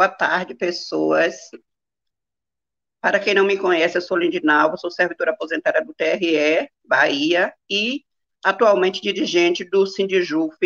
Boa 0.00 0.08
tarde, 0.08 0.54
pessoas. 0.54 1.50
Para 3.02 3.20
quem 3.20 3.34
não 3.34 3.44
me 3.44 3.58
conhece, 3.58 3.98
eu 3.98 4.00
sou 4.00 4.16
Lindinalva, 4.16 4.78
sou 4.78 4.90
servidora 4.90 5.32
aposentada 5.32 5.84
do 5.84 5.92
TRE, 5.92 6.70
Bahia, 6.82 7.52
e 7.68 8.02
atualmente 8.42 9.02
dirigente 9.02 9.62
do 9.62 9.84
Sindijuf, 9.84 10.56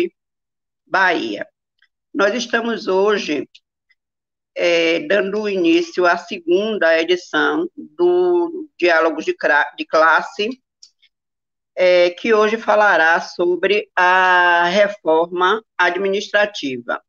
Bahia. 0.87 1.45
Nós 2.13 2.33
estamos 2.33 2.87
hoje 2.87 3.45
é, 4.55 5.01
dando 5.01 5.49
início 5.49 6.05
à 6.05 6.15
segunda 6.15 6.97
edição 6.97 7.69
do 7.75 8.69
Diálogos 8.79 9.25
de, 9.25 9.35
de 9.77 9.85
Classe, 9.85 10.49
é, 11.75 12.09
que 12.11 12.33
hoje 12.33 12.55
falará 12.55 13.19
sobre 13.19 13.91
a 13.97 14.63
reforma 14.69 15.61
administrativa. 15.77 17.03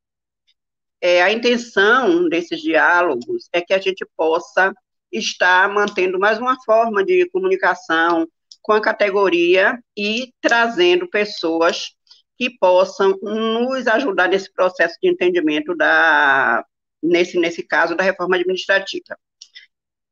É, 1.09 1.23
a 1.23 1.31
intenção 1.31 2.29
desses 2.29 2.61
diálogos 2.61 3.49
é 3.53 3.61
que 3.61 3.73
a 3.73 3.79
gente 3.79 4.05
possa 4.17 4.75
estar 5.13 5.73
mantendo 5.73 6.19
mais 6.19 6.37
uma 6.37 6.57
forma 6.65 7.05
de 7.05 7.31
comunicação 7.31 8.27
com 8.61 8.73
a 8.73 8.81
categoria 8.81 9.79
e 9.97 10.33
trazendo 10.41 11.09
pessoas 11.09 11.93
que 12.37 12.51
possam 12.59 13.17
nos 13.23 13.87
ajudar 13.87 14.29
nesse 14.29 14.53
processo 14.53 14.97
de 15.01 15.09
entendimento 15.09 15.77
da 15.77 16.65
nesse 17.01 17.39
nesse 17.39 17.63
caso 17.63 17.95
da 17.95 18.03
reforma 18.03 18.35
administrativa. 18.35 19.17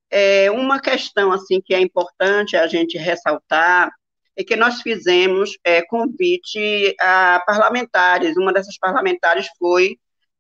É 0.09 0.49
uma 0.49 0.79
questão 0.79 1.33
assim 1.33 1.61
que 1.61 1.75
é 1.75 1.81
importante 1.81 2.57
a 2.57 2.69
gente 2.69 2.97
ressaltar 2.97 3.91
é 4.37 4.45
que 4.45 4.55
nós 4.55 4.81
fizemos 4.81 5.59
é, 5.65 5.83
convite 5.83 6.95
a 7.01 7.43
parlamentares. 7.45 8.37
Uma 8.37 8.53
dessas 8.53 8.79
parlamentares 8.79 9.49
foi 9.59 9.99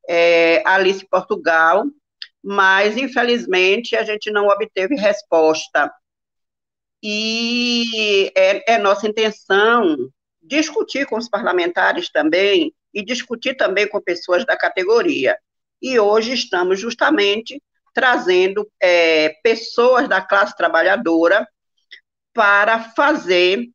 é, 0.08 0.62
Alice 0.66 1.06
Portugal, 1.08 1.84
mas 2.42 2.96
infelizmente 2.96 3.96
a 3.96 4.02
gente 4.02 4.30
não 4.30 4.48
obteve 4.48 4.94
resposta. 4.96 5.92
E 7.02 8.32
é, 8.34 8.74
é 8.74 8.78
nossa 8.78 9.06
intenção 9.06 9.96
discutir 10.42 11.06
com 11.06 11.16
os 11.16 11.28
parlamentares 11.28 12.10
também 12.10 12.74
e 12.92 13.04
discutir 13.04 13.56
também 13.56 13.88
com 13.88 14.00
pessoas 14.00 14.44
da 14.44 14.56
categoria. 14.56 15.36
E 15.80 15.98
hoje 15.98 16.32
estamos 16.32 16.78
justamente 16.80 17.62
trazendo 17.92 18.70
é, 18.80 19.30
pessoas 19.42 20.08
da 20.08 20.20
classe 20.20 20.56
trabalhadora 20.56 21.46
para 22.32 22.80
fazer 22.80 23.68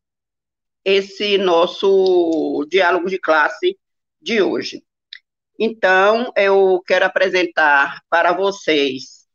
esse 0.84 1.38
nosso 1.38 2.66
diálogo 2.70 3.10
de 3.10 3.20
classe 3.20 3.78
de 4.22 4.42
hoje. 4.42 4.84
Então, 5.60 6.32
eu 6.38 6.82
quero 6.88 7.04
apresentar 7.04 8.02
para 8.10 8.32
vocês 8.32 9.28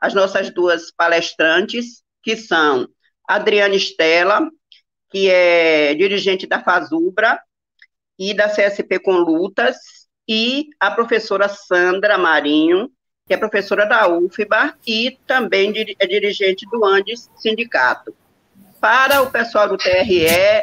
as 0.00 0.14
nossas 0.14 0.48
duas 0.54 0.92
palestrantes, 0.92 2.04
que 2.22 2.36
são 2.36 2.88
Adriana 3.26 3.74
Estela, 3.74 4.48
que 5.10 5.28
é 5.28 5.92
dirigente 5.94 6.46
da 6.46 6.62
FASUBRA 6.62 7.36
e 8.16 8.32
da 8.32 8.48
CSP 8.48 9.00
com 9.00 9.16
Lutas, 9.16 9.76
e 10.28 10.68
a 10.78 10.88
professora 10.88 11.48
Sandra 11.48 12.16
Marinho, 12.16 12.88
que 13.26 13.34
é 13.34 13.36
professora 13.36 13.84
da 13.84 14.06
UFBA 14.06 14.76
e 14.86 15.18
também 15.26 15.72
é 15.98 16.06
dirigente 16.06 16.64
do 16.70 16.84
Andes 16.84 17.28
Sindicato. 17.36 18.14
Para 18.80 19.22
o 19.22 19.30
pessoal 19.30 19.68
do 19.68 19.76
TRE, 19.76 20.26
é, 20.26 20.60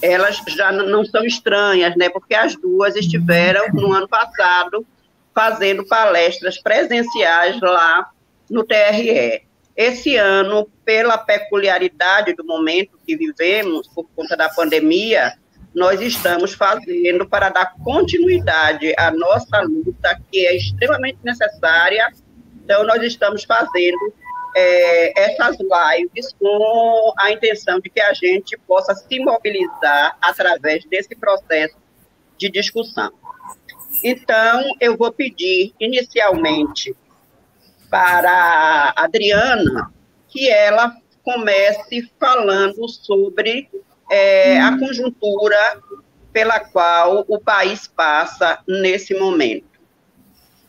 elas 0.00 0.40
já 0.48 0.70
não 0.70 1.04
são 1.04 1.24
estranhas, 1.24 1.94
né? 1.96 2.08
Porque 2.08 2.34
as 2.34 2.54
duas 2.56 2.96
estiveram 2.96 3.68
no 3.72 3.92
ano 3.92 4.08
passado 4.08 4.86
fazendo 5.34 5.86
palestras 5.86 6.60
presenciais 6.60 7.60
lá 7.60 8.10
no 8.50 8.64
TRE. 8.64 9.42
Esse 9.76 10.16
ano, 10.16 10.68
pela 10.84 11.16
peculiaridade 11.16 12.34
do 12.34 12.44
momento 12.44 12.98
que 13.06 13.16
vivemos, 13.16 13.86
por 13.88 14.08
conta 14.16 14.36
da 14.36 14.48
pandemia, 14.48 15.34
nós 15.74 16.00
estamos 16.00 16.54
fazendo 16.54 17.28
para 17.28 17.50
dar 17.50 17.74
continuidade 17.84 18.92
à 18.98 19.12
nossa 19.12 19.60
luta, 19.60 20.20
que 20.30 20.44
é 20.44 20.56
extremamente 20.56 21.18
necessária. 21.22 22.12
Então, 22.64 22.84
nós 22.84 23.00
estamos 23.02 23.44
fazendo 23.44 24.12
é, 24.54 25.20
essas 25.20 25.56
lives 25.58 26.34
com 26.38 27.12
a 27.18 27.32
intenção 27.32 27.80
de 27.80 27.90
que 27.90 28.00
a 28.00 28.12
gente 28.12 28.56
possa 28.66 28.94
se 28.94 29.18
mobilizar 29.20 30.16
através 30.20 30.84
desse 30.84 31.14
processo 31.14 31.76
de 32.36 32.50
discussão. 32.50 33.12
Então, 34.04 34.62
eu 34.80 34.96
vou 34.96 35.12
pedir 35.12 35.74
inicialmente 35.78 36.94
para 37.90 38.92
a 38.96 39.04
Adriana 39.04 39.92
que 40.28 40.48
ela 40.48 40.94
comece 41.22 42.10
falando 42.18 42.88
sobre 42.88 43.68
é, 44.10 44.60
a 44.60 44.78
conjuntura 44.78 45.82
pela 46.32 46.60
qual 46.60 47.24
o 47.26 47.40
país 47.40 47.88
passa 47.88 48.60
nesse 48.66 49.14
momento. 49.14 49.66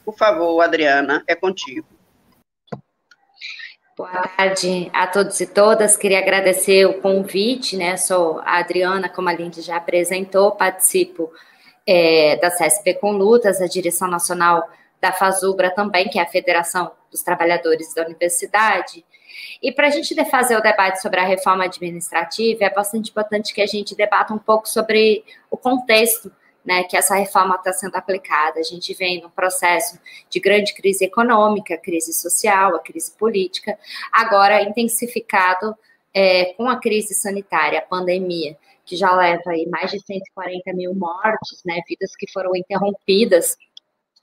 Por 0.04 0.18
favor, 0.18 0.62
Adriana, 0.62 1.24
é 1.28 1.36
contigo. 1.36 1.88
Boa 4.00 4.30
tarde 4.30 4.90
a 4.94 5.08
todos 5.08 5.42
e 5.42 5.46
todas. 5.46 5.98
Queria 5.98 6.20
agradecer 6.20 6.86
o 6.86 7.02
convite, 7.02 7.76
né? 7.76 7.98
Sou 7.98 8.40
a 8.46 8.60
Adriana, 8.60 9.10
como 9.10 9.28
a 9.28 9.34
Lindy 9.34 9.60
já 9.60 9.76
apresentou, 9.76 10.54
participo 10.54 11.30
é, 11.86 12.38
da 12.38 12.50
CSP 12.50 12.94
com 12.94 13.12
Lutas, 13.12 13.62
a 13.62 13.68
direção 13.68 14.08
nacional 14.08 14.66
da 15.02 15.12
FASUBRA 15.12 15.70
também, 15.72 16.08
que 16.08 16.18
é 16.18 16.22
a 16.22 16.26
Federação 16.26 16.94
dos 17.12 17.22
Trabalhadores 17.22 17.94
da 17.94 18.06
Universidade. 18.06 19.04
E 19.62 19.70
para 19.70 19.88
a 19.88 19.90
gente 19.90 20.16
fazer 20.30 20.56
o 20.56 20.62
debate 20.62 21.02
sobre 21.02 21.20
a 21.20 21.26
reforma 21.26 21.66
administrativa, 21.66 22.64
é 22.64 22.70
bastante 22.70 23.10
importante 23.10 23.54
que 23.54 23.62
a 23.62 23.68
gente 23.68 23.98
debata 23.98 24.34
um 24.34 24.40
pouco 24.40 24.70
sobre 24.70 25.26
o 25.52 25.58
contexto 25.58 26.32
né, 26.66 26.84
que 26.84 26.98
essa 26.98 27.16
reforma 27.16 27.56
está 27.56 27.72
sendo 27.74 27.96
aplicada. 27.96 28.60
A 28.60 28.64
gente 28.64 28.94
vem 28.94 29.22
num 29.22 29.30
processo 29.30 30.00
de 30.30 30.40
grande 30.40 30.74
crise 30.74 31.06
econômica, 31.06 31.78
crise 31.78 32.14
social, 32.14 32.76
a 32.76 32.80
crise 32.80 33.12
política, 33.18 33.78
agora 34.12 34.62
intensificado 34.64 35.76
é, 36.14 36.54
com 36.54 36.68
a 36.68 36.80
crise 36.80 37.14
sanitária, 37.14 37.80
a 37.80 37.84
pandemia, 37.84 38.58
que 38.86 38.96
já 38.96 39.16
leva 39.16 39.52
aí 39.52 39.68
mais 39.68 39.92
de 39.92 40.00
140 40.00 40.74
mil 40.74 40.94
mortes, 40.96 41.62
né, 41.66 41.80
vidas 41.88 42.16
que 42.16 42.32
foram 42.32 42.56
interrompidas 42.56 43.56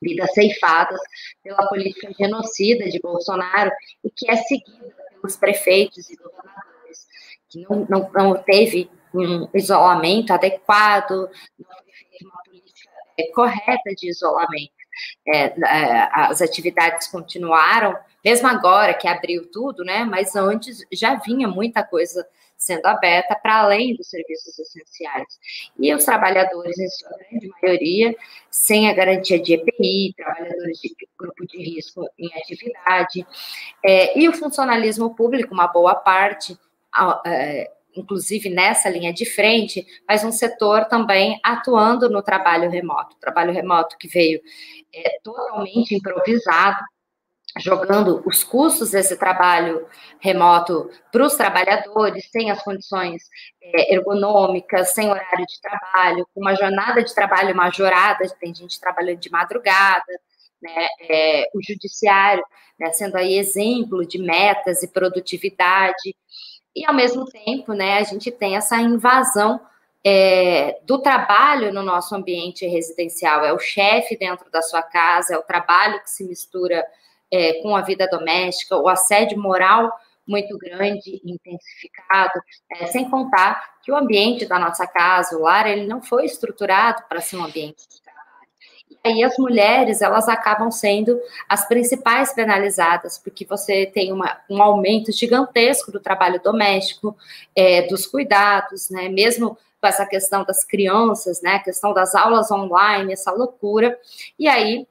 vidas 0.01 0.33
ceifadas 0.35 1.01
pela 1.43 1.67
política 1.69 2.13
genocida 2.19 2.89
de 2.89 3.01
Bolsonaro 3.01 3.71
e 4.05 4.11
que 4.11 4.31
é 4.31 4.37
seguida 4.37 4.95
pelos 5.11 5.37
prefeitos 5.37 6.11
e 6.11 6.17
governadores, 6.17 7.07
que 7.49 7.63
não, 7.63 7.87
não, 7.89 8.11
não 8.13 8.43
teve 8.43 8.91
um 9.15 9.49
isolamento 9.55 10.33
adequado, 10.33 11.11
não 11.11 11.29
teve 12.11 12.25
uma 12.25 12.43
política 12.45 12.91
é, 12.91 13.06
correta 13.33 13.95
de 13.97 14.09
isolamento. 14.09 14.73
É, 15.27 15.45
é, 15.45 16.09
as 16.13 16.41
atividades 16.41 17.09
continuaram, 17.09 17.95
mesmo 18.25 18.49
agora 18.49 18.95
que 18.95 19.07
abriu 19.07 19.51
tudo, 19.51 19.85
né? 19.85 20.05
Mas 20.05 20.35
antes 20.35 20.85
já 20.91 21.17
vinha 21.17 21.47
muita 21.47 21.83
coisa 21.85 22.27
sendo 22.57 22.87
aberta 22.87 23.35
para 23.35 23.61
além 23.61 23.95
dos 23.95 24.09
serviços 24.09 24.59
essenciais. 24.59 25.39
E 25.79 25.95
os 25.95 26.05
trabalhadores, 26.05 26.79
em 26.79 26.89
sua 26.89 27.11
grande 27.19 27.51
maioria, 27.63 28.17
sem 28.51 28.89
a 28.89 28.95
garantia 28.95 29.39
de 29.39 29.55
EPI, 29.55 30.15
trabalhadores 30.17 30.81
de 30.81 30.97
grupo 31.19 31.47
de 31.47 31.59
risco 31.59 32.09
em 32.19 32.33
atividade, 32.35 33.27
é, 33.85 34.19
e 34.19 34.29
o 34.29 34.33
funcionalismo 34.33 35.15
público, 35.15 35.53
uma 35.53 35.67
boa 35.67 35.95
parte, 35.95 36.59
é, 37.27 37.71
inclusive 37.97 38.51
nessa 38.51 38.89
linha 38.89 39.13
de 39.13 39.25
frente, 39.25 39.87
mas 40.09 40.25
um 40.25 40.33
setor 40.33 40.85
também 40.87 41.41
atuando 41.43 42.09
no 42.11 42.23
trabalho 42.23 42.71
remoto. 42.71 43.17
Trabalho 43.21 43.53
remoto 43.53 43.97
que 43.99 44.09
veio 44.09 44.41
é, 44.95 45.19
totalmente 45.23 45.95
improvisado, 45.95 46.79
jogando 47.59 48.23
os 48.27 48.45
custos 48.45 48.91
desse 48.91 49.17
trabalho 49.17 49.87
remoto 50.21 50.91
para 51.11 51.25
os 51.25 51.35
trabalhadores, 51.35 52.29
sem 52.31 52.51
as 52.51 52.63
condições 52.63 53.23
é, 53.63 53.95
ergonômicas, 53.95 54.91
sem 54.91 55.09
horário 55.09 55.47
de 55.47 55.61
trabalho, 55.61 56.29
com 56.35 56.41
uma 56.41 56.55
jornada 56.55 57.03
de 57.03 57.15
trabalho 57.15 57.57
majorada, 57.57 58.29
tem 58.39 58.55
gente 58.55 58.79
trabalhando 58.79 59.21
de 59.21 59.31
madrugada, 59.31 60.21
né, 60.61 60.87
é, 61.09 61.49
o 61.55 61.63
judiciário 61.63 62.45
né, 62.79 62.93
sendo 62.93 63.17
aí 63.17 63.39
exemplo 63.39 64.07
de 64.07 64.19
metas 64.19 64.83
e 64.83 64.89
produtividade, 64.89 66.15
e 66.77 66.85
ao 66.85 66.95
mesmo 66.95 67.25
tempo, 67.25 67.73
né, 67.73 67.99
a 67.99 68.03
gente 68.03 68.31
tem 68.31 68.57
essa 68.57 68.77
invasão 68.77 69.59
é, 70.05 70.79
do 70.85 70.99
trabalho 71.01 71.73
no 71.73 71.83
nosso 71.83 72.15
ambiente 72.15 72.67
residencial, 72.67 73.45
é 73.45 73.53
o 73.53 73.59
chefe 73.59 74.17
dentro 74.17 74.51
da 74.51 74.61
sua 74.61 74.83
casa, 74.83 75.35
é 75.35 75.39
o 75.39 75.43
trabalho 75.43 76.01
que 76.03 76.11
se 76.11 76.23
mistura 76.23 76.87
é, 77.33 77.55
com 77.63 77.75
a 77.75 77.81
vida 77.81 78.07
doméstica, 78.07 78.77
o 78.77 78.89
assédio 78.89 79.41
moral 79.41 79.91
muito 80.27 80.59
grande, 80.59 81.21
intensificado, 81.25 82.41
é, 82.73 82.87
sem 82.87 83.09
contar 83.09 83.81
que 83.83 83.91
o 83.91 83.97
ambiente 83.97 84.45
da 84.45 84.59
nossa 84.59 84.87
casa, 84.87 85.37
o 85.37 85.43
lar, 85.43 85.67
ele 85.67 85.87
não 85.87 86.03
foi 86.03 86.25
estruturado 86.25 87.03
para 87.09 87.21
ser 87.21 87.37
um 87.37 87.45
ambiente 87.45 87.89
de. 87.89 88.06
E 88.91 89.09
aí 89.09 89.25
as 89.25 89.37
mulheres, 89.39 90.03
elas 90.03 90.29
acabam 90.29 90.71
sendo 90.71 91.21
as 91.49 91.67
principais 91.67 92.33
penalizadas, 92.33 93.19
porque 93.19 93.45
você 93.45 93.87
tem 93.87 94.13
uma, 94.13 94.39
um 94.51 94.63
aumento 94.63 95.13
gigantesco 95.13 95.93
do 95.93 96.01
trabalho 96.01 96.41
doméstico, 96.43 97.17
é, 97.55 97.83
dos 97.83 98.07
cuidados, 98.07 98.91
né? 98.91 99.09
Mesmo 99.09 99.57
com 99.81 99.87
essa 99.87 100.07
questão 100.07 100.45
das 100.45 100.65
crianças, 100.65 101.41
né? 101.43 101.57
A 101.57 101.63
questão 101.63 101.93
das 101.93 102.15
aulas 102.15 102.51
online, 102.51 103.13
essa 103.13 103.31
loucura. 103.31 103.99
E 104.39 104.49
aí 104.49 104.87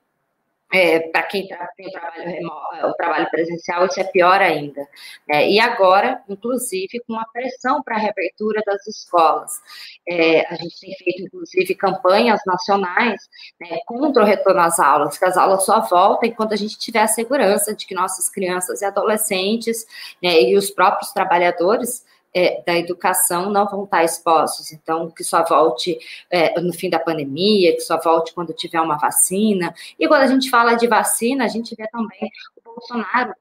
é, 0.73 0.99
para 0.99 1.23
quem 1.23 1.47
tá, 1.47 1.69
tem 1.77 1.87
o 1.87 1.91
trabalho, 1.91 2.23
remoto, 2.23 2.87
o 2.87 2.93
trabalho 2.93 3.29
presencial, 3.29 3.85
isso 3.85 3.99
é 3.99 4.03
pior 4.03 4.41
ainda. 4.41 4.87
É, 5.29 5.49
e 5.49 5.59
agora, 5.59 6.21
inclusive, 6.27 7.01
com 7.07 7.17
a 7.19 7.25
pressão 7.31 7.81
para 7.83 7.95
a 7.95 7.99
reabertura 7.99 8.61
das 8.65 8.85
escolas. 8.87 9.61
É, 10.07 10.41
a 10.51 10.55
gente 10.55 10.79
tem 10.79 10.93
feito, 10.95 11.23
inclusive, 11.23 11.75
campanhas 11.75 12.41
nacionais 12.45 13.21
né, 13.59 13.77
contra 13.85 14.23
o 14.23 14.25
retorno 14.25 14.61
às 14.61 14.79
aulas, 14.79 15.17
que 15.17 15.25
as 15.25 15.37
aulas 15.37 15.65
só 15.65 15.81
voltem 15.81 16.33
quando 16.33 16.53
a 16.53 16.57
gente 16.57 16.77
tiver 16.77 17.01
a 17.01 17.07
segurança 17.07 17.73
de 17.73 17.85
que 17.85 17.95
nossas 17.95 18.29
crianças 18.29 18.81
e 18.81 18.85
adolescentes 18.85 19.85
né, 20.21 20.41
e 20.41 20.57
os 20.57 20.69
próprios 20.71 21.11
trabalhadores 21.11 22.03
é, 22.35 22.61
da 22.65 22.77
educação 22.77 23.49
não 23.49 23.65
vão 23.65 23.85
estar 23.85 24.03
expostos. 24.03 24.73
Então, 24.73 25.09
que 25.09 25.23
só 25.23 25.43
volte 25.45 25.97
é, 26.29 26.59
no 26.59 26.73
fim 26.73 26.89
da 26.89 26.99
pandemia, 26.99 27.73
que 27.73 27.79
só 27.79 27.97
volte 27.97 28.33
quando 28.33 28.51
tiver 28.53 28.81
uma 28.81 28.97
vacina. 28.97 29.73
E 29.97 30.05
quando 30.05 30.23
a 30.23 30.27
gente 30.27 30.49
fala 30.49 30.75
de 30.75 30.85
vacina, 30.85 31.45
a 31.45 31.47
gente 31.47 31.73
vê 31.75 31.87
também 31.87 32.29
o 32.57 32.61
Bolsonaro 32.61 33.33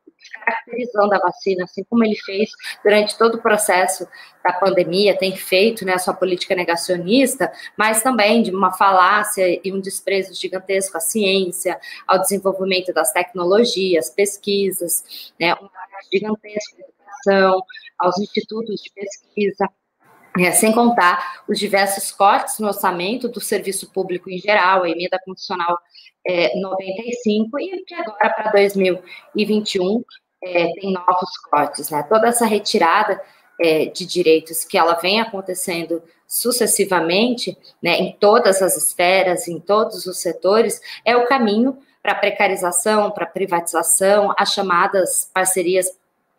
caracterizando 0.45 1.15
a 1.15 1.19
vacina, 1.19 1.65
assim 1.65 1.85
como 1.85 2.05
ele 2.05 2.17
fez 2.17 2.51
durante 2.83 3.19
todo 3.19 3.35
o 3.35 3.43
processo 3.43 4.07
da 4.43 4.53
pandemia, 4.53 5.17
tem 5.17 5.37
feito 5.37 5.85
né, 5.85 5.95
a 5.95 5.99
sua 5.99 6.15
política 6.15 6.55
negacionista, 6.55 7.53
mas 7.77 8.03
também 8.03 8.43
de 8.43 8.51
uma 8.51 8.73
falácia 8.73 9.61
e 9.63 9.73
um 9.73 9.81
desprezo 9.81 10.35
gigantesco 10.35 10.97
à 10.97 11.01
ciência, 11.01 11.79
ao 12.07 12.21
desenvolvimento 12.21 12.93
das 12.93 13.13
tecnologias, 13.13 14.11
pesquisas, 14.11 15.33
né, 15.39 15.55
um 15.55 15.69
gigantesco 16.13 16.94
aos 17.99 18.19
institutos 18.19 18.81
de 18.83 18.91
pesquisa, 18.93 19.69
é, 20.39 20.51
sem 20.51 20.73
contar 20.73 21.43
os 21.49 21.59
diversos 21.59 22.11
cortes 22.11 22.59
no 22.59 22.67
orçamento 22.67 23.29
do 23.29 23.41
serviço 23.41 23.91
público 23.93 24.29
em 24.29 24.39
geral, 24.39 24.83
a 24.83 24.91
emenda 24.91 25.19
constitucional 25.25 25.79
é, 26.27 26.59
95, 26.59 27.61
e 27.61 27.85
que 27.85 27.95
agora 27.95 28.31
para 28.31 28.51
2021 28.51 30.03
é, 30.43 30.73
tem 30.73 30.93
novos 30.93 31.39
cortes. 31.51 31.91
Né? 31.91 32.03
Toda 32.09 32.29
essa 32.29 32.47
retirada 32.47 33.21
é, 33.61 33.87
de 33.87 34.05
direitos 34.05 34.65
que 34.65 34.77
ela 34.77 34.95
vem 34.95 35.21
acontecendo 35.21 36.03
sucessivamente, 36.27 37.57
né, 37.81 37.97
em 37.99 38.13
todas 38.13 38.61
as 38.61 38.77
esferas, 38.77 39.47
em 39.47 39.61
todos 39.61 40.07
os 40.07 40.21
setores, 40.21 40.81
é 41.05 41.17
o 41.17 41.27
caminho 41.27 41.79
para 42.03 42.15
precarização, 42.15 43.11
para 43.11 43.25
privatização, 43.25 44.35
as 44.37 44.53
chamadas 44.53 45.31
parcerias 45.33 45.87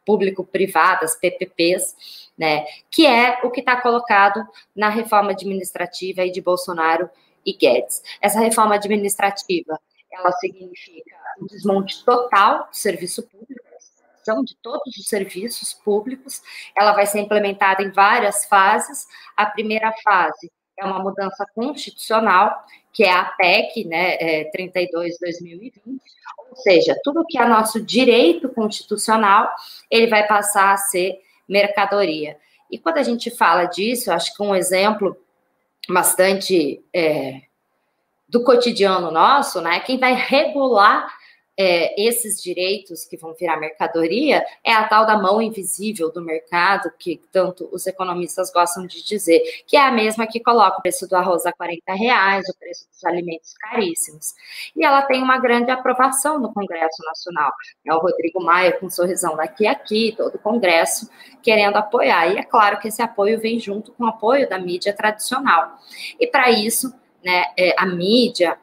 público-privadas, 0.06 1.16
PPPs, 1.16 2.32
né, 2.38 2.66
que 2.90 3.06
é 3.06 3.40
o 3.44 3.50
que 3.50 3.62
está 3.62 3.80
colocado 3.82 4.46
na 4.76 4.90
reforma 4.90 5.32
administrativa 5.32 6.22
aí 6.22 6.32
de 6.32 6.42
Bolsonaro 6.42 7.10
e 7.46 7.54
Guedes. 7.54 8.04
Essa 8.22 8.40
reforma 8.40 8.76
administrativa, 8.76 9.80
ela 10.12 10.32
significa 10.34 11.16
um 11.42 11.46
desmonte 11.48 12.04
total 12.04 12.68
do 12.70 12.76
serviço 12.76 13.24
público, 13.24 13.66
de 14.44 14.56
todos 14.58 14.98
os 14.98 15.08
serviços 15.08 15.74
públicos. 15.74 16.42
Ela 16.76 16.94
vai 16.94 17.06
ser 17.06 17.20
implementada 17.20 17.84
em 17.84 17.92
várias 17.92 18.46
fases. 18.46 19.08
A 19.38 19.46
primeira 19.46 19.94
fase 20.04 20.52
é 20.78 20.86
uma 20.86 21.00
mudança 21.00 21.46
constitucional, 21.54 22.66
que 22.96 23.04
é 23.04 23.12
a 23.12 23.26
PEC 23.26 23.84
né, 23.86 24.16
é 24.16 24.52
32-2020, 24.52 25.74
ou 26.50 26.56
seja, 26.56 26.98
tudo 27.04 27.26
que 27.28 27.38
é 27.38 27.46
nosso 27.46 27.84
direito 27.84 28.48
constitucional, 28.48 29.52
ele 29.92 30.08
vai 30.08 30.26
passar 30.26 30.74
a 30.74 30.78
ser 30.78 31.20
mercadoria. 31.48 32.38
E 32.72 32.80
quando 32.80 32.98
a 32.98 33.04
gente 33.04 33.30
fala 33.30 33.66
disso, 33.66 34.12
acho 34.14 34.34
que 34.34 34.42
um 34.42 34.56
exemplo 34.56 35.18
bastante 35.90 36.82
é, 36.94 37.42
do 38.30 38.46
cotidiano 38.46 39.12
nosso, 39.12 39.60
né, 39.60 39.82
quem 39.82 40.00
vai 40.00 40.14
regular 40.14 41.14
é, 41.58 42.02
esses 42.02 42.42
direitos 42.42 43.06
que 43.06 43.16
vão 43.16 43.34
virar 43.34 43.58
mercadoria 43.58 44.46
é 44.64 44.74
a 44.74 44.88
tal 44.88 45.06
da 45.06 45.18
mão 45.18 45.42
invisível 45.42 46.12
do 46.12 46.22
mercado, 46.22 46.92
que 46.98 47.22
tanto 47.32 47.70
os 47.72 47.88
economistas 47.88 48.52
gostam 48.52 48.86
de 48.86 49.04
dizer, 49.04 49.42
que 49.66 49.78
é 49.78 49.82
a 49.82 49.92
mesma 49.92 50.28
que 50.28 50.40
coloca 50.40 50.80
o 50.80 50.82
preço 50.82 51.08
do 51.08 51.16
arroz 51.16 51.46
a 51.46 51.54
40 51.54 51.94
reais, 51.94 52.50
o 52.50 52.58
preço 52.58 52.88
dos 52.90 53.06
alimentos 53.06 53.54
caríssimos. 53.54 54.34
E 54.76 54.84
ela 54.84 55.04
tem 55.04 55.22
uma 55.22 55.38
grande 55.38 55.72
aprovação 55.72 56.40
no 56.40 56.54
Congresso 56.54 57.04
Nacional. 57.06 57.52
É 57.86 57.94
o 57.94 58.00
Rodrigo 58.00 58.44
Maia 58.44 58.74
com 58.74 58.88
um 58.88 58.90
sorrisão 58.90 59.36
daqui 59.36 59.68
a 59.68 59.76
aqui, 59.76 60.14
todo 60.18 60.36
o 60.36 60.40
Congresso 60.40 61.10
querendo 61.44 61.78
apoiar. 61.78 62.34
E 62.34 62.38
é 62.38 62.44
claro 62.44 62.80
que 62.80 62.88
esse 62.88 63.02
apoio 63.02 63.40
vem 63.40 63.60
junto 63.60 63.92
com 63.92 64.06
o 64.06 64.08
apoio 64.08 64.50
da 64.50 64.58
mídia 64.58 64.94
tradicional. 64.94 65.78
E 66.20 66.26
para 66.26 66.50
isso, 66.50 66.94
né, 67.24 67.46
é, 67.58 67.76
a 67.78 67.86
mídia, 67.86 68.58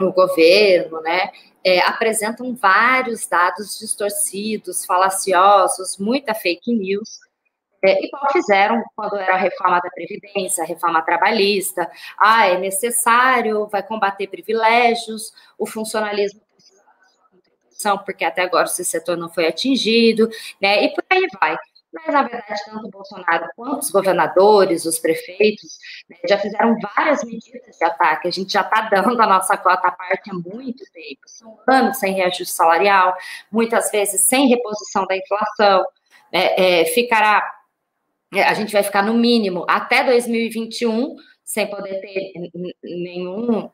o 0.00 0.12
governo, 0.12 1.00
né, 1.00 1.30
é, 1.68 1.80
apresentam 1.80 2.54
vários 2.54 3.26
dados 3.26 3.78
distorcidos, 3.78 4.86
falaciosos, 4.86 5.98
muita 5.98 6.34
fake 6.34 6.72
news, 6.72 7.18
é, 7.84 8.04
igual 8.06 8.32
fizeram 8.32 8.82
quando 8.96 9.16
era 9.16 9.34
a 9.34 9.38
reforma 9.38 9.78
da 9.78 9.90
Previdência, 9.90 10.64
a 10.64 10.66
reforma 10.66 11.02
trabalhista. 11.02 11.88
Ah, 12.18 12.46
é 12.46 12.58
necessário, 12.58 13.66
vai 13.66 13.82
combater 13.82 14.26
privilégios, 14.28 15.32
o 15.58 15.66
funcionalismo 15.66 16.40
porque 18.04 18.24
até 18.24 18.42
agora 18.42 18.64
esse 18.64 18.84
setor 18.84 19.16
não 19.16 19.28
foi 19.28 19.46
atingido, 19.46 20.28
né? 20.60 20.82
E 20.82 20.92
por 20.92 21.04
aí 21.08 21.28
vai. 21.40 21.56
Mas, 21.92 22.12
na 22.12 22.22
verdade, 22.22 22.60
tanto 22.66 22.86
o 22.86 22.90
Bolsonaro 22.90 23.48
quanto 23.56 23.82
os 23.82 23.90
governadores, 23.90 24.84
os 24.84 24.98
prefeitos, 24.98 25.78
né, 26.08 26.16
já 26.28 26.38
fizeram 26.38 26.76
várias 26.80 27.24
medidas 27.24 27.76
de 27.76 27.84
ataque. 27.84 28.28
A 28.28 28.30
gente 28.30 28.52
já 28.52 28.60
está 28.60 28.82
dando 28.82 29.20
a 29.20 29.26
nossa 29.26 29.56
cota 29.56 29.88
à 29.88 29.90
parte 29.90 30.30
há 30.30 30.34
muito 30.34 30.84
tempo. 30.92 31.20
São 31.26 31.58
anos 31.66 31.98
sem 31.98 32.12
reajuste 32.12 32.54
salarial, 32.54 33.16
muitas 33.50 33.90
vezes 33.90 34.20
sem 34.22 34.48
reposição 34.48 35.06
da 35.06 35.16
inflação. 35.16 35.86
Né, 36.30 36.54
é, 36.56 36.84
ficará, 36.86 37.42
é, 38.34 38.42
a 38.42 38.52
gente 38.52 38.72
vai 38.72 38.82
ficar 38.82 39.02
no 39.02 39.14
mínimo 39.14 39.64
até 39.66 40.04
2021 40.04 41.16
sem 41.42 41.66
poder 41.66 42.00
ter 42.00 42.32
nenhum 42.84 43.70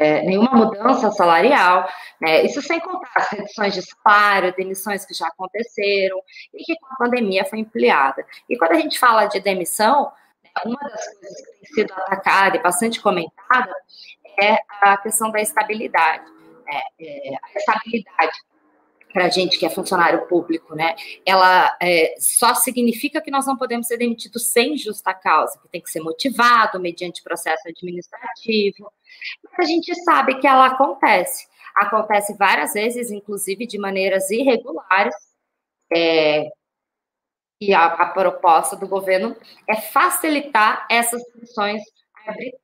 é, 0.00 0.22
nenhuma 0.22 0.52
mudança 0.52 1.10
salarial, 1.10 1.88
né? 2.20 2.42
isso 2.42 2.60
sem 2.62 2.80
contar 2.80 3.10
as 3.16 3.28
reduções 3.28 3.74
de 3.74 3.82
salário, 3.82 4.54
demissões 4.56 5.04
que 5.04 5.14
já 5.14 5.26
aconteceram 5.28 6.20
e 6.52 6.64
que 6.64 6.76
com 6.78 6.86
a 6.86 6.96
pandemia 6.96 7.44
foi 7.44 7.60
ampliada. 7.60 8.24
E 8.48 8.56
quando 8.58 8.72
a 8.72 8.80
gente 8.80 8.98
fala 8.98 9.26
de 9.26 9.40
demissão, 9.40 10.10
uma 10.64 10.78
das 10.80 11.04
coisas 11.14 11.40
que 11.40 11.52
tem 11.52 11.74
sido 11.74 11.92
atacada 11.92 12.56
e 12.56 12.62
bastante 12.62 13.00
comentada 13.00 13.74
é 14.40 14.58
a 14.82 14.96
questão 14.96 15.30
da 15.30 15.40
estabilidade. 15.40 16.24
Né? 16.66 16.80
É, 17.00 17.34
a 17.36 17.58
estabilidade 17.58 18.38
para 19.14 19.26
a 19.26 19.30
gente 19.30 19.56
que 19.56 19.64
é 19.64 19.70
funcionário 19.70 20.26
público, 20.26 20.74
né? 20.74 20.96
Ela 21.24 21.74
é, 21.80 22.16
só 22.18 22.52
significa 22.52 23.20
que 23.22 23.30
nós 23.30 23.46
não 23.46 23.56
podemos 23.56 23.86
ser 23.86 23.96
demitidos 23.96 24.48
sem 24.48 24.76
justa 24.76 25.14
causa, 25.14 25.56
que 25.62 25.68
tem 25.68 25.80
que 25.80 25.88
ser 25.88 26.00
motivado 26.00 26.80
mediante 26.80 27.22
processo 27.22 27.68
administrativo. 27.68 28.92
Mas 29.44 29.68
a 29.68 29.70
gente 29.70 29.94
sabe 30.02 30.40
que 30.40 30.48
ela 30.48 30.66
acontece. 30.66 31.46
Acontece 31.76 32.36
várias 32.36 32.72
vezes, 32.72 33.12
inclusive 33.12 33.68
de 33.68 33.78
maneiras 33.78 34.32
irregulares. 34.32 35.14
É, 35.94 36.48
e 37.60 37.72
a, 37.72 37.84
a 37.84 38.06
proposta 38.06 38.74
do 38.74 38.88
governo 38.88 39.36
é 39.68 39.76
facilitar 39.76 40.88
essas 40.90 41.22
demissões 41.32 41.80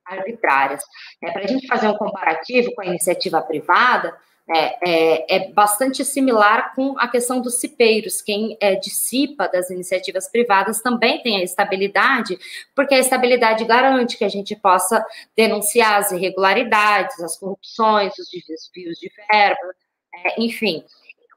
arbitrárias. 0.05 0.83
É, 1.23 1.31
para 1.31 1.45
a 1.45 1.47
gente 1.47 1.65
fazer 1.65 1.87
um 1.87 1.97
comparativo 1.97 2.75
com 2.75 2.81
a 2.81 2.87
iniciativa 2.87 3.41
privada, 3.41 4.13
é, 4.49 4.89
é, 4.89 5.35
é, 5.35 5.51
bastante 5.51 6.03
similar 6.03 6.73
com 6.75 6.97
a 6.99 7.07
questão 7.07 7.41
dos 7.41 7.59
cipeiros. 7.59 8.21
Quem 8.21 8.57
é, 8.59 8.75
dissipa 8.75 9.47
das 9.47 9.69
iniciativas 9.69 10.29
privadas 10.29 10.81
também 10.81 11.21
tem 11.21 11.37
a 11.37 11.43
estabilidade, 11.43 12.37
porque 12.75 12.95
a 12.95 12.99
estabilidade 12.99 13.63
garante 13.65 14.17
que 14.17 14.25
a 14.25 14.29
gente 14.29 14.55
possa 14.55 15.05
denunciar 15.37 15.99
as 15.99 16.11
irregularidades, 16.11 17.19
as 17.21 17.37
corrupções, 17.37 18.13
os 18.17 18.27
desvios 18.29 18.97
de 18.97 19.11
verba, 19.31 19.73
é, 20.15 20.41
enfim. 20.41 20.83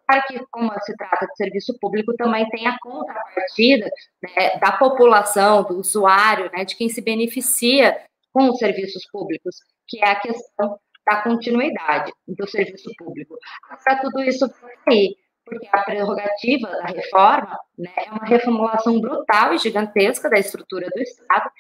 Para 0.07 0.23
que, 0.23 0.39
como 0.51 0.71
se 0.81 0.95
trata 0.97 1.27
de 1.27 1.37
serviço 1.37 1.79
público, 1.79 2.15
também 2.15 2.47
tem 2.51 2.67
a 2.67 2.77
contrapartida 2.79 3.91
né, 4.23 4.59
da 4.59 4.73
população, 4.73 5.63
do 5.63 5.79
usuário, 5.79 6.51
né, 6.53 6.65
de 6.65 6.77
quem 6.77 6.91
se 6.91 7.01
beneficia 7.01 7.99
com 8.33 8.51
os 8.51 8.59
serviços 8.59 9.07
públicos, 9.11 9.57
que 9.87 10.05
é 10.05 10.11
a 10.11 10.21
questão 10.21 10.79
da 11.07 11.17
continuidade 11.23 12.13
do 12.27 12.49
serviço 12.49 12.91
público. 12.97 13.37
Para 13.85 14.01
tudo 14.01 14.23
isso 14.23 14.51
aí, 14.89 15.17
porque 15.45 15.69
a 15.73 15.83
prerrogativa 15.83 16.69
da 16.69 16.87
reforma 16.87 17.59
né, 17.79 17.93
é 17.97 18.11
uma 18.11 18.25
reformulação 18.25 19.01
brutal 19.01 19.53
e 19.53 19.59
gigantesca 19.59 20.31
da 20.31 20.39
estrutura 20.39 20.89
do 20.89 21.01
Estado, 21.01 21.51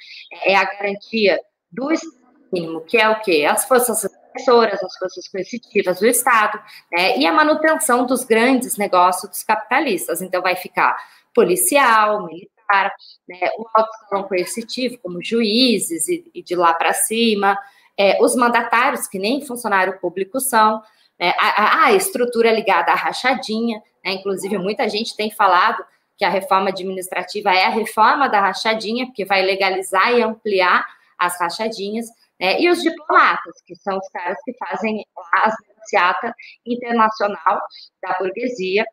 é 0.44 0.56
a 0.56 0.64
garantia 0.64 1.38
do 1.70 1.92
Estado 1.92 2.24
mínimo, 2.52 2.80
que 2.82 2.96
é 2.96 3.08
o 3.08 3.20
quê? 3.20 3.46
As 3.48 3.66
forças 3.66 4.08
emissoras, 4.34 4.82
as 4.82 4.96
forças 4.96 5.28
coercitivas 5.28 5.98
do 5.98 6.06
Estado, 6.06 6.60
né, 6.92 7.18
e 7.18 7.26
a 7.26 7.32
manutenção 7.32 8.06
dos 8.06 8.24
grandes 8.24 8.76
negócios 8.76 9.28
dos 9.30 9.42
capitalistas. 9.42 10.22
Então, 10.22 10.40
vai 10.40 10.56
ficar 10.56 10.96
policial, 11.34 12.24
militar, 12.24 12.94
né, 13.28 13.50
o 13.58 13.66
alto 13.74 14.28
coercitivo, 14.28 14.98
como 14.98 15.22
juízes 15.22 16.08
e, 16.08 16.30
e 16.34 16.42
de 16.42 16.54
lá 16.54 16.72
para 16.74 16.92
cima, 16.92 17.58
é, 17.98 18.22
os 18.22 18.34
mandatários, 18.34 19.06
que 19.06 19.18
nem 19.18 19.44
funcionário 19.44 19.98
público 20.00 20.40
são, 20.40 20.82
né, 21.18 21.32
a, 21.38 21.86
a, 21.86 21.92
estrutura 21.92 22.52
ligada 22.52 22.92
à 22.92 22.94
rachadinha, 22.94 23.82
né, 24.04 24.12
inclusive 24.12 24.58
muita 24.58 24.88
gente 24.88 25.16
tem 25.16 25.30
falado 25.30 25.84
que 26.16 26.24
a 26.24 26.28
reforma 26.28 26.70
administrativa 26.70 27.52
é 27.52 27.64
a 27.64 27.70
reforma 27.70 28.28
da 28.28 28.40
rachadinha, 28.40 29.06
porque 29.06 29.24
vai 29.24 29.42
legalizar 29.42 30.12
e 30.12 30.22
ampliar 30.22 30.86
as 31.18 31.38
rachadinhas, 31.40 32.06
né, 32.40 32.60
e 32.60 32.68
os 32.68 32.82
diplomatas, 32.82 33.62
que 33.64 33.76
são 33.76 33.96
os 33.96 34.08
caras 34.08 34.38
que 34.44 34.52
fazem 34.56 35.04
a 35.34 35.52
negociata 35.68 36.34
internacional 36.66 37.60
da 38.02 38.16
burguesia, 38.18 38.84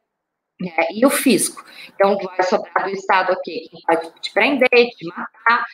né, 0.60 0.88
e 0.94 1.04
o 1.06 1.10
fisco. 1.10 1.64
Então, 1.94 2.18
vai 2.18 2.44
sobrar 2.44 2.86
do 2.86 2.92
Estado 2.92 3.32
aqui 3.32 3.68
quem 3.70 3.82
pode 3.88 4.22
te 4.22 4.32
prender, 4.32 4.70
te 4.70 5.08
matar, 5.08 5.66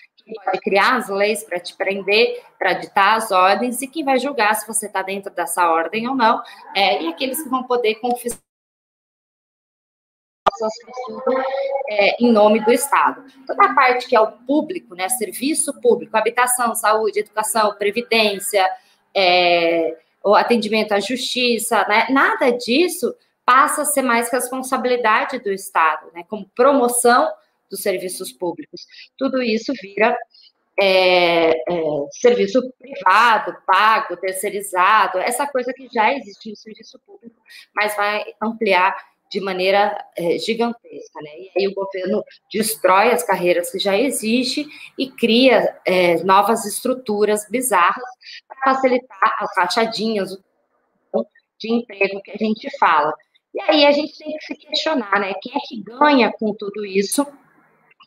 criar 0.61 0.97
as 0.97 1.09
leis 1.09 1.43
para 1.43 1.59
te 1.59 1.75
prender, 1.75 2.41
para 2.57 2.73
ditar 2.73 3.17
as 3.17 3.31
ordens, 3.31 3.81
e 3.81 3.87
quem 3.87 4.03
vai 4.03 4.19
julgar 4.19 4.55
se 4.55 4.67
você 4.67 4.87
está 4.87 5.01
dentro 5.01 5.33
dessa 5.33 5.69
ordem 5.69 6.07
ou 6.07 6.15
não, 6.15 6.41
é, 6.75 7.01
e 7.03 7.07
aqueles 7.07 7.41
que 7.41 7.49
vão 7.49 7.63
poder 7.63 7.95
confiscar 7.95 8.41
é, 11.89 12.23
em 12.23 12.31
nome 12.31 12.63
do 12.63 12.71
Estado. 12.71 13.23
Toda 13.45 13.65
a 13.65 13.75
parte 13.75 14.07
que 14.07 14.15
é 14.15 14.19
o 14.19 14.31
público, 14.31 14.95
né, 14.95 15.07
serviço 15.09 15.79
público, 15.81 16.17
habitação, 16.17 16.73
saúde, 16.73 17.19
educação, 17.19 17.75
previdência, 17.75 18.67
é, 19.15 19.97
o 20.23 20.35
atendimento 20.35 20.93
à 20.93 20.99
justiça, 20.99 21.85
né, 21.87 22.07
nada 22.09 22.51
disso 22.51 23.15
passa 23.45 23.83
a 23.83 23.85
ser 23.85 24.01
mais 24.01 24.29
responsabilidade 24.29 25.39
do 25.39 25.51
Estado, 25.51 26.07
né, 26.13 26.23
como 26.27 26.49
promoção 26.55 27.31
dos 27.69 27.81
serviços 27.81 28.31
públicos. 28.31 28.85
Tudo 29.17 29.41
isso 29.41 29.73
vira 29.81 30.17
é, 30.79 31.49
é, 31.49 31.55
serviço 32.11 32.61
privado, 32.77 33.55
pago, 33.65 34.15
terceirizado, 34.17 35.17
essa 35.17 35.47
coisa 35.47 35.73
que 35.73 35.87
já 35.91 36.13
existe 36.13 36.49
no 36.49 36.55
serviço 36.55 36.99
público, 37.05 37.35
mas 37.75 37.95
vai 37.95 38.23
ampliar 38.41 38.95
de 39.29 39.41
maneira 39.41 39.97
é, 40.15 40.37
gigantesca, 40.37 41.21
né? 41.21 41.31
E 41.37 41.51
aí 41.57 41.67
o 41.67 41.73
governo 41.73 42.23
destrói 42.51 43.11
as 43.11 43.23
carreiras 43.23 43.71
que 43.71 43.79
já 43.79 43.97
existem 43.97 44.67
e 44.97 45.09
cria 45.09 45.77
é, 45.85 46.23
novas 46.23 46.65
estruturas 46.65 47.45
bizarras 47.49 48.09
para 48.47 48.73
facilitar 48.73 49.35
as 49.39 49.49
rachadinhas 49.57 50.37
de 51.59 51.73
emprego 51.73 52.21
que 52.21 52.31
a 52.31 52.37
gente 52.37 52.69
fala. 52.77 53.13
E 53.53 53.61
aí 53.61 53.85
a 53.85 53.91
gente 53.91 54.17
tem 54.17 54.31
que 54.37 54.45
se 54.45 54.55
questionar, 54.55 55.19
né? 55.19 55.33
Quem 55.41 55.53
é 55.53 55.59
que 55.67 55.81
ganha 55.81 56.31
com 56.31 56.53
tudo 56.53 56.85
isso? 56.85 57.25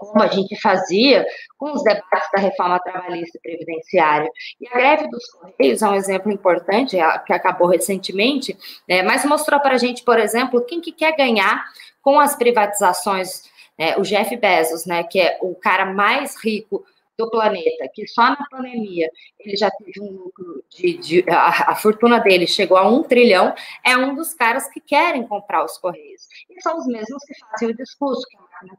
Como 0.00 0.22
a 0.22 0.28
gente 0.28 0.58
fazia 0.60 1.26
com 1.58 1.72
os 1.72 1.82
debates 1.84 2.30
da 2.34 2.40
reforma 2.40 2.80
trabalhista 2.80 3.38
e 3.38 3.40
previdenciária. 3.40 4.30
E 4.58 4.66
a 4.66 4.72
greve 4.72 5.08
dos 5.08 5.24
Correios 5.30 5.82
é 5.82 5.88
um 5.88 5.94
exemplo 5.94 6.32
importante, 6.32 6.98
é, 6.98 7.18
que 7.18 7.34
acabou 7.34 7.68
recentemente, 7.68 8.56
né, 8.88 9.02
mas 9.02 9.26
mostrou 9.26 9.60
para 9.60 9.74
a 9.74 9.78
gente, 9.78 10.02
por 10.02 10.18
exemplo, 10.18 10.64
quem 10.64 10.80
que 10.80 10.90
quer 10.90 11.14
ganhar 11.14 11.62
com 12.00 12.18
as 12.18 12.34
privatizações. 12.34 13.42
Né, 13.78 13.94
o 13.98 14.02
Jeff 14.02 14.34
Bezos, 14.36 14.86
né, 14.86 15.04
que 15.04 15.20
é 15.20 15.38
o 15.42 15.54
cara 15.54 15.84
mais 15.84 16.34
rico 16.42 16.82
do 17.20 17.30
planeta, 17.30 17.86
que 17.92 18.06
só 18.08 18.22
na 18.22 18.46
pandemia 18.50 19.10
ele 19.38 19.56
já 19.56 19.70
teve 19.70 20.00
um 20.00 20.12
lucro 20.12 20.64
de, 20.70 20.96
de 20.96 21.24
a, 21.30 21.72
a, 21.72 21.74
fortuna 21.74 22.18
dele 22.18 22.46
chegou 22.46 22.78
a 22.78 22.88
um 22.88 23.02
trilhão, 23.02 23.54
é 23.84 23.96
um 23.96 24.14
dos 24.14 24.32
caras 24.32 24.68
que 24.70 24.80
querem 24.80 25.26
comprar 25.26 25.62
os 25.64 25.76
Correios. 25.76 26.22
E 26.48 26.60
são 26.62 26.78
os 26.78 26.86
mesmos 26.86 27.22
que 27.24 27.38
fazem 27.38 27.68
o 27.68 27.76
discurso, 27.76 28.26
que 28.28 28.36
a 28.36 28.40
máquina 28.40 28.78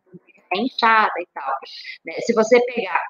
é 0.53 0.60
inchada 0.60 1.13
e 1.20 1.27
tal. 1.34 1.53
Né? 2.05 2.13
Se 2.22 2.34
você 2.34 2.60
pegar 2.62 3.01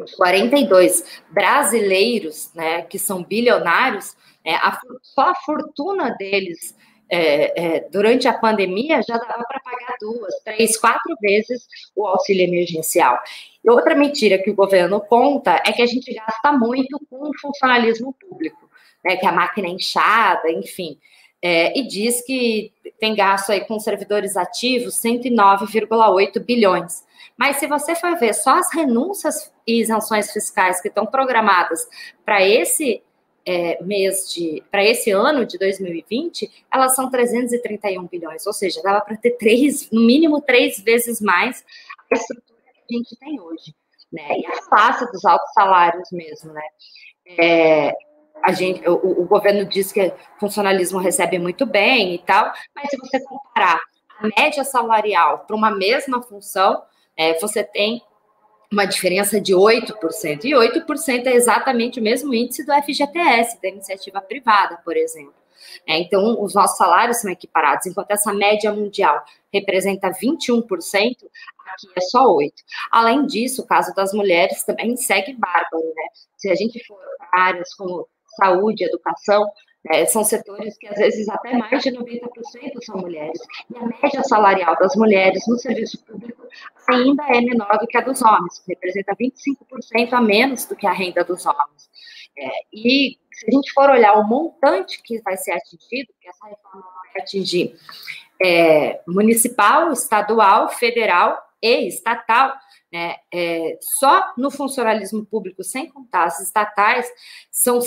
os 0.00 0.14
42 0.14 1.22
brasileiros, 1.30 2.52
né, 2.54 2.82
que 2.82 2.98
são 2.98 3.24
bilionários, 3.24 4.16
é, 4.44 4.54
a, 4.54 4.80
só 5.02 5.30
a 5.30 5.34
fortuna 5.34 6.10
deles 6.10 6.76
é, 7.10 7.76
é, 7.76 7.88
durante 7.90 8.28
a 8.28 8.34
pandemia 8.34 9.00
já 9.02 9.16
dava 9.16 9.44
para 9.44 9.60
pagar 9.60 9.96
duas, 10.00 10.34
três, 10.44 10.76
quatro 10.76 11.16
vezes 11.20 11.66
o 11.96 12.06
auxílio 12.06 12.44
emergencial. 12.44 13.18
E 13.64 13.70
outra 13.70 13.94
mentira 13.94 14.38
que 14.38 14.50
o 14.50 14.54
governo 14.54 15.00
conta 15.00 15.62
é 15.66 15.72
que 15.72 15.82
a 15.82 15.86
gente 15.86 16.12
gasta 16.14 16.52
muito 16.52 17.00
com 17.10 17.30
o 17.30 17.38
funcionalismo 17.40 18.14
público, 18.14 18.70
né, 19.04 19.16
que 19.16 19.26
a 19.26 19.32
máquina 19.32 19.68
é 19.68 19.72
inchada, 19.72 20.50
enfim. 20.50 20.98
É, 21.40 21.78
e 21.78 21.86
diz 21.86 22.24
que 22.24 22.72
tem 22.98 23.14
gasto 23.14 23.50
aí 23.50 23.64
com 23.64 23.78
servidores 23.78 24.36
ativos 24.36 24.96
109,8 24.96 26.40
bilhões. 26.40 27.06
Mas 27.36 27.56
se 27.56 27.66
você 27.66 27.94
for 27.94 28.18
ver 28.18 28.34
só 28.34 28.58
as 28.58 28.72
renúncias 28.72 29.52
e 29.66 29.80
isenções 29.80 30.32
fiscais 30.32 30.80
que 30.80 30.88
estão 30.88 31.06
programadas 31.06 31.86
para 32.24 32.44
esse 32.44 33.02
é, 33.46 33.82
mês 33.82 34.30
de 34.32 34.62
para 34.70 34.84
esse 34.84 35.10
ano 35.10 35.46
de 35.46 35.56
2020, 35.56 36.66
elas 36.72 36.94
são 36.94 37.08
331 37.10 38.06
bilhões, 38.06 38.46
ou 38.46 38.52
seja, 38.52 38.82
dava 38.82 39.00
para 39.00 39.16
ter 39.16 39.38
três, 39.38 39.90
no 39.90 40.02
mínimo 40.02 40.40
três 40.42 40.80
vezes 40.80 41.20
mais 41.20 41.64
a 42.10 42.14
estrutura 42.14 42.58
que 42.86 42.94
a 42.94 42.98
gente 42.98 43.16
tem 43.16 43.40
hoje, 43.40 43.74
né? 44.12 44.38
E 44.38 44.46
a 44.46 44.62
face 44.62 45.10
dos 45.12 45.24
altos 45.24 45.50
salários 45.54 46.10
mesmo, 46.12 46.52
né? 46.52 46.66
É, 47.38 47.94
a 48.42 48.52
gente, 48.52 48.86
o, 48.88 49.22
o, 49.22 49.24
governo 49.26 49.64
diz 49.64 49.92
que 49.92 50.12
funcionalismo 50.38 50.98
recebe 50.98 51.38
muito 51.38 51.66
bem 51.66 52.14
e 52.14 52.18
tal, 52.18 52.52
mas 52.74 52.88
se 52.90 52.96
você 52.96 53.20
comparar 53.20 53.80
a 54.18 54.28
média 54.36 54.64
salarial 54.64 55.40
para 55.40 55.56
uma 55.56 55.70
mesma 55.70 56.22
função, 56.22 56.82
é, 57.16 57.38
você 57.38 57.62
tem 57.62 58.02
uma 58.70 58.84
diferença 58.84 59.40
de 59.40 59.54
8%. 59.54 60.44
E 60.44 60.52
8% 60.52 61.26
é 61.26 61.34
exatamente 61.34 62.00
o 62.00 62.02
mesmo 62.02 62.34
índice 62.34 62.64
do 62.64 62.72
FGTS, 62.72 63.60
da 63.62 63.68
iniciativa 63.68 64.20
privada, 64.20 64.78
por 64.84 64.96
exemplo. 64.96 65.34
É, 65.86 65.98
então, 65.98 66.40
os 66.42 66.54
nossos 66.54 66.76
salários 66.76 67.20
são 67.20 67.30
equiparados, 67.30 67.86
enquanto 67.86 68.10
essa 68.10 68.32
média 68.32 68.72
mundial 68.72 69.22
representa 69.52 70.10
21%, 70.10 70.62
aqui 71.66 71.88
é 71.96 72.00
só 72.00 72.26
8%. 72.26 72.52
Além 72.90 73.26
disso, 73.26 73.62
o 73.62 73.66
caso 73.66 73.94
das 73.94 74.12
mulheres 74.12 74.62
também 74.64 74.96
segue 74.96 75.34
bárbaro, 75.34 75.84
né? 75.84 76.04
Se 76.36 76.48
a 76.50 76.54
gente 76.54 76.84
for 76.86 76.98
áreas 77.32 77.74
como 77.74 78.06
saúde, 78.38 78.84
educação, 78.84 79.46
é, 79.86 80.06
são 80.06 80.24
setores 80.24 80.76
que, 80.76 80.86
às 80.86 80.96
vezes, 80.96 81.28
até 81.28 81.56
mais 81.56 81.82
de 81.82 81.90
90% 81.90 82.84
são 82.84 82.96
mulheres. 82.96 83.40
E 83.70 83.78
a 83.78 83.86
média 83.86 84.22
salarial 84.24 84.76
das 84.76 84.94
mulheres 84.96 85.46
no 85.46 85.58
serviço 85.58 86.04
público 86.04 86.46
ainda 86.88 87.24
é 87.28 87.40
menor 87.40 87.78
do 87.78 87.86
que 87.86 87.96
a 87.96 88.00
dos 88.00 88.20
homens, 88.22 88.62
representa 88.66 89.14
25% 89.14 90.12
a 90.12 90.20
menos 90.20 90.66
do 90.66 90.76
que 90.76 90.86
a 90.86 90.92
renda 90.92 91.24
dos 91.24 91.46
homens. 91.46 91.88
É, 92.36 92.48
e 92.72 93.18
se 93.32 93.46
a 93.48 93.50
gente 93.54 93.72
for 93.72 93.88
olhar 93.90 94.14
o 94.14 94.26
montante 94.26 95.00
que 95.02 95.20
vai 95.22 95.36
ser 95.36 95.52
atingido, 95.52 96.12
que 96.20 96.28
essa 96.28 96.46
reforma 96.46 96.84
vai 97.14 97.22
atingir 97.22 97.74
é, 98.42 99.00
municipal, 99.06 99.92
estadual, 99.92 100.68
federal 100.68 101.38
e 101.62 101.88
estatal, 101.88 102.54
né, 102.92 103.16
é, 103.32 103.76
só 103.98 104.32
no 104.36 104.50
funcionalismo 104.50 105.24
público, 105.26 105.62
sem 105.62 105.88
contar 105.88 106.24
as 106.24 106.40
estatais, 106.40 107.06
são, 107.50 107.80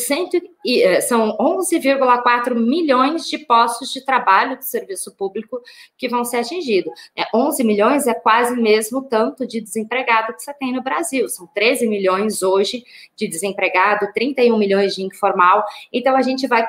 é, 0.68 1.02
são 1.02 1.38
11,4 1.38 2.56
milhões 2.56 3.26
de 3.28 3.40
postos 3.40 3.92
de 3.92 4.06
trabalho 4.06 4.58
do 4.58 4.64
serviço 4.64 5.16
público 5.16 5.60
que 5.98 6.08
vão 6.08 6.24
ser 6.24 6.38
atingidos. 6.38 6.94
É, 7.16 7.24
11 7.34 7.64
milhões 7.64 8.08
é 8.08 8.14
quase 8.14 8.56
mesmo 8.56 9.02
tanto 9.04 9.48
de 9.48 9.60
desempregado 9.60 10.34
que 10.34 10.44
você 10.44 10.54
tem 10.54 10.72
no 10.72 10.84
Brasil. 10.84 11.28
São 11.30 11.48
13 11.48 11.88
milhões 11.88 12.44
hoje 12.44 12.84
de 13.16 13.28
desempregado, 13.28 14.12
31 14.14 14.58
milhões 14.58 14.96
de 14.96 15.04
informal. 15.04 15.64
Então, 15.92 16.16
a 16.16 16.22
gente 16.22 16.48
vai 16.48 16.68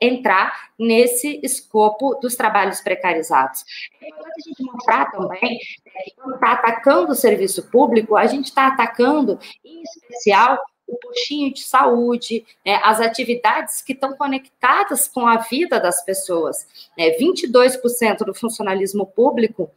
entrar 0.00 0.70
nesse 0.78 1.40
escopo 1.42 2.14
dos 2.16 2.36
trabalhos 2.36 2.80
precarizados. 2.80 3.64
É 4.00 4.08
importante 4.08 4.34
a 4.36 4.48
gente 4.48 4.62
mostrar 4.62 5.10
também 5.10 5.58
é, 5.96 6.02
que 6.04 6.14
quando 6.16 6.34
está 6.34 6.52
atacando 6.52 7.12
o 7.12 7.16
serviço 7.16 7.70
público, 7.70 8.16
a 8.16 8.26
gente 8.26 8.46
está 8.46 8.66
atacando, 8.66 9.38
em 9.64 9.82
especial, 9.82 10.58
o 10.86 10.96
postinho 10.96 11.52
de 11.52 11.62
saúde, 11.62 12.46
né, 12.64 12.80
as 12.82 13.00
atividades 13.00 13.82
que 13.82 13.92
estão 13.92 14.16
conectadas 14.16 15.06
com 15.06 15.26
a 15.26 15.36
vida 15.36 15.78
das 15.78 16.02
pessoas. 16.04 16.66
Né, 16.96 17.10
22% 17.18 18.18
do 18.18 18.34
funcionalismo 18.34 19.06
público 19.06 19.70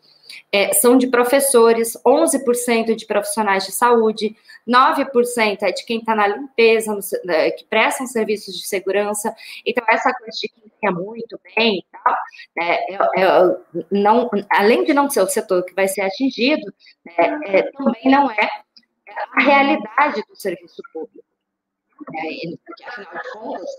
é, 0.51 0.73
são 0.73 0.97
de 0.97 1.07
professores, 1.07 1.97
11% 2.05 2.95
de 2.95 3.05
profissionais 3.05 3.65
de 3.65 3.71
saúde, 3.71 4.35
9% 4.67 5.63
é 5.63 5.71
de 5.71 5.85
quem 5.85 6.00
está 6.00 6.15
na 6.15 6.27
limpeza, 6.27 6.93
no, 6.93 7.00
né, 7.25 7.51
que 7.51 7.65
prestam 7.65 8.05
serviços 8.05 8.55
de 8.55 8.67
segurança. 8.67 9.33
Então, 9.65 9.83
essa 9.89 10.13
coisa 10.13 10.38
de 10.39 10.50
quem 10.50 10.71
ganha 10.81 10.93
muito 10.93 11.39
bem 11.55 11.83
né, 12.55 12.75
é, 12.89 13.21
é, 13.21 13.57
não, 13.91 14.29
além 14.50 14.83
de 14.83 14.93
não 14.93 15.09
ser 15.09 15.21
o 15.21 15.27
setor 15.27 15.63
que 15.63 15.73
vai 15.73 15.88
ser 15.88 16.01
atingido, 16.01 16.73
né, 17.05 17.39
é, 17.45 17.63
também 17.71 18.05
não 18.05 18.29
é 18.31 18.50
a 19.33 19.41
realidade 19.41 20.23
do 20.27 20.35
serviço 20.35 20.81
público. 20.93 21.30
Porque, 22.03 22.84
afinal 22.84 23.12
de 23.12 23.31
contas, 23.31 23.70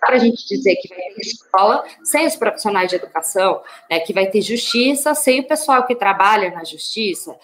para 0.00 0.16
a 0.16 0.18
gente 0.18 0.46
dizer 0.46 0.76
que 0.76 0.88
vai 0.88 0.98
ter 0.98 1.20
escola 1.20 1.84
sem 2.04 2.26
os 2.26 2.36
profissionais 2.36 2.88
de 2.88 2.96
educação, 2.96 3.62
né, 3.90 4.00
que 4.00 4.12
vai 4.12 4.26
ter 4.30 4.40
justiça 4.42 5.14
sem 5.14 5.40
o 5.40 5.46
pessoal 5.46 5.86
que 5.86 5.94
trabalha 5.94 6.50
na 6.50 6.64
justiça, 6.64 7.36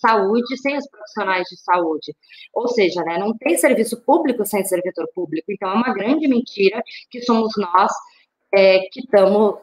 saúde 0.00 0.56
sem 0.56 0.76
os 0.76 0.88
profissionais 0.88 1.46
de 1.48 1.56
saúde. 1.56 2.14
Ou 2.52 2.68
seja, 2.68 3.02
né, 3.02 3.18
não 3.18 3.36
tem 3.36 3.56
serviço 3.56 4.00
público 4.00 4.44
sem 4.44 4.64
servidor 4.64 5.08
público. 5.14 5.52
Então, 5.52 5.70
é 5.70 5.74
uma 5.74 5.94
grande 5.94 6.26
mentira 6.26 6.82
que 7.10 7.22
somos 7.22 7.52
nós 7.56 7.92
é, 8.52 8.80
que 8.90 9.00
estamos 9.00 9.56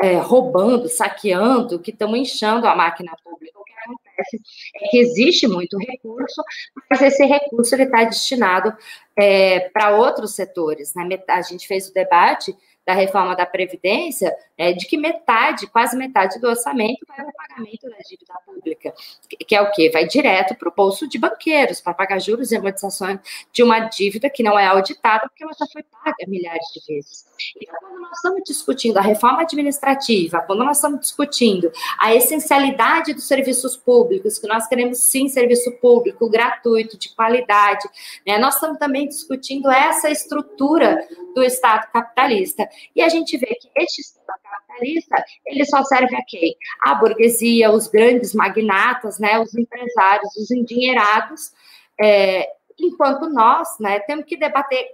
é, 0.00 0.16
roubando, 0.16 0.88
saqueando, 0.88 1.78
que 1.78 1.90
estamos 1.90 2.18
inchando 2.18 2.66
a 2.66 2.74
máquina 2.74 3.12
pública. 3.22 3.54
Acontece 3.84 4.40
é 4.76 4.88
que 4.88 4.98
existe 4.98 5.46
muito 5.46 5.76
recurso, 5.78 6.42
mas 6.90 7.02
esse 7.02 7.24
recurso 7.24 7.74
está 7.74 8.04
destinado 8.04 8.74
é, 9.16 9.68
para 9.70 9.96
outros 9.96 10.34
setores. 10.34 10.94
Né? 10.94 11.18
A 11.28 11.42
gente 11.42 11.66
fez 11.66 11.88
o 11.88 11.94
debate 11.94 12.54
da 12.86 12.92
reforma 12.92 13.34
da 13.34 13.46
Previdência, 13.46 14.34
é, 14.58 14.72
de 14.72 14.86
que 14.86 14.96
metade, 14.96 15.66
quase 15.66 15.96
metade 15.96 16.38
do 16.38 16.48
orçamento 16.48 17.04
vai 17.08 17.16
para 17.16 17.28
o 17.28 17.32
pagamento 17.32 17.88
da 17.88 17.96
dívida 18.08 18.34
pública, 18.44 18.94
que 19.46 19.54
é 19.54 19.62
o 19.62 19.70
quê? 19.70 19.90
Vai 19.90 20.06
direto 20.06 20.54
para 20.54 20.68
o 20.68 20.74
bolso 20.74 21.08
de 21.08 21.18
banqueiros, 21.18 21.80
para 21.80 21.94
pagar 21.94 22.18
juros 22.18 22.52
e 22.52 22.56
amortizações 22.56 23.18
de 23.52 23.62
uma 23.62 23.80
dívida 23.80 24.28
que 24.28 24.42
não 24.42 24.58
é 24.58 24.66
auditada, 24.66 25.28
porque 25.28 25.44
ela 25.44 25.52
já 25.58 25.66
foi 25.72 25.82
paga 25.82 26.16
milhares 26.28 26.66
de 26.74 26.94
vezes. 26.94 27.26
Então, 27.60 27.74
quando 27.80 28.00
nós 28.00 28.12
estamos 28.12 28.42
discutindo 28.44 28.98
a 28.98 29.02
reforma 29.02 29.42
administrativa, 29.42 30.40
quando 30.42 30.64
nós 30.64 30.76
estamos 30.76 31.00
discutindo 31.00 31.72
a 31.98 32.14
essencialidade 32.14 33.14
dos 33.14 33.26
serviços 33.26 33.76
públicos, 33.76 34.38
que 34.38 34.46
nós 34.46 34.66
queremos 34.66 34.98
sim 34.98 35.28
serviço 35.28 35.72
público 35.78 36.28
gratuito, 36.28 36.98
de 36.98 37.14
qualidade, 37.14 37.88
né, 38.26 38.38
nós 38.38 38.54
estamos 38.54 38.78
também 38.78 39.08
discutindo 39.08 39.70
essa 39.70 40.10
estrutura 40.10 41.06
do 41.34 41.42
Estado 41.42 41.90
capitalista. 41.90 42.68
E 42.94 43.02
a 43.02 43.08
gente 43.08 43.36
vê 43.36 43.46
que 43.46 43.68
este 43.76 44.00
Estado 44.00 44.40
capitalista, 44.42 45.24
ele 45.46 45.64
só 45.64 45.82
serve 45.84 46.14
a 46.16 46.24
quem? 46.26 46.56
A 46.82 46.94
burguesia, 46.94 47.70
os 47.70 47.88
grandes 47.88 48.34
magnatas, 48.34 49.18
né, 49.18 49.38
os 49.38 49.54
empresários, 49.54 50.36
os 50.36 50.50
endinheirados, 50.50 51.52
é, 52.00 52.48
enquanto 52.78 53.28
nós, 53.28 53.68
né, 53.80 54.00
temos 54.00 54.24
que 54.24 54.36
debater 54.36 54.86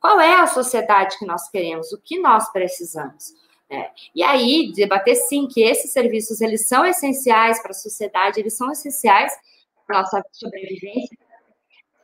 qual 0.00 0.20
é 0.20 0.34
a 0.34 0.46
sociedade 0.46 1.18
que 1.18 1.26
nós 1.26 1.48
queremos, 1.50 1.92
o 1.92 2.00
que 2.00 2.18
nós 2.18 2.50
precisamos. 2.52 3.32
Né? 3.70 3.90
E 4.14 4.22
aí, 4.22 4.72
debater 4.72 5.16
sim 5.16 5.48
que 5.48 5.62
esses 5.62 5.92
serviços, 5.92 6.40
eles 6.40 6.68
são 6.68 6.84
essenciais 6.84 7.60
para 7.60 7.70
a 7.70 7.74
sociedade, 7.74 8.40
eles 8.40 8.56
são 8.56 8.70
essenciais 8.70 9.32
para 9.86 9.98
a 9.98 10.02
nossa 10.02 10.24
sobrevivência, 10.32 11.16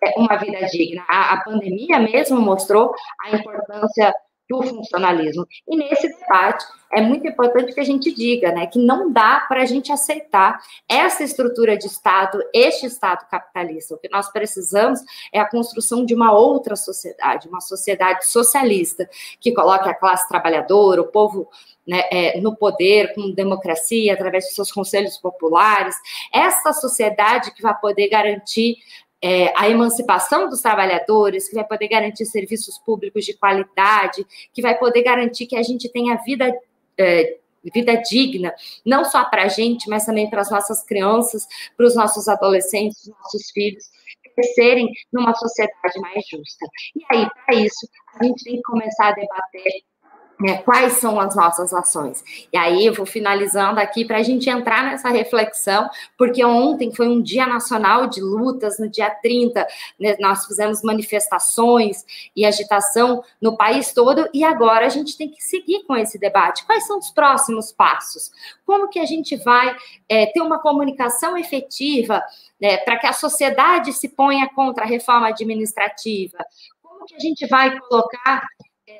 é 0.03 0.19
uma 0.19 0.37
vida 0.37 0.67
digna. 0.67 1.05
A, 1.09 1.35
a 1.35 1.45
pandemia 1.45 1.99
mesmo 1.99 2.40
mostrou 2.40 2.95
a 3.23 3.37
importância 3.37 4.14
do 4.51 4.61
funcionalismo. 4.65 5.47
E 5.69 5.77
nesse 5.77 6.09
debate 6.09 6.67
é 6.93 7.01
muito 7.01 7.25
importante 7.25 7.73
que 7.73 7.79
a 7.79 7.85
gente 7.85 8.13
diga, 8.13 8.51
né, 8.51 8.67
que 8.67 8.81
não 8.81 9.13
dá 9.13 9.47
para 9.49 9.63
a 9.63 9.65
gente 9.65 9.93
aceitar 9.93 10.61
essa 10.89 11.23
estrutura 11.23 11.79
de 11.79 11.87
Estado, 11.87 12.43
este 12.53 12.87
Estado 12.87 13.29
capitalista. 13.31 13.95
O 13.95 13.99
que 13.99 14.09
nós 14.11 14.29
precisamos 14.33 14.99
é 15.33 15.39
a 15.39 15.49
construção 15.49 16.05
de 16.05 16.17
uma 16.17 16.33
outra 16.33 16.75
sociedade, 16.75 17.49
uma 17.49 17.61
sociedade 17.61 18.27
socialista, 18.27 19.09
que 19.41 19.53
coloque 19.53 19.89
a 19.89 19.95
classe 19.95 20.29
trabalhadora, 20.29 21.01
o 21.01 21.07
povo 21.07 21.49
né, 21.87 22.03
é, 22.11 22.41
no 22.41 22.57
poder, 22.57 23.15
com 23.15 23.31
democracia, 23.31 24.13
através 24.13 24.47
de 24.47 24.55
seus 24.55 24.73
conselhos 24.73 25.17
populares, 25.17 25.95
essa 26.35 26.73
sociedade 26.73 27.55
que 27.55 27.63
vai 27.63 27.79
poder 27.79 28.09
garantir 28.09 28.79
é, 29.22 29.52
a 29.56 29.68
emancipação 29.68 30.48
dos 30.48 30.61
trabalhadores, 30.61 31.48
que 31.48 31.54
vai 31.54 31.64
poder 31.64 31.88
garantir 31.88 32.24
serviços 32.24 32.78
públicos 32.78 33.24
de 33.24 33.35
qualidade, 33.35 34.26
que 34.52 34.62
vai 34.62 34.78
poder 34.78 35.02
garantir 35.02 35.46
que 35.46 35.56
a 35.56 35.62
gente 35.62 35.90
tenha 35.90 36.16
vida. 36.16 36.52
É, 36.98 37.38
vida 37.62 37.94
digna, 37.96 38.54
não 38.87 39.04
só 39.04 39.22
para 39.26 39.42
a 39.42 39.48
gente, 39.48 39.87
mas 39.87 40.06
também 40.06 40.30
para 40.30 40.40
as 40.40 40.50
nossas 40.50 40.83
crianças, 40.83 41.46
para 41.76 41.85
os 41.85 41.94
nossos 41.94 42.26
adolescentes, 42.26 43.06
nossos 43.06 43.50
filhos, 43.50 43.85
crescerem 44.35 44.88
numa 45.12 45.35
sociedade 45.35 46.00
mais 46.00 46.24
justa. 46.26 46.66
E 46.96 47.04
aí, 47.11 47.28
para 47.44 47.56
isso, 47.56 47.87
a 48.18 48.24
gente 48.24 48.44
tem 48.44 48.56
que 48.56 48.62
começar 48.62 49.09
a 49.09 49.12
debater 49.12 49.83
né, 50.40 50.59
quais 50.62 50.94
são 50.94 51.20
as 51.20 51.37
nossas 51.37 51.72
ações. 51.74 52.24
E 52.53 52.57
aí 52.57 52.87
eu 52.87 52.94
vou 52.94 53.05
finalizando 53.05 53.79
aqui 53.79 54.05
para 54.05 54.18
a 54.18 54.22
gente 54.22 54.48
entrar 54.48 54.85
nessa 54.85 55.11
reflexão, 55.11 55.88
porque 56.16 56.42
ontem 56.44 56.94
foi 56.94 57.09
um 57.09 57.20
dia 57.20 57.46
nacional 57.46 58.07
de 58.07 58.20
lutas, 58.20 58.79
no 58.79 58.88
dia 58.88 59.11
30, 59.11 59.66
né, 59.98 60.16
nós 60.18 60.46
fizemos 60.46 60.83
manifestações 60.83 62.05
e 62.35 62.46
agitação 62.46 63.22
no 63.40 63.57
país 63.57 63.92
todo, 63.92 64.29
e 64.33 64.42
agora 64.42 64.87
a 64.87 64.88
gente 64.88 65.16
tem 65.16 65.29
que 65.29 65.42
seguir 65.42 65.85
com 65.85 65.94
esse 65.94 66.18
debate. 66.18 66.64
Quais 66.64 66.87
são 66.87 66.98
os 66.98 67.11
próximos 67.11 67.70
passos? 67.70 68.31
Como 68.64 68.88
que 68.88 68.98
a 68.98 69.05
gente 69.05 69.37
vai 69.37 69.76
é, 70.09 70.26
ter 70.26 70.40
uma 70.40 70.59
comunicação 70.59 71.37
efetiva 71.37 72.22
né, 72.61 72.79
para 72.79 72.98
que 72.98 73.07
a 73.07 73.12
sociedade 73.12 73.92
se 73.92 74.09
ponha 74.09 74.48
contra 74.55 74.85
a 74.85 74.88
reforma 74.88 75.29
administrativa? 75.29 76.38
Como 76.83 77.05
que 77.05 77.14
a 77.14 77.18
gente 77.18 77.46
vai 77.46 77.79
colocar 77.81 78.42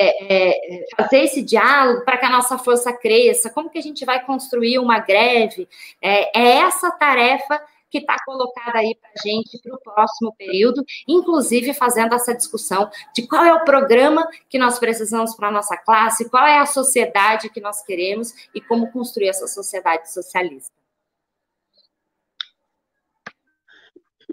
é, 0.03 0.79
é, 0.79 0.87
fazer 0.97 1.25
esse 1.25 1.43
diálogo 1.43 2.05
para 2.07 2.17
que 2.17 2.25
a 2.25 2.31
nossa 2.31 2.57
força 2.57 2.91
cresça? 2.91 3.51
Como 3.51 3.69
que 3.69 3.79
a 3.79 3.83
gente 3.83 4.05
vai 4.05 4.25
construir 4.25 4.79
uma 4.79 4.99
greve? 4.99 5.69
É, 6.01 6.39
é 6.39 6.57
essa 6.59 6.91
tarefa 6.91 7.61
que 7.91 7.99
está 7.99 8.17
colocada 8.25 8.79
aí 8.79 8.95
para 8.95 9.11
a 9.11 9.29
gente 9.29 9.61
para 9.61 9.75
o 9.75 9.81
próximo 9.81 10.33
período, 10.39 10.83
inclusive 11.07 11.75
fazendo 11.75 12.15
essa 12.15 12.35
discussão 12.35 12.89
de 13.15 13.27
qual 13.27 13.45
é 13.45 13.53
o 13.53 13.65
programa 13.65 14.27
que 14.49 14.59
nós 14.59 14.79
precisamos 14.79 15.35
para 15.35 15.49
a 15.49 15.53
nossa 15.53 15.77
classe, 15.77 16.31
qual 16.31 16.47
é 16.47 16.59
a 16.59 16.67
sociedade 16.67 17.51
que 17.51 17.61
nós 17.61 17.83
queremos 17.83 18.33
e 18.55 18.61
como 18.61 18.93
construir 18.93 19.29
essa 19.29 19.49
sociedade 19.49 20.11
socialista. 20.11 20.71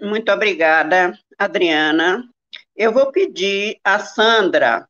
Muito 0.00 0.30
obrigada, 0.30 1.18
Adriana. 1.36 2.26
Eu 2.76 2.92
vou 2.92 3.10
pedir 3.10 3.80
a 3.82 3.98
Sandra 3.98 4.88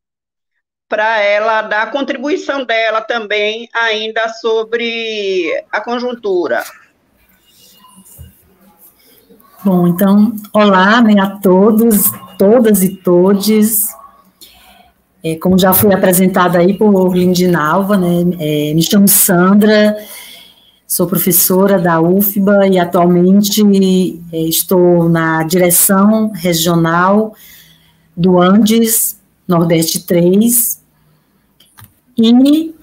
para 0.88 1.20
ela 1.20 1.62
dar 1.62 1.82
a 1.82 1.90
contribuição 1.90 2.64
dela 2.64 3.02
também 3.02 3.68
ainda 3.74 4.28
sobre 4.28 5.64
a 5.70 5.80
conjuntura. 5.80 6.64
Bom, 9.62 9.86
então, 9.86 10.34
olá 10.52 11.00
né, 11.02 11.20
a 11.20 11.30
todos, 11.30 12.10
todas 12.38 12.82
e 12.82 12.96
todes. 12.96 13.88
É, 15.22 15.34
como 15.36 15.58
já 15.58 15.74
foi 15.74 15.92
apresentada 15.92 16.58
aí 16.58 16.78
por 16.78 17.14
Lindinalva, 17.14 17.96
né, 17.96 18.24
é, 18.38 18.72
me 18.72 18.82
chamo 18.82 19.08
Sandra, 19.08 19.96
sou 20.86 21.06
professora 21.06 21.78
da 21.78 22.00
UFBA 22.00 22.68
e 22.68 22.78
atualmente 22.78 23.62
é, 24.32 24.38
estou 24.42 25.08
na 25.08 25.42
direção 25.42 26.30
regional 26.32 27.34
do 28.16 28.40
Andes 28.40 29.17
Nordeste 29.48 30.00
3, 30.00 30.78
e 32.18 32.74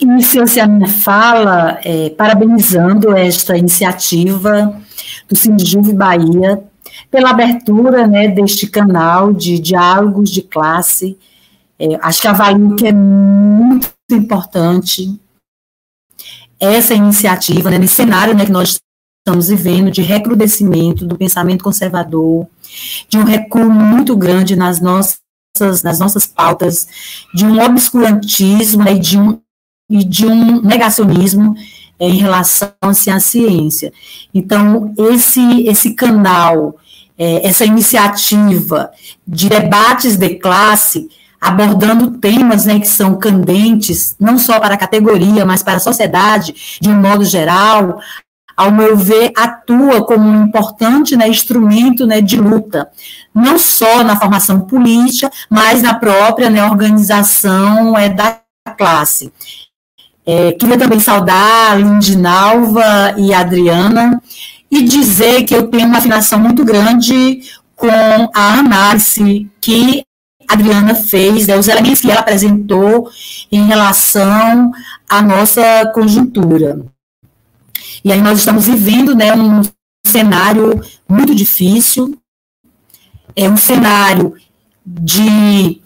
iniciou-se 0.00 0.58
a 0.58 0.66
minha 0.66 0.88
fala 0.88 1.78
é, 1.84 2.10
parabenizando 2.10 3.14
esta 3.16 3.56
iniciativa 3.56 4.80
do 5.28 5.36
Sindijuve 5.36 5.92
Bahia 5.92 6.62
pela 7.10 7.30
abertura 7.30 8.06
né, 8.06 8.28
deste 8.28 8.66
canal 8.66 9.32
de 9.32 9.58
diálogos 9.58 10.30
de 10.30 10.42
classe. 10.42 11.18
É, 11.78 11.98
acho 12.02 12.22
que 12.22 12.28
avalie 12.28 12.74
que 12.74 12.86
é 12.86 12.92
muito 12.92 13.90
importante 14.10 15.18
essa 16.58 16.94
iniciativa, 16.94 17.70
né, 17.70 17.78
nesse 17.78 17.94
cenário 17.94 18.34
né, 18.34 18.44
que 18.44 18.52
nós 18.52 18.80
estamos 19.18 19.48
vivendo 19.48 19.90
de 19.90 20.02
recrudescimento 20.02 21.06
do 21.06 21.16
pensamento 21.16 21.62
conservador, 21.62 22.46
de 23.08 23.18
um 23.18 23.24
recuo 23.24 23.68
muito 23.68 24.16
grande 24.16 24.56
nas 24.56 24.80
nossas 24.80 25.20
nossas, 25.60 25.82
nas 25.82 25.98
nossas 25.98 26.26
pautas 26.26 26.88
de 27.34 27.44
um 27.44 27.60
obscurantismo 27.60 28.84
né, 28.84 28.94
e, 28.94 28.98
de 28.98 29.18
um, 29.18 29.40
e 29.90 30.04
de 30.04 30.26
um 30.26 30.62
negacionismo 30.62 31.54
é, 31.98 32.08
em 32.08 32.16
relação 32.16 32.72
assim, 32.82 33.10
à 33.10 33.20
ciência. 33.20 33.92
Então, 34.32 34.94
esse, 35.10 35.66
esse 35.66 35.94
canal, 35.94 36.76
é, 37.18 37.46
essa 37.46 37.64
iniciativa 37.64 38.90
de 39.26 39.48
debates 39.48 40.16
de 40.16 40.36
classe, 40.36 41.08
abordando 41.40 42.12
temas 42.18 42.66
né, 42.66 42.78
que 42.78 42.88
são 42.88 43.16
candentes, 43.16 44.16
não 44.18 44.38
só 44.38 44.58
para 44.60 44.74
a 44.74 44.78
categoria, 44.78 45.44
mas 45.44 45.62
para 45.62 45.76
a 45.76 45.80
sociedade 45.80 46.78
de 46.80 46.88
um 46.88 47.00
modo 47.00 47.24
geral, 47.24 48.00
ao 48.58 48.72
meu 48.72 48.96
ver, 48.96 49.30
atua 49.36 50.04
como 50.04 50.28
um 50.28 50.42
importante 50.42 51.16
né, 51.16 51.28
instrumento 51.28 52.04
né, 52.04 52.20
de 52.20 52.36
luta, 52.36 52.90
não 53.32 53.56
só 53.56 54.02
na 54.02 54.16
formação 54.16 54.62
política, 54.62 55.30
mas 55.48 55.80
na 55.80 55.94
própria 55.94 56.50
né, 56.50 56.64
organização 56.64 57.96
é, 57.96 58.08
da 58.08 58.40
classe. 58.76 59.32
É, 60.26 60.50
queria 60.50 60.76
também 60.76 60.98
saudar 60.98 61.70
a 61.70 61.76
Lindinalva 61.76 63.14
e 63.16 63.32
a 63.32 63.38
Adriana 63.38 64.20
e 64.68 64.82
dizer 64.82 65.44
que 65.44 65.54
eu 65.54 65.68
tenho 65.68 65.86
uma 65.86 65.98
afinação 65.98 66.40
muito 66.40 66.64
grande 66.64 67.40
com 67.76 67.88
a 68.34 68.54
análise 68.54 69.48
que 69.60 70.02
a 70.50 70.54
Adriana 70.54 70.96
fez, 70.96 71.46
né, 71.46 71.56
os 71.56 71.68
elementos 71.68 72.00
que 72.00 72.10
ela 72.10 72.20
apresentou 72.20 73.08
em 73.52 73.66
relação 73.66 74.72
à 75.08 75.22
nossa 75.22 75.92
conjuntura. 75.94 76.76
E 78.04 78.12
aí 78.12 78.20
nós 78.20 78.38
estamos 78.38 78.66
vivendo 78.66 79.14
né, 79.14 79.34
um 79.34 79.62
cenário 80.06 80.80
muito 81.08 81.34
difícil, 81.34 82.18
é 83.34 83.48
um 83.48 83.56
cenário 83.56 84.34
de 84.84 85.80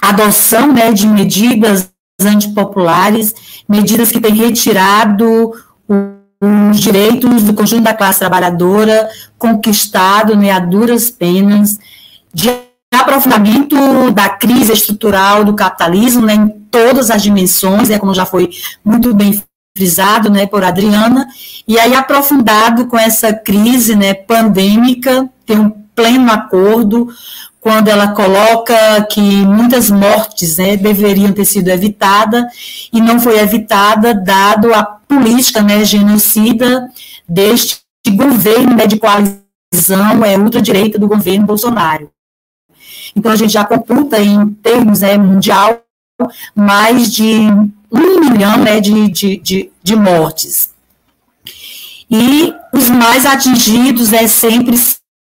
adoção 0.00 0.72
né, 0.72 0.92
de 0.92 1.06
medidas 1.06 1.90
antipopulares, 2.20 3.34
medidas 3.68 4.10
que 4.10 4.20
têm 4.20 4.34
retirado 4.34 5.52
os 5.88 6.80
direitos 6.80 7.44
do 7.44 7.54
conjunto 7.54 7.82
da 7.82 7.94
classe 7.94 8.18
trabalhadora, 8.18 9.08
conquistado 9.38 10.36
né, 10.36 10.50
a 10.50 10.58
duras 10.58 11.10
penas, 11.10 11.78
de 12.34 12.50
aprofundamento 12.92 14.10
da 14.10 14.28
crise 14.28 14.72
estrutural 14.72 15.44
do 15.44 15.54
capitalismo 15.54 16.26
né, 16.26 16.34
em 16.34 16.48
todas 16.70 17.10
as 17.10 17.22
dimensões, 17.22 17.88
né, 17.88 17.98
como 17.98 18.14
já 18.14 18.26
foi 18.26 18.50
muito 18.84 19.14
bem 19.14 19.40
frisado 19.76 20.30
né, 20.30 20.46
por 20.46 20.62
Adriana, 20.62 21.26
e 21.66 21.78
aí 21.78 21.94
aprofundado 21.94 22.86
com 22.86 22.98
essa 22.98 23.32
crise 23.32 23.96
né, 23.96 24.14
pandêmica, 24.14 25.28
tem 25.46 25.58
um 25.58 25.70
pleno 25.94 26.30
acordo 26.30 27.08
quando 27.60 27.88
ela 27.88 28.08
coloca 28.08 28.74
que 29.10 29.20
muitas 29.20 29.90
mortes 29.90 30.56
né, 30.56 30.76
deveriam 30.76 31.32
ter 31.32 31.44
sido 31.44 31.68
evitadas 31.68 32.44
e 32.92 33.00
não 33.00 33.20
foi 33.20 33.38
evitada 33.38 34.14
dado 34.14 34.74
a 34.74 34.82
política 34.84 35.62
né, 35.62 35.84
genocida 35.84 36.88
deste 37.28 37.80
governo 38.10 38.74
né, 38.74 38.86
de 38.86 38.98
coalizão 38.98 40.24
é, 40.24 40.36
ultradireita 40.36 40.98
do 40.98 41.08
governo 41.08 41.46
Bolsonaro. 41.46 42.10
Então 43.14 43.30
a 43.30 43.36
gente 43.36 43.52
já 43.52 43.64
computa 43.64 44.20
em 44.20 44.48
termos 44.54 45.00
né, 45.00 45.16
mundial 45.16 45.82
mais 46.54 47.12
de 47.12 47.48
um 47.90 48.20
milhão 48.20 48.58
né, 48.58 48.80
de, 48.80 49.08
de, 49.08 49.36
de, 49.38 49.72
de 49.82 49.96
mortes. 49.96 50.70
E 52.10 52.52
os 52.72 52.88
mais 52.90 53.24
atingidos 53.24 54.12
é, 54.12 54.26
sempre 54.26 54.76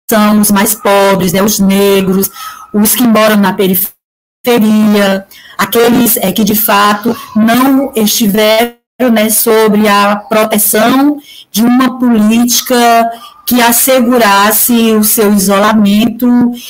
são 0.10 0.40
os 0.40 0.50
mais 0.50 0.74
pobres, 0.74 1.34
né, 1.34 1.42
os 1.42 1.60
negros, 1.60 2.30
os 2.74 2.96
que 2.96 3.04
moram 3.04 3.36
na 3.38 3.54
periferia, 3.54 5.26
aqueles 5.58 6.18
é, 6.18 6.32
que 6.32 6.44
de 6.44 6.56
fato 6.56 7.16
não 7.36 7.92
estiveram 7.96 8.76
né, 9.12 9.30
sobre 9.30 9.88
a 9.88 10.16
proteção 10.16 11.18
de 11.52 11.64
uma 11.64 12.00
política 12.00 13.10
que 13.46 13.62
assegurasse 13.62 14.94
o 14.94 15.04
seu 15.04 15.34
isolamento 15.34 16.28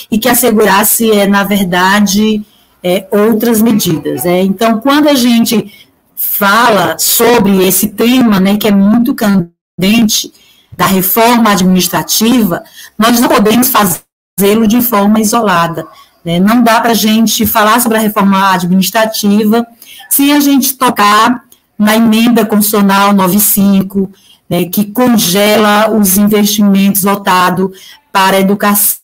e 0.09 0.17
que 0.17 0.29
assegurasse, 0.29 1.11
é, 1.11 1.27
na 1.27 1.43
verdade, 1.43 2.41
é, 2.83 3.07
outras 3.11 3.61
medidas. 3.61 4.25
É. 4.25 4.41
Então, 4.41 4.79
quando 4.79 5.07
a 5.07 5.15
gente 5.15 5.87
fala 6.15 6.97
sobre 6.97 7.65
esse 7.65 7.89
tema, 7.89 8.39
né, 8.39 8.57
que 8.57 8.67
é 8.67 8.71
muito 8.71 9.15
candente, 9.15 10.31
da 10.79 10.85
reforma 10.85 11.51
administrativa, 11.51 12.63
nós 12.97 13.19
não 13.19 13.27
podemos 13.27 13.69
fazê-lo 13.69 14.65
de 14.65 14.81
forma 14.81 15.19
isolada. 15.19 15.85
Né? 16.23 16.39
Não 16.39 16.63
dá 16.63 16.79
para 16.79 16.91
a 16.91 16.95
gente 16.95 17.45
falar 17.45 17.81
sobre 17.81 17.97
a 17.97 18.01
reforma 18.01 18.53
administrativa 18.53 19.67
sem 20.09 20.31
a 20.31 20.39
gente 20.39 20.77
tocar 20.77 21.43
na 21.77 21.97
emenda 21.97 22.45
constitucional 22.45 23.13
95, 23.13 24.09
né, 24.49 24.65
que 24.65 24.85
congela 24.85 25.91
os 25.91 26.17
investimentos 26.17 27.03
voltados 27.03 27.71
para 28.11 28.37
a 28.37 28.39
educação, 28.39 28.98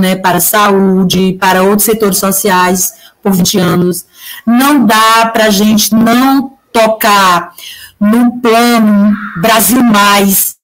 né, 0.00 0.16
para 0.16 0.36
a 0.36 0.40
saúde, 0.40 1.38
para 1.40 1.62
outros 1.62 1.84
setores 1.84 2.18
sociais 2.18 2.92
por 3.22 3.32
20 3.32 3.58
anos. 3.58 4.04
Não 4.46 4.84
dá 4.84 5.30
para 5.32 5.46
a 5.46 5.50
gente 5.50 5.94
não 5.94 6.52
tocar 6.70 7.54
no 7.98 8.38
plano 8.40 9.16
Brasil 9.40 9.82
Mais, 9.82 10.56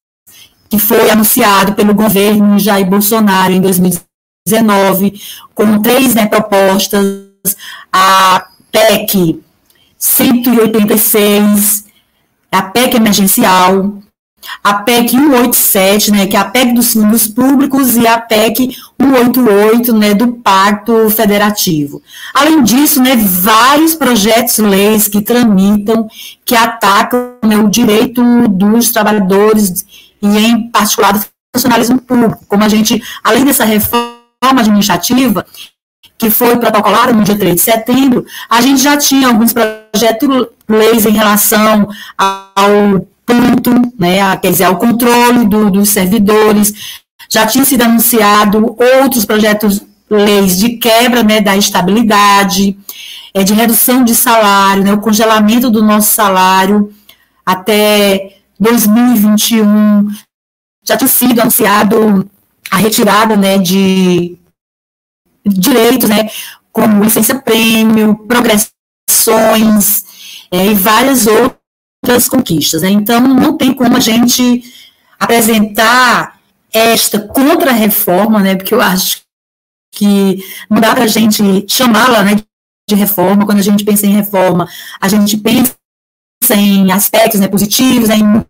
que 0.69 0.79
foi 0.79 1.11
anunciado 1.11 1.73
pelo 1.73 1.95
governo 1.95 2.59
Jair 2.59 2.85
Bolsonaro 2.87 3.53
em 3.55 3.63
2019, 3.63 5.19
com 5.55 5.81
três 5.81 6.15
né, 6.15 6.27
propostas, 6.27 7.23
a 7.91 8.47
PEC 8.71 9.43
186, 9.97 11.87
a 12.51 12.63
PEC 12.63 12.97
emergencial, 12.97 14.02
a 14.63 14.75
PEC 14.75 15.11
187, 15.11 16.11
né, 16.11 16.27
que 16.27 16.37
é 16.37 16.41
a 16.41 16.45
PEC 16.45 16.73
dos 16.73 16.93
fundos 16.93 17.27
públicos, 17.27 17.97
e 17.97 18.07
a 18.07 18.19
PEC 18.19 18.77
188, 19.01 19.93
né, 19.93 20.15
do 20.15 20.33
Pacto 20.35 21.11
Federativo. 21.11 22.03
Além 22.35 22.63
disso, 22.63 23.03
né, 23.03 23.17
vários 23.17 23.95
projetos 23.95 24.59
leis 24.59 25.09
que 25.09 25.21
tramitam, 25.21 26.07
que 26.45 26.55
atacam 26.55 27.35
né, 27.45 27.57
o 27.57 27.69
direito 27.69 28.23
dos 28.49 28.91
trabalhadores 28.91 29.85
e, 30.21 30.27
em 30.27 30.71
particular, 30.71 31.13
do 31.13 31.25
funcionalismo 31.55 32.01
público. 32.01 32.45
Como 32.47 32.65
a 32.65 32.69
gente, 32.69 33.03
além 33.23 33.45
dessa 33.45 33.65
reforma 33.65 34.13
administrativa, 34.59 35.45
que 36.17 36.31
foi 36.31 36.57
protocolada 36.57 37.13
no 37.13 37.25
dia 37.25 37.37
3 37.37 37.57
de 37.57 37.61
setembro, 37.61 38.25
a 38.49 38.61
gente 38.61 38.81
já 38.81 38.97
tinha 38.97 39.27
alguns 39.27 39.53
projetos 39.53 40.47
leis 40.69 41.05
em 41.05 41.11
relação 41.11 41.89
ao 42.17 43.07
ponto, 43.27 43.71
né, 43.99 44.37
quer 44.37 44.51
dizer, 44.51 44.65
ao 44.65 44.77
controle 44.77 45.47
do, 45.47 45.71
dos 45.71 45.89
servidores, 45.89 47.01
já 47.29 47.47
tinha 47.47 47.65
sido 47.65 47.83
anunciado 47.83 48.77
outros 48.79 49.25
projetos 49.25 49.81
leis 50.11 50.59
de 50.59 50.77
quebra 50.77 51.23
né, 51.23 51.41
da 51.41 51.57
estabilidade, 51.57 52.77
é, 53.33 53.43
de 53.43 53.55
redução 53.55 54.05
de 54.05 54.15
salário, 54.15 54.85
né, 54.85 54.93
o 54.93 55.01
congelamento 55.01 55.71
do 55.71 55.83
nosso 55.83 56.13
salário 56.13 56.93
até 57.45 58.37
2021 58.61 60.09
já 60.85 60.97
tinha 60.97 61.09
sido 61.09 61.41
anunciado 61.41 62.29
a 62.71 62.77
retirada 62.77 63.37
né, 63.37 63.59
de 63.59 64.37
direitos, 65.45 66.09
né, 66.09 66.31
como 66.71 67.03
licença 67.05 67.35
prêmio, 67.35 68.17
progressões 68.27 70.05
é, 70.51 70.67
e 70.67 70.75
várias 70.75 71.27
outras 71.27 71.62
conquistas. 72.29 72.83
Né? 72.83 72.91
Então, 72.91 73.21
não 73.21 73.57
tem 73.57 73.73
como 73.73 73.97
a 73.97 74.01
gente 74.01 74.63
apresentar 75.19 76.41
esta 76.73 77.21
contra-reforma, 77.21 78.41
né, 78.41 78.57
porque 78.57 78.75
eu 78.75 78.81
acho 78.81 79.21
que 79.95 80.43
não 80.71 80.81
dá 80.81 80.95
para 80.95 81.05
a 81.05 81.09
gente 81.09 81.67
chamá-la 81.69 82.23
né, 82.25 82.37
de 82.89 82.95
reforma. 82.95 83.45
Quando 83.45 83.59
a 83.59 83.63
gente 83.63 83.85
pensa 83.85 84.07
em 84.07 84.15
reforma, 84.15 84.69
a 85.01 85.09
gente 85.09 85.37
pensa 85.37 85.77
em 86.55 86.91
aspectos 86.91 87.41
né, 87.41 87.47
positivos, 87.47 88.09
né, 88.09 88.17
em 88.17 88.45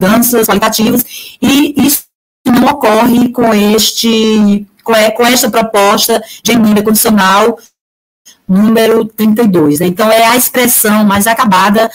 mudanças 0.00 0.46
qualitativas, 0.46 1.04
e 1.40 1.74
isso 1.86 2.04
não 2.44 2.66
ocorre 2.66 3.30
com 3.30 3.54
este 3.54 4.66
com 4.84 4.94
esta 5.26 5.50
proposta 5.50 6.22
de 6.44 6.52
emenda 6.52 6.80
condicional 6.80 7.58
número 8.48 9.04
32. 9.04 9.80
Né? 9.80 9.86
Então, 9.86 10.10
é 10.10 10.26
a 10.26 10.36
expressão 10.36 11.04
mais 11.04 11.26
acabada 11.26 11.90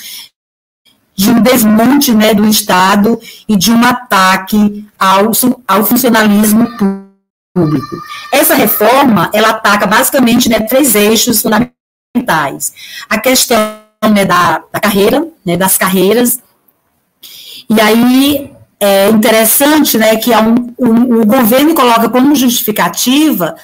de 1.15 1.29
um 1.29 1.41
desmonte 1.41 2.13
né, 2.13 2.33
do 2.33 2.47
Estado 2.47 3.19
e 3.47 3.55
de 3.55 3.71
um 3.71 3.83
ataque 3.85 4.87
ao, 4.97 5.31
ao 5.67 5.85
funcionalismo 5.85 6.67
público. 7.53 7.95
Essa 8.31 8.55
reforma, 8.55 9.29
ela 9.33 9.49
ataca 9.49 9.85
basicamente 9.85 10.49
né, 10.49 10.61
três 10.61 10.95
eixos 10.95 11.41
fundamentais. 11.41 12.73
A 13.09 13.19
questão 13.19 13.57
né, 14.09 14.25
da, 14.25 14.63
da 14.71 14.79
carreira, 14.79 15.27
né, 15.45 15.57
das 15.57 15.77
carreiras, 15.77 16.39
e 17.69 17.79
aí 17.79 18.51
é 18.79 19.09
interessante 19.09 19.97
né, 19.97 20.15
que 20.15 20.31
um, 20.35 20.73
um, 20.79 21.21
o 21.21 21.25
governo 21.25 21.75
coloca 21.75 22.09
como 22.09 22.35
justificativa 22.35 23.55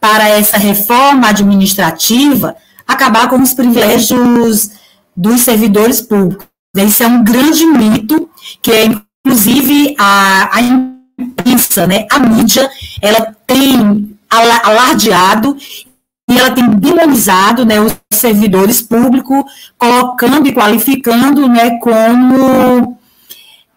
para 0.00 0.28
essa 0.28 0.56
reforma 0.56 1.28
administrativa 1.28 2.56
acabar 2.86 3.28
com 3.28 3.40
os 3.40 3.52
privilégios 3.52 4.70
dos 5.16 5.40
servidores 5.42 6.00
públicos. 6.00 6.53
Esse 6.74 7.02
é 7.02 7.06
um 7.06 7.22
grande 7.22 7.64
mito, 7.66 8.28
que 8.60 8.72
é, 8.72 8.86
inclusive, 8.86 9.94
a, 9.98 10.56
a 10.56 10.60
imprensa, 11.18 11.86
né, 11.86 12.06
a 12.10 12.18
mídia, 12.18 12.68
ela 13.00 13.34
tem 13.46 14.16
alardeado 14.28 15.56
e 16.28 16.38
ela 16.38 16.50
tem 16.50 16.68
demonizado 16.70 17.64
né, 17.64 17.80
os 17.80 17.94
servidores 18.12 18.80
públicos, 18.80 19.44
colocando 19.78 20.48
e 20.48 20.52
qualificando 20.52 21.48
né, 21.48 21.78
como 21.78 22.98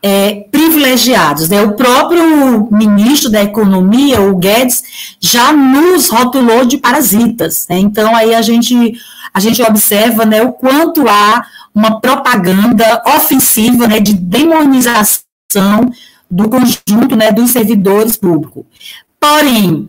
é, 0.02 0.46
privilegiados. 0.52 1.50
Né? 1.50 1.62
O 1.62 1.74
próprio 1.74 2.70
ministro 2.72 3.30
da 3.30 3.44
Economia, 3.44 4.22
o 4.22 4.38
Guedes, 4.38 5.18
já 5.20 5.52
nos 5.52 6.10
rotulou 6.10 6.66
de 6.66 6.78
parasitas. 6.78 7.68
Né? 7.70 7.80
Então, 7.80 8.16
aí 8.16 8.34
a 8.34 8.42
gente, 8.42 8.94
a 9.34 9.40
gente 9.40 9.62
observa 9.62 10.26
né, 10.26 10.42
o 10.42 10.54
quanto 10.54 11.08
há 11.08 11.46
uma 11.78 12.02
propaganda 12.02 13.04
ofensiva 13.06 13.88
né, 13.88 14.00
de 14.00 14.14
demonização 14.14 15.14
do 16.30 16.50
conjunto 16.50 17.16
né, 17.16 17.32
dos 17.32 17.52
servidores 17.52 18.18
públicos. 18.18 18.66
Porém, 19.20 19.88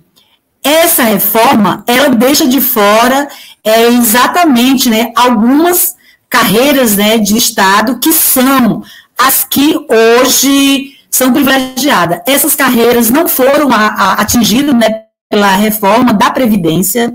essa 0.62 1.02
reforma, 1.02 1.82
ela 1.86 2.10
deixa 2.10 2.46
de 2.46 2.60
fora 2.60 3.26
é, 3.64 3.88
exatamente 3.88 4.90
né, 4.90 5.12
algumas 5.16 5.96
carreiras 6.28 6.96
né, 6.96 7.16
de 7.16 7.38
Estado 7.38 7.98
que 7.98 8.12
são 8.12 8.82
as 9.18 9.44
que 9.44 9.74
hoje 9.88 10.92
são 11.10 11.32
privilegiadas. 11.32 12.20
Essas 12.26 12.54
carreiras 12.54 13.08
não 13.08 13.26
foram 13.26 13.72
a, 13.72 13.86
a, 13.86 14.12
atingidas 14.20 14.74
né, 14.74 15.04
pela 15.30 15.56
reforma 15.56 16.12
da 16.12 16.30
Previdência, 16.30 17.14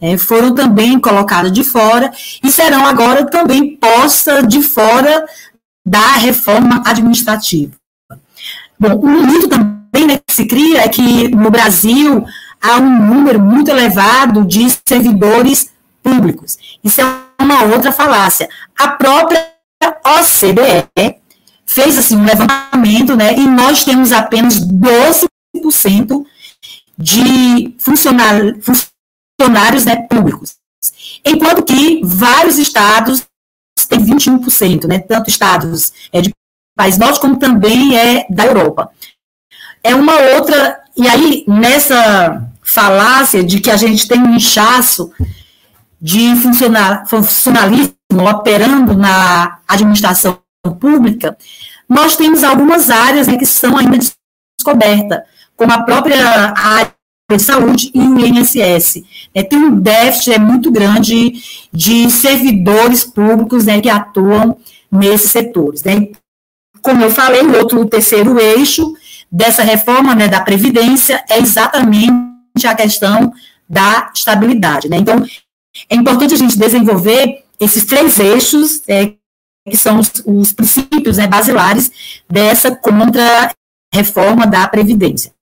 é, 0.00 0.16
foram 0.16 0.54
também 0.54 0.98
colocadas 0.98 1.52
de 1.52 1.62
fora 1.62 2.10
e 2.42 2.50
serão 2.50 2.86
agora 2.86 3.26
também 3.26 3.76
postas 3.76 4.48
de 4.48 4.62
fora 4.62 5.24
da 5.84 6.16
reforma 6.16 6.82
administrativa. 6.86 7.72
Bom, 8.78 9.00
um 9.04 9.26
mito 9.26 9.48
também 9.48 10.06
né, 10.06 10.18
que 10.26 10.34
se 10.34 10.46
cria 10.46 10.82
é 10.82 10.88
que 10.88 11.28
no 11.28 11.50
Brasil 11.50 12.24
há 12.60 12.78
um 12.78 13.06
número 13.06 13.40
muito 13.40 13.70
elevado 13.70 14.44
de 14.44 14.66
servidores 14.86 15.70
públicos. 16.02 16.56
Isso 16.82 17.00
é 17.00 17.04
uma 17.40 17.64
outra 17.64 17.92
falácia. 17.92 18.48
A 18.78 18.88
própria 18.88 19.46
OCDE 20.04 21.16
fez 21.66 21.98
assim 21.98 22.16
um 22.16 22.24
levantamento, 22.24 23.14
né, 23.14 23.34
e 23.36 23.46
nós 23.46 23.84
temos 23.84 24.12
apenas 24.12 24.60
12% 24.60 25.28
de 26.98 27.74
funcionários, 27.78 28.89
funcionários 29.40 29.84
né, 29.86 29.96
públicos, 30.08 30.56
enquanto 31.24 31.62
que 31.62 32.02
vários 32.04 32.58
estados 32.58 33.24
têm 33.88 34.04
21%, 34.04 34.86
né, 34.86 34.98
tanto 34.98 35.30
estados 35.30 35.92
é, 36.12 36.20
de 36.20 36.30
país 36.76 36.98
norte 36.98 37.20
como 37.20 37.38
também 37.38 37.96
é 37.96 38.26
da 38.28 38.44
Europa. 38.44 38.90
É 39.82 39.94
uma 39.94 40.14
outra, 40.36 40.80
e 40.96 41.08
aí 41.08 41.44
nessa 41.48 42.46
falácia 42.62 43.42
de 43.42 43.60
que 43.60 43.70
a 43.70 43.76
gente 43.76 44.06
tem 44.06 44.20
um 44.20 44.34
inchaço 44.34 45.10
de 46.00 46.34
funcionalismo 47.06 47.94
operando 48.30 48.94
na 48.96 49.58
administração 49.66 50.38
pública, 50.78 51.36
nós 51.88 52.16
temos 52.16 52.44
algumas 52.44 52.90
áreas 52.90 53.26
né, 53.26 53.36
que 53.36 53.46
são 53.46 53.76
ainda 53.76 53.98
descobertas, 53.98 55.22
como 55.56 55.72
a 55.72 55.82
própria 55.82 56.54
área 56.56 56.99
de 57.36 57.42
saúde 57.42 57.90
e 57.94 58.00
o 58.00 58.18
INSS. 58.18 59.02
É, 59.34 59.42
tem 59.42 59.58
um 59.58 59.78
déficit 59.78 60.32
é, 60.32 60.38
muito 60.38 60.70
grande 60.70 61.34
de 61.72 62.10
servidores 62.10 63.04
públicos 63.04 63.64
né, 63.64 63.80
que 63.80 63.88
atuam 63.88 64.56
nesses 64.90 65.30
setores. 65.30 65.82
Né. 65.84 66.08
Como 66.82 67.02
eu 67.02 67.10
falei, 67.10 67.42
o 67.42 67.58
outro, 67.58 67.80
o 67.80 67.86
terceiro 67.86 68.38
eixo 68.38 68.94
dessa 69.30 69.62
reforma 69.62 70.14
né, 70.14 70.28
da 70.28 70.40
Previdência 70.40 71.22
é 71.28 71.38
exatamente 71.38 72.66
a 72.66 72.74
questão 72.74 73.32
da 73.68 74.10
estabilidade. 74.14 74.88
Né? 74.88 74.96
Então, 74.96 75.24
é 75.88 75.94
importante 75.94 76.34
a 76.34 76.36
gente 76.36 76.58
desenvolver 76.58 77.44
esses 77.60 77.84
três 77.84 78.18
eixos, 78.18 78.82
é, 78.88 79.12
que 79.68 79.76
são 79.76 79.98
os, 80.00 80.10
os 80.26 80.52
princípios 80.52 81.18
né, 81.18 81.26
basilares 81.26 82.22
dessa 82.28 82.74
contra-reforma 82.74 84.46
da 84.46 84.66
Previdência. 84.66 85.32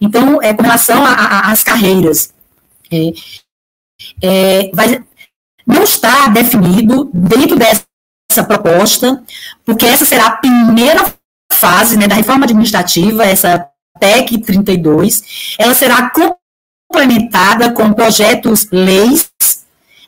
Então, 0.00 0.42
é, 0.42 0.54
com 0.54 0.62
relação 0.62 1.02
às 1.04 1.62
carreiras, 1.62 2.32
é, 2.90 3.12
é, 4.22 4.70
vai, 4.72 5.04
não 5.66 5.82
está 5.82 6.28
definido 6.28 7.10
dentro 7.12 7.56
dessa 7.56 8.44
proposta, 8.46 9.22
porque 9.64 9.86
essa 9.86 10.04
será 10.04 10.26
a 10.26 10.36
primeira 10.36 11.14
fase 11.52 11.96
né, 11.96 12.08
da 12.08 12.14
reforma 12.14 12.44
administrativa, 12.44 13.24
essa 13.24 13.68
PEC 13.98 14.38
32, 14.38 15.54
ela 15.58 15.74
será 15.74 16.10
complementada 16.90 17.72
com 17.72 17.92
projetos 17.92 18.66
leis, 18.72 19.30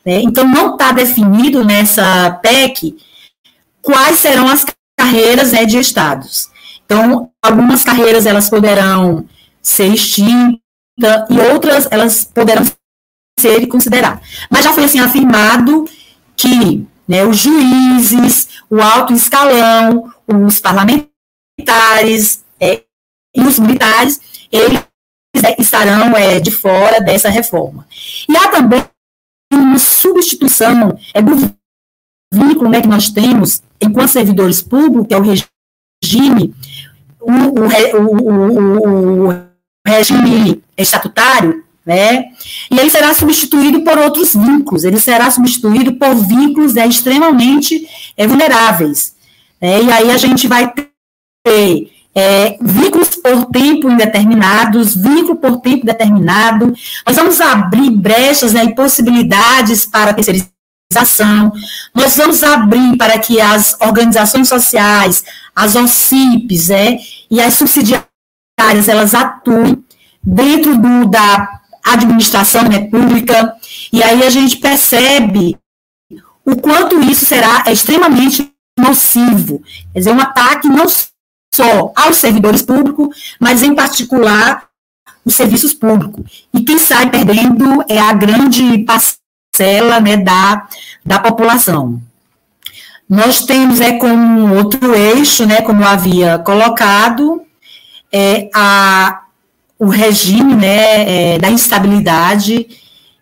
né, 0.05 0.21
então 0.21 0.47
não 0.47 0.73
está 0.73 0.91
definido 0.91 1.63
nessa 1.63 2.31
PEC 2.41 2.95
quais 3.81 4.19
serão 4.19 4.47
as 4.47 4.65
carreiras 4.97 5.51
né, 5.51 5.65
de 5.65 5.77
estados. 5.77 6.49
Então, 6.85 7.29
algumas 7.41 7.83
carreiras 7.83 8.25
elas 8.25 8.49
poderão 8.49 9.27
ser 9.63 9.87
extintas 9.87 10.59
e 11.29 11.39
outras 11.51 11.87
elas 11.89 12.25
poderão 12.25 12.63
ser 13.39 13.65
consideradas. 13.67 14.19
Mas 14.51 14.63
já 14.65 14.73
foi 14.73 14.83
assim 14.83 14.99
afirmado 14.99 15.85
que 16.35 16.85
né, 17.07 17.25
os 17.25 17.37
juízes, 17.37 18.49
o 18.69 18.81
alto 18.81 19.13
escalão, 19.13 20.13
os 20.27 20.59
parlamentares 20.59 22.43
é, 22.59 22.83
e 23.35 23.41
os 23.41 23.57
militares, 23.57 24.21
eles 24.51 24.83
estarão 25.57 26.15
é, 26.15 26.39
de 26.39 26.51
fora 26.51 27.01
dessa 27.01 27.29
reforma. 27.29 27.87
E 28.29 28.37
há 28.37 28.49
também 28.49 28.83
uma 29.51 29.79
substituição 29.79 30.97
é, 31.13 31.21
do 31.21 31.53
vínculo 32.31 32.69
né, 32.69 32.81
que 32.81 32.87
nós 32.87 33.09
temos 33.09 33.61
enquanto 33.81 34.09
servidores 34.09 34.61
públicos, 34.61 35.07
que 35.07 35.13
é 35.13 35.17
o 35.17 35.21
regime, 35.21 36.55
o, 37.19 37.31
o, 37.31 37.67
o, 38.01 39.29
o 39.29 39.42
regime 39.85 40.63
estatutário, 40.77 41.63
né? 41.85 42.25
E 42.71 42.79
ele 42.79 42.89
será 42.89 43.13
substituído 43.13 43.81
por 43.81 43.97
outros 43.97 44.33
vínculos, 44.33 44.83
ele 44.83 44.99
será 44.99 45.29
substituído 45.29 45.93
por 45.93 46.15
vínculos 46.15 46.73
né, 46.73 46.87
extremamente 46.87 47.87
é, 48.15 48.25
vulneráveis. 48.25 49.15
Né? 49.61 49.83
E 49.83 49.91
aí 49.91 50.11
a 50.11 50.17
gente 50.17 50.47
vai 50.47 50.71
ter 50.73 51.91
é, 52.15 52.57
vínculos 52.61 53.09
por 53.09 53.45
tempo 53.45 53.89
indeterminados, 53.89 54.95
vínculo 54.95 55.35
por 55.35 55.57
tempo 55.57 55.85
determinado. 55.85 56.73
Nós 57.05 57.15
vamos 57.15 57.41
abrir 57.41 57.89
brechas 57.89 58.53
né, 58.53 58.63
e 58.63 58.75
possibilidades 58.75 59.85
para 59.85 60.13
terceirização 60.13 60.53
nós 61.93 62.15
vamos 62.15 62.43
abrir 62.43 62.95
para 62.97 63.17
que 63.17 63.41
as 63.41 63.75
organizações 63.79 64.47
sociais, 64.47 65.23
as 65.55 65.75
OCIPs 65.75 66.69
é, 66.69 66.97
e 67.31 67.41
as 67.41 67.55
subsidiárias, 67.55 68.12
elas 68.87 69.13
atuem 69.13 69.83
dentro 70.21 70.77
do, 70.77 71.05
da 71.07 71.61
administração 71.83 72.63
né, 72.63 72.87
pública, 72.87 73.55
e 73.91 74.01
aí 74.01 74.23
a 74.23 74.29
gente 74.29 74.57
percebe 74.57 75.57
o 76.45 76.55
quanto 76.55 77.01
isso 77.01 77.25
será 77.25 77.65
extremamente 77.67 78.51
nocivo, 78.79 79.61
quer 79.91 79.99
dizer, 79.99 80.11
um 80.11 80.19
ataque 80.19 80.67
não 80.67 80.85
só 81.53 81.91
aos 81.95 82.17
servidores 82.17 82.61
públicos, 82.61 83.35
mas 83.39 83.61
em 83.61 83.75
particular 83.75 84.67
os 85.25 85.35
serviços 85.35 85.73
públicos. 85.73 86.47
E 86.53 86.61
quem 86.63 86.77
sai 86.77 87.09
perdendo 87.09 87.83
é 87.87 87.99
a 87.99 88.13
grande 88.13 88.79
parcela 88.79 89.23
parcela 89.53 89.99
né, 89.99 90.17
da, 90.17 90.67
da 91.05 91.19
população. 91.19 92.01
Nós 93.07 93.45
temos 93.45 93.79
é, 93.79 93.97
como 93.97 94.55
outro 94.55 94.95
eixo, 94.95 95.45
né, 95.45 95.61
como 95.61 95.85
havia 95.85 96.39
colocado, 96.39 97.43
é, 98.13 98.49
a, 98.53 99.23
o 99.79 99.87
regime 99.87 100.55
né, 100.55 101.33
é, 101.33 101.39
da 101.39 101.49
instabilidade, 101.49 102.67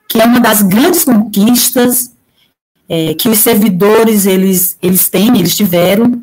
que 0.08 0.22
é 0.22 0.26
uma 0.26 0.40
das 0.40 0.62
grandes 0.62 1.06
conquistas 1.06 2.12
é, 2.90 3.14
que 3.14 3.30
os 3.30 3.38
servidores 3.38 4.26
eles, 4.26 4.78
eles 4.82 5.08
têm, 5.08 5.38
eles 5.38 5.56
tiveram, 5.56 6.22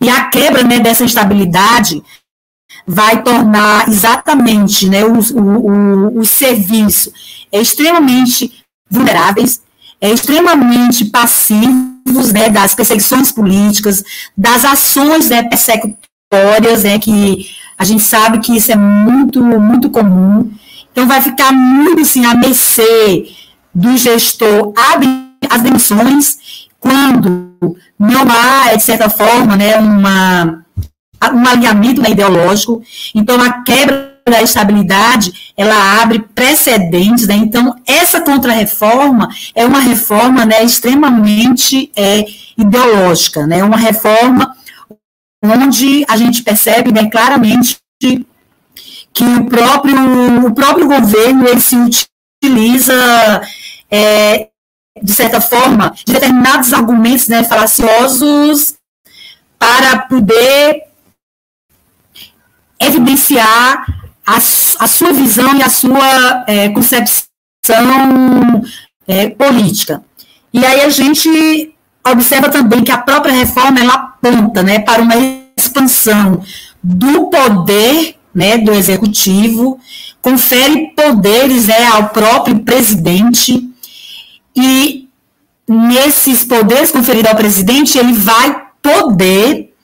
e 0.00 0.08
a 0.08 0.28
quebra 0.28 0.62
né, 0.62 0.80
dessa 0.80 1.04
instabilidade 1.04 2.02
vai 2.86 3.22
tornar 3.22 3.88
exatamente 3.88 4.88
né, 4.88 5.04
o, 5.04 5.18
o, 5.18 6.20
o, 6.20 6.24
serviço 6.24 7.12
extremamente 7.52 8.64
vulneráveis, 8.88 9.60
é, 10.00 10.10
extremamente 10.10 11.06
passivos 11.06 12.32
né, 12.32 12.48
das 12.48 12.74
perseguições 12.74 13.32
políticas, 13.32 14.02
das 14.36 14.64
ações 14.64 15.28
né, 15.28 15.42
persecutórias, 15.42 16.84
né, 16.84 16.98
que 16.98 17.48
a 17.78 17.84
gente 17.84 18.02
sabe 18.02 18.38
que 18.38 18.56
isso 18.56 18.72
é 18.72 18.76
muito, 18.76 19.42
muito 19.42 19.90
comum. 19.90 20.50
Então, 20.90 21.06
vai 21.06 21.20
ficar 21.20 21.52
muito 21.52 22.02
assim, 22.02 22.24
a 22.24 22.34
mercê 22.34 23.26
do 23.74 23.96
gestor 23.96 24.72
as 25.50 25.62
demissões 25.62 26.38
quando 26.80 27.76
não 27.98 28.22
há, 28.28 28.74
de 28.74 28.82
certa 28.82 29.10
forma, 29.10 29.56
né, 29.56 29.76
uma, 29.76 30.64
um 31.32 31.46
alinhamento 31.46 32.00
né, 32.00 32.10
ideológico. 32.10 32.82
Então, 33.14 33.40
a 33.40 33.62
quebra 33.62 34.16
da 34.28 34.42
estabilidade, 34.42 35.52
ela 35.56 36.02
abre 36.02 36.18
precedentes, 36.34 37.28
né? 37.28 37.36
Então, 37.36 37.76
essa 37.86 38.20
contrarreforma 38.20 39.28
é 39.54 39.64
uma 39.64 39.78
reforma 39.78 40.44
né, 40.44 40.64
extremamente 40.64 41.92
é, 41.94 42.24
ideológica, 42.58 43.46
né? 43.46 43.62
Uma 43.62 43.76
reforma 43.76 44.56
onde 45.50 46.04
a 46.08 46.16
gente 46.16 46.42
percebe 46.42 46.92
né, 46.92 47.08
claramente 47.10 47.78
que 48.00 49.24
o 49.24 49.46
próprio, 49.46 50.46
o 50.46 50.54
próprio 50.54 50.86
governo 50.86 51.48
ele 51.48 51.60
se 51.60 51.74
utiliza, 51.74 52.92
é, 53.90 54.48
de 55.02 55.12
certa 55.12 55.40
forma, 55.40 55.94
de 56.04 56.12
determinados 56.12 56.72
argumentos 56.74 57.26
né, 57.26 57.42
falaciosos 57.42 58.74
para 59.58 60.00
poder 60.00 60.82
evidenciar 62.78 63.86
a, 64.26 64.36
a 64.36 64.86
sua 64.86 65.12
visão 65.14 65.56
e 65.56 65.62
a 65.62 65.70
sua 65.70 66.44
é, 66.46 66.68
concepção 66.68 67.22
é, 69.06 69.30
política. 69.30 70.04
E 70.52 70.64
aí 70.64 70.82
a 70.82 70.90
gente 70.90 71.74
observa 72.06 72.50
também 72.50 72.84
que 72.84 72.92
a 72.92 72.98
própria 72.98 73.32
reforma 73.32 73.80
ela 73.80 74.05
aponta 74.28 74.62
né, 74.62 74.78
para 74.78 75.02
uma 75.02 75.14
expansão 75.56 76.42
do 76.82 77.28
poder 77.30 78.16
né, 78.34 78.58
do 78.58 78.72
executivo, 78.72 79.80
confere 80.20 80.92
poderes 80.94 81.68
né, 81.68 81.86
ao 81.86 82.10
próprio 82.10 82.58
presidente, 82.60 83.66
e 84.54 85.08
nesses 85.66 86.44
poderes 86.44 86.90
conferidos 86.90 87.30
ao 87.30 87.36
presidente, 87.36 87.96
ele 87.96 88.12
vai 88.12 88.62
poder 88.82 89.74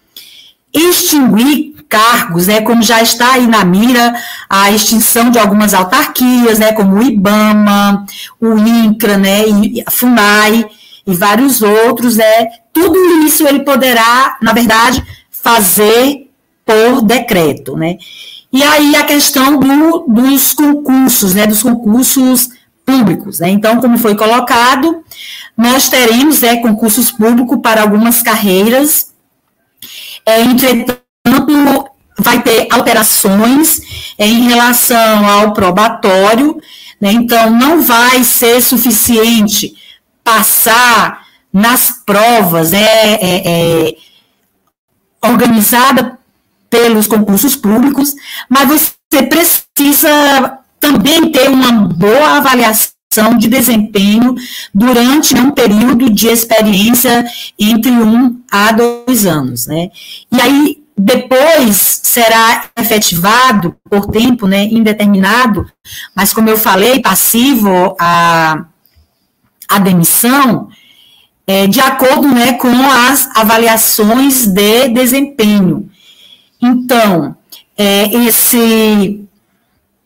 extinguir 0.72 1.72
cargos, 1.88 2.46
né, 2.46 2.60
como 2.60 2.82
já 2.82 3.02
está 3.02 3.34
aí 3.34 3.46
na 3.46 3.64
mira 3.64 4.14
a 4.48 4.70
extinção 4.70 5.30
de 5.30 5.38
algumas 5.38 5.72
autarquias, 5.72 6.58
né, 6.58 6.72
como 6.72 6.96
o 6.96 7.02
IBAMA, 7.02 8.06
o 8.40 8.58
INCRA, 8.58 9.16
né, 9.16 9.44
a 9.86 9.90
FUNAI 9.90 10.66
e 11.06 11.14
vários 11.14 11.62
outros, 11.62 12.16
né, 12.16 12.48
tudo 12.72 12.98
isso 13.24 13.46
ele 13.46 13.60
poderá, 13.60 14.38
na 14.40 14.52
verdade, 14.52 15.04
fazer 15.30 16.28
por 16.64 17.02
decreto, 17.02 17.76
né. 17.76 17.98
E 18.52 18.62
aí 18.62 18.94
a 18.96 19.04
questão 19.04 19.58
do, 19.58 20.04
dos 20.08 20.52
concursos, 20.52 21.34
né, 21.34 21.46
dos 21.46 21.62
concursos 21.62 22.50
públicos, 22.84 23.40
né, 23.40 23.48
então, 23.48 23.80
como 23.80 23.98
foi 23.98 24.14
colocado, 24.14 25.02
nós 25.56 25.88
teremos, 25.88 26.40
né, 26.40 26.56
concursos 26.56 27.10
públicos 27.10 27.58
para 27.62 27.82
algumas 27.82 28.22
carreiras, 28.22 29.12
é, 30.24 30.42
entretanto, 30.42 31.02
vai 32.18 32.42
ter 32.42 32.68
alterações 32.70 33.80
é, 34.18 34.26
em 34.26 34.48
relação 34.48 35.26
ao 35.26 35.52
probatório, 35.52 36.60
né, 37.00 37.12
então 37.12 37.50
não 37.50 37.80
vai 37.82 38.22
ser 38.22 38.60
suficiente 38.60 39.74
passar 40.22 41.21
nas 41.52 42.02
provas 42.04 42.72
né, 42.72 42.80
é, 42.80 43.88
é, 43.90 43.96
organizada 45.22 46.18
pelos 46.70 47.06
concursos 47.06 47.54
públicos, 47.54 48.14
mas 48.48 48.68
você 48.68 49.22
precisa 49.24 50.58
também 50.80 51.30
ter 51.30 51.50
uma 51.50 51.72
boa 51.72 52.38
avaliação 52.38 53.36
de 53.38 53.46
desempenho 53.46 54.34
durante 54.74 55.34
um 55.34 55.50
período 55.50 56.08
de 56.08 56.28
experiência 56.28 57.24
entre 57.58 57.90
um 57.90 58.40
a 58.50 58.72
dois 58.72 59.26
anos, 59.26 59.66
né? 59.66 59.90
E 60.32 60.40
aí 60.40 60.82
depois 60.96 62.00
será 62.02 62.66
efetivado 62.76 63.76
por 63.88 64.06
tempo 64.06 64.46
né, 64.46 64.64
indeterminado, 64.64 65.70
mas 66.14 66.32
como 66.32 66.48
eu 66.48 66.56
falei, 66.56 67.00
passivo 67.00 67.96
a, 67.98 68.64
a 69.68 69.78
demissão, 69.78 70.68
é, 71.46 71.66
de 71.66 71.80
acordo 71.80 72.28
né, 72.28 72.54
com 72.54 72.72
as 72.90 73.28
avaliações 73.34 74.46
de 74.46 74.88
desempenho. 74.88 75.88
Então, 76.60 77.36
é, 77.76 78.14
esse, 78.26 79.24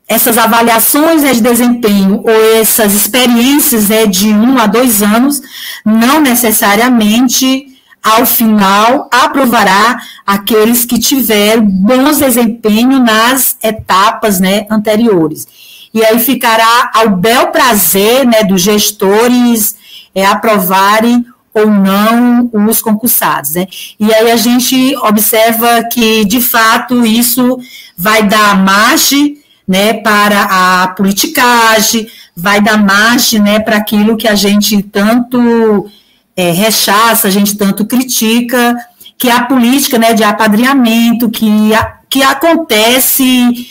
essas 0.09 0.39
avaliações 0.39 1.23
né, 1.23 1.33
de 1.33 1.41
desempenho 1.41 2.23
ou 2.25 2.61
essas 2.61 2.95
experiências 2.95 3.89
né, 3.89 4.07
de 4.07 4.29
um 4.29 4.59
a 4.59 4.67
dois 4.67 5.03
anos 5.03 5.43
não 5.85 6.21
necessariamente 6.21 7.77
ao 8.03 8.25
final, 8.25 9.09
aprovará 9.13 10.01
aqueles 10.25 10.85
que 10.85 10.97
tiveram 10.97 11.67
bons 11.67 12.19
desempenho 12.19 13.01
nas 13.01 13.57
etapas 13.61 14.39
né, 14.39 14.65
anteriores. 14.71 15.49
E 15.93 16.05
aí 16.05 16.19
ficará 16.21 16.93
ao 16.95 17.11
bel 17.11 17.49
prazer 17.49 18.25
né, 18.25 18.45
dos 18.45 18.63
gestores 18.63 19.75
é, 20.17 20.25
aprovarem 20.25 21.27
ou 21.53 21.67
não 21.67 22.51
os 22.69 22.81
concursados. 22.81 23.53
Né? 23.53 23.67
E 24.01 24.13
aí 24.13 24.31
a 24.31 24.37
gente 24.37 24.97
observa 24.97 25.85
que, 25.85 26.25
de 26.25 26.41
fato, 26.41 27.05
isso 27.05 27.59
vai 27.97 28.27
dar 28.27 28.65
margem 28.65 29.39
né, 29.69 29.93
para 29.95 30.43
a 30.83 30.89
politicagem, 30.89 32.09
vai 32.35 32.63
dar 32.63 32.83
margem 32.83 33.41
né, 33.41 33.61
para 33.61 33.77
aquilo 33.77 34.17
que 34.17 34.27
a 34.27 34.35
gente 34.35 34.83
tanto 34.83 35.87
é, 36.35 36.51
rechaça, 36.51 37.29
a 37.29 37.31
gente 37.31 37.57
tanto 37.57 37.85
critica, 37.85 38.75
que 39.19 39.29
é 39.29 39.33
a 39.33 39.45
política 39.45 39.99
né, 39.99 40.15
de 40.15 40.25
apadrinhamento 40.25 41.29
que, 41.29 41.75
a, 41.75 41.85
que 42.09 42.23
acontece 42.23 43.67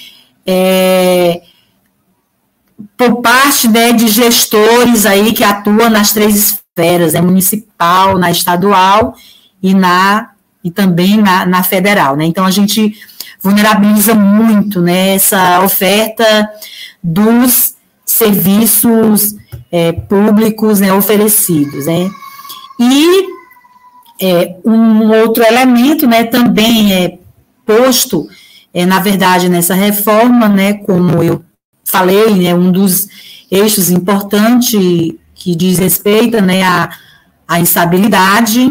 é, 0.45 1.41
por 2.97 3.21
parte 3.21 3.67
né, 3.67 3.91
de 3.91 4.07
gestores 4.07 5.05
aí 5.05 5.33
que 5.33 5.43
atuam 5.43 5.89
nas 5.89 6.11
três 6.11 6.35
esferas, 6.35 7.13
né, 7.13 7.21
municipal, 7.21 8.17
na 8.17 8.31
estadual 8.31 9.15
e 9.61 9.73
na 9.73 10.31
e 10.63 10.71
também 10.71 11.17
na, 11.17 11.45
na 11.45 11.61
federal. 11.61 12.15
Né? 12.15 12.25
Então 12.25 12.43
a 12.43 12.49
gente 12.49 12.97
vulnerabiliza 13.39 14.15
muito 14.15 14.81
né, 14.81 15.13
essa 15.13 15.61
oferta 15.61 16.49
dos 17.03 17.75
serviços 18.03 19.35
é, 19.71 19.91
públicos 19.91 20.79
né, 20.79 20.91
oferecidos. 20.91 21.85
Né? 21.85 22.09
E 22.79 23.27
é, 24.19 24.55
um 24.65 25.11
outro 25.21 25.43
elemento, 25.43 26.07
né, 26.07 26.23
também 26.23 26.93
é 26.93 27.19
posto, 27.63 28.27
é, 28.73 28.85
na 28.85 28.99
verdade, 28.99 29.49
nessa 29.49 29.75
reforma, 29.75 30.49
né, 30.49 30.73
como 30.73 31.21
eu 31.21 31.43
falei, 31.85 32.33
né, 32.33 32.53
um 32.53 32.71
dos 32.71 33.07
eixos 33.49 33.89
importantes 33.89 35.15
que 35.35 35.55
diz 35.55 35.77
respeito, 35.77 36.41
né, 36.41 36.63
à, 36.63 36.89
à 37.47 37.59
instabilidade, 37.59 38.67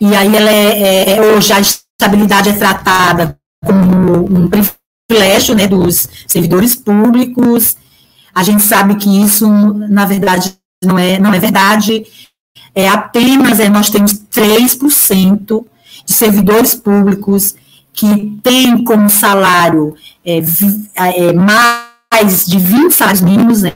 e 0.00 0.16
aí 0.16 0.34
ela 0.34 0.50
é, 0.50 0.82
é, 0.82 1.10
é, 1.16 1.20
hoje 1.20 1.52
a 1.52 1.60
estabilidade 1.60 2.48
é 2.48 2.52
tratada 2.54 3.38
como 3.64 4.24
um 4.24 4.48
privilégio, 4.48 5.54
né, 5.54 5.68
dos 5.68 6.08
servidores 6.26 6.74
públicos, 6.74 7.76
a 8.34 8.42
gente 8.42 8.62
sabe 8.62 8.96
que 8.96 9.22
isso, 9.22 9.46
na 9.48 10.06
verdade, 10.06 10.56
não 10.82 10.98
é, 10.98 11.18
não 11.18 11.32
é 11.32 11.38
verdade, 11.38 12.04
é 12.74 12.88
apenas 12.88 13.60
é, 13.60 13.68
nós 13.68 13.90
temos 13.90 14.14
3% 14.14 15.64
de 16.06 16.12
servidores 16.12 16.74
públicos 16.74 17.54
que 17.92 18.38
têm 18.42 18.82
como 18.84 19.08
salário 19.10 19.94
é, 20.24 20.38
é, 20.96 21.32
mais 21.32 22.46
de 22.46 22.58
20 22.58 22.92
salários 22.92 23.20
mínimos, 23.20 23.62
né? 23.62 23.72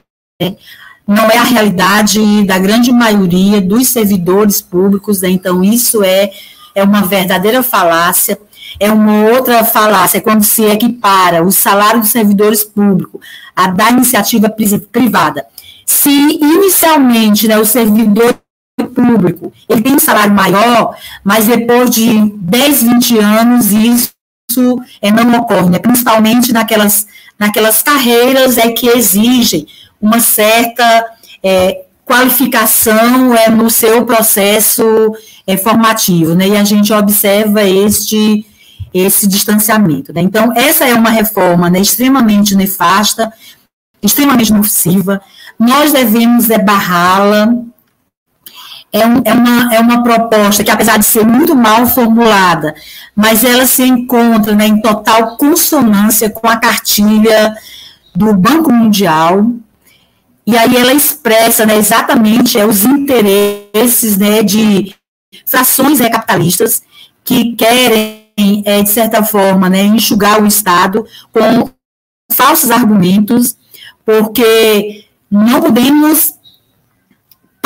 não 1.07 1.31
é 1.31 1.39
a 1.39 1.45
realidade 1.45 2.45
da 2.45 2.59
grande 2.59 2.91
maioria 2.93 3.61
dos 3.61 3.89
servidores 3.89 4.61
públicos, 4.61 5.21
né? 5.21 5.31
então 5.31 5.63
isso 5.63 6.03
é, 6.03 6.31
é 6.75 6.83
uma 6.83 7.03
verdadeira 7.03 7.63
falácia. 7.63 8.39
É 8.79 8.93
uma 8.93 9.31
outra 9.31 9.65
falácia, 9.65 10.19
é 10.19 10.21
quando 10.21 10.43
se 10.43 10.63
equipara 10.65 11.43
o 11.43 11.51
salário 11.51 12.01
dos 12.01 12.11
servidores 12.11 12.63
públicos 12.63 13.21
a 13.57 13.69
da 13.69 13.91
iniciativa 13.91 14.55
privada. 14.93 15.47
Se 15.87 16.11
inicialmente 16.11 17.49
né, 17.49 17.57
o 17.59 17.65
servidor 17.65 18.39
público, 18.85 19.53
ele 19.69 19.81
tem 19.81 19.95
um 19.95 19.99
salário 19.99 20.35
maior, 20.35 20.95
mas 21.25 21.47
depois 21.47 21.91
de 21.91 22.31
10, 22.37 22.83
20 22.83 23.19
anos, 23.19 23.73
isso 23.73 24.13
é, 25.01 25.11
não 25.11 25.41
ocorre, 25.41 25.71
né? 25.71 25.79
principalmente 25.79 26.53
naquelas, 26.53 27.07
naquelas 27.39 27.83
carreiras 27.83 28.59
é, 28.59 28.71
que 28.71 28.89
exigem 28.89 29.67
uma 30.01 30.21
certa 30.21 31.07
é, 31.43 31.85
qualificação 32.05 33.35
é, 33.35 33.49
no 33.49 33.71
seu 33.71 34.05
processo 34.05 34.85
é, 35.47 35.57
formativo, 35.57 36.35
né? 36.35 36.49
e 36.49 36.57
a 36.57 36.65
gente 36.65 36.93
observa 36.93 37.63
este, 37.63 38.47
esse 38.93 39.27
distanciamento. 39.27 40.13
Né? 40.13 40.21
Então, 40.21 40.53
essa 40.55 40.87
é 40.87 40.95
uma 40.95 41.11
reforma 41.11 41.71
né, 41.71 41.81
extremamente 41.81 42.55
nefasta, 42.55 43.33
extremamente 44.03 44.53
nociva, 44.53 45.21
nós 45.59 45.93
devemos 45.93 46.51
é, 46.51 46.59
barrá-la, 46.59 47.49
é, 48.93 49.07
um, 49.07 49.23
é, 49.25 49.33
uma, 49.33 49.75
é 49.75 49.81
uma 49.81 50.03
proposta 50.03 50.65
que, 50.65 50.71
apesar 50.71 50.99
de 50.99 51.05
ser 51.05 51.25
muito 51.25 51.55
mal 51.55 51.87
formulada, 51.87 52.75
mas 53.15 53.45
ela 53.45 53.67
se 53.67 53.83
encontra 53.83 54.55
né, 54.55 54.67
em 54.67 54.81
total 54.81 55.37
consonância 55.37 56.31
com 56.31 56.49
a 56.49 56.57
cartilha 56.57 57.55
do 58.15 58.35
Banco 58.35 58.73
Mundial, 58.73 59.51
e 60.47 60.57
aí 60.57 60.77
ela 60.77 60.93
expressa 60.93 61.67
né, 61.67 61.77
exatamente 61.77 62.59
é, 62.59 62.65
os 62.65 62.85
interesses 62.85 64.17
né, 64.17 64.43
de 64.43 64.95
frações 65.45 65.99
né, 65.99 66.09
capitalistas 66.09 66.83
que 67.25 67.57
querem, 67.57 68.63
é, 68.65 68.83
de 68.83 68.89
certa 68.89 69.25
forma, 69.25 69.69
né, 69.69 69.83
enxugar 69.83 70.41
o 70.41 70.47
Estado 70.47 71.05
com 71.33 71.69
falsos 72.33 72.71
argumentos, 72.71 73.57
porque 74.05 75.05
não 75.29 75.61
podemos 75.61 76.36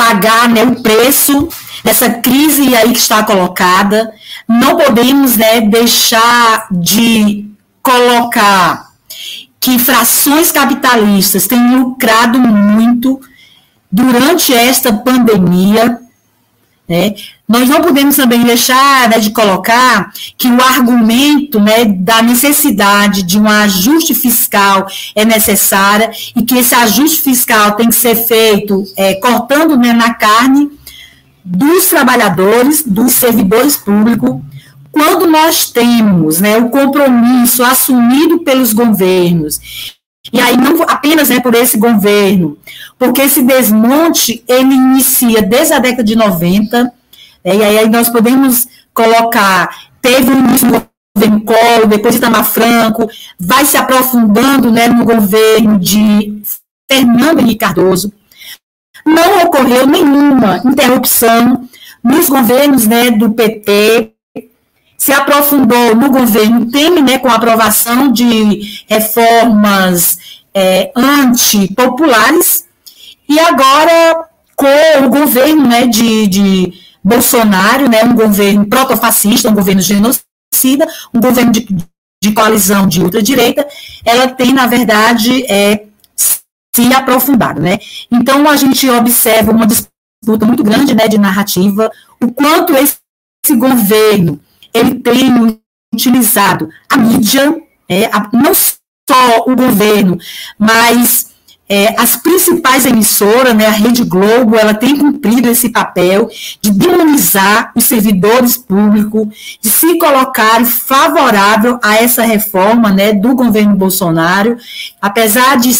pagar 0.01 0.49
né, 0.49 0.63
o 0.63 0.81
preço 0.81 1.47
dessa 1.83 2.09
crise 2.09 2.75
aí 2.75 2.91
que 2.91 2.97
está 2.97 3.21
colocada. 3.23 4.11
Não 4.47 4.75
podemos 4.75 5.37
né, 5.37 5.61
deixar 5.61 6.67
de 6.71 7.45
colocar 7.83 8.89
que 9.59 9.77
frações 9.77 10.51
capitalistas 10.51 11.45
têm 11.45 11.77
lucrado 11.77 12.39
muito 12.39 13.21
durante 13.91 14.51
esta 14.51 14.91
pandemia. 14.91 15.99
Né? 16.89 17.13
Nós 17.51 17.67
não 17.67 17.81
podemos 17.81 18.15
também 18.15 18.45
deixar 18.45 19.09
né, 19.09 19.19
de 19.19 19.31
colocar 19.31 20.09
que 20.37 20.47
o 20.47 20.61
argumento 20.61 21.59
né, 21.59 21.83
da 21.83 22.21
necessidade 22.21 23.23
de 23.23 23.37
um 23.37 23.45
ajuste 23.45 24.13
fiscal 24.13 24.87
é 25.13 25.25
necessária 25.25 26.09
e 26.33 26.43
que 26.43 26.57
esse 26.57 26.73
ajuste 26.73 27.21
fiscal 27.21 27.73
tem 27.73 27.89
que 27.89 27.95
ser 27.95 28.15
feito 28.15 28.85
é, 28.95 29.15
cortando 29.15 29.75
né, 29.75 29.91
na 29.91 30.13
carne 30.13 30.71
dos 31.43 31.87
trabalhadores, 31.87 32.83
dos 32.87 33.11
servidores 33.11 33.75
públicos, 33.75 34.39
quando 34.89 35.27
nós 35.27 35.69
temos 35.69 36.39
né, 36.39 36.55
o 36.55 36.69
compromisso 36.69 37.65
assumido 37.65 38.45
pelos 38.45 38.71
governos, 38.71 39.59
e 40.31 40.39
aí 40.39 40.55
não 40.55 40.83
apenas 40.83 41.27
né, 41.27 41.41
por 41.41 41.53
esse 41.53 41.77
governo, 41.77 42.57
porque 42.97 43.21
esse 43.21 43.41
desmonte 43.41 44.41
ele 44.47 44.73
inicia 44.73 45.41
desde 45.41 45.73
a 45.73 45.79
década 45.79 46.05
de 46.05 46.15
90, 46.15 47.00
né, 47.43 47.55
e 47.55 47.63
aí 47.63 47.89
nós 47.89 48.09
podemos 48.09 48.67
colocar, 48.93 49.69
teve 50.01 50.31
um 50.31 50.41
no 50.41 50.87
governo 51.15 51.45
Collor, 51.45 51.87
depois 51.87 52.15
de 52.15 52.19
Itamar 52.19 52.45
Franco, 52.45 53.09
vai 53.39 53.65
se 53.65 53.77
aprofundando 53.77 54.71
né, 54.71 54.87
no 54.87 55.03
governo 55.05 55.77
de 55.79 56.41
Fernando 56.89 57.39
Henrique 57.39 57.59
Cardoso, 57.59 58.11
não 59.05 59.43
ocorreu 59.43 59.87
nenhuma 59.87 60.61
interrupção 60.65 61.67
nos 62.03 62.29
governos 62.29 62.87
né, 62.87 63.11
do 63.11 63.31
PT, 63.31 64.13
se 64.97 65.11
aprofundou 65.11 65.95
no 65.95 66.11
governo 66.11 66.69
Temer, 66.69 67.03
né, 67.03 67.17
com 67.17 67.27
a 67.27 67.35
aprovação 67.35 68.11
de 68.11 68.83
reformas 68.87 70.17
é, 70.53 70.91
antipopulares, 70.95 72.65
e 73.27 73.39
agora 73.39 74.25
com 74.55 75.05
o 75.05 75.09
governo 75.09 75.67
né, 75.67 75.87
de, 75.87 76.27
de 76.27 76.73
Bolsonaro, 77.03 77.89
né, 77.89 78.03
um 78.03 78.13
governo 78.13 78.65
protofascista, 78.65 79.49
um 79.49 79.55
governo 79.55 79.81
genocida, 79.81 80.87
um 81.13 81.19
governo 81.19 81.51
de, 81.51 81.67
de 82.23 82.31
coalizão 82.33 82.87
de 82.87 83.01
ultradireita, 83.01 83.67
ela 84.05 84.27
tem, 84.29 84.53
na 84.53 84.67
verdade, 84.67 85.43
é, 85.51 85.85
se 86.15 86.93
aprofundado. 86.93 87.59
Né? 87.61 87.79
Então, 88.11 88.47
a 88.49 88.55
gente 88.55 88.89
observa 88.89 89.51
uma 89.51 89.65
disputa 89.65 90.45
muito 90.45 90.63
grande 90.63 90.93
né, 90.93 91.07
de 91.07 91.17
narrativa, 91.17 91.91
o 92.21 92.31
quanto 92.31 92.73
esse, 92.75 92.97
esse 93.43 93.55
governo 93.55 94.39
ele 94.73 94.95
tem 94.95 95.59
utilizado 95.93 96.69
a 96.89 96.97
mídia, 96.97 97.61
é, 97.89 98.05
a, 98.05 98.29
não 98.31 98.53
só 98.53 99.43
o 99.47 99.55
governo, 99.55 100.17
mas 100.57 101.30
é, 101.73 101.95
as 101.97 102.17
principais 102.17 102.85
emissoras, 102.85 103.55
né, 103.55 103.65
a 103.65 103.71
Rede 103.71 104.03
Globo, 104.03 104.57
ela 104.57 104.73
tem 104.73 104.97
cumprido 104.97 105.49
esse 105.49 105.69
papel 105.69 106.29
de 106.61 106.69
demonizar 106.69 107.71
os 107.73 107.85
servidores 107.85 108.57
públicos, 108.57 109.57
de 109.61 109.69
se 109.69 109.97
colocar 109.97 110.65
favorável 110.65 111.79
a 111.81 111.95
essa 111.95 112.23
reforma 112.23 112.91
né, 112.91 113.13
do 113.13 113.33
governo 113.33 113.77
Bolsonaro, 113.77 114.57
apesar 115.01 115.57
de, 115.59 115.71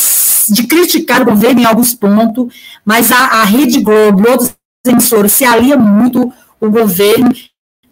de 0.47 0.63
criticar 0.65 1.23
o 1.23 1.25
governo 1.25 1.59
em 1.59 1.65
alguns 1.65 1.93
pontos, 1.93 2.47
mas 2.85 3.11
a, 3.11 3.41
a 3.41 3.43
Rede 3.43 3.81
Globo 3.81 4.25
e 4.25 4.31
outras 4.31 4.55
emissoras 4.87 5.33
se 5.33 5.43
alia 5.43 5.75
muito 5.75 6.31
o 6.61 6.69
governo 6.69 7.33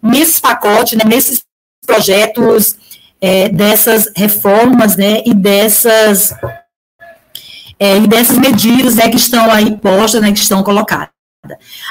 nesse 0.02 0.40
pacote, 0.40 0.96
né, 0.96 1.04
nesses 1.06 1.42
projetos 1.86 2.76
é, 3.20 3.50
dessas 3.50 4.10
reformas 4.16 4.96
né, 4.96 5.22
e 5.26 5.34
dessas 5.34 6.32
é, 7.80 7.96
e 7.96 8.06
dessas 8.06 8.36
medidas 8.36 8.96
né, 8.96 9.08
que 9.08 9.16
estão 9.16 9.50
aí 9.50 9.74
postas, 9.78 10.20
né, 10.20 10.30
que 10.30 10.38
estão 10.38 10.62
colocadas. 10.62 11.08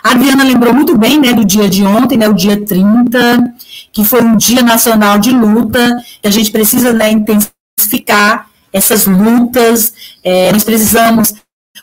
A 0.03 0.11
Adriana 0.11 0.43
lembrou 0.43 0.71
muito 0.71 0.95
bem 0.95 1.19
né, 1.19 1.33
do 1.33 1.43
dia 1.43 1.67
de 1.67 1.83
ontem, 1.83 2.15
né, 2.15 2.29
o 2.29 2.33
dia 2.33 2.63
30, 2.63 3.55
que 3.91 4.05
foi 4.05 4.21
um 4.21 4.37
dia 4.37 4.61
nacional 4.61 5.17
de 5.17 5.31
luta, 5.31 5.99
que 6.21 6.27
a 6.27 6.31
gente 6.31 6.51
precisa 6.51 6.93
né, 6.93 7.11
intensificar 7.11 8.47
essas 8.71 9.07
lutas, 9.07 9.91
é, 10.23 10.51
nós 10.51 10.63
precisamos 10.63 11.33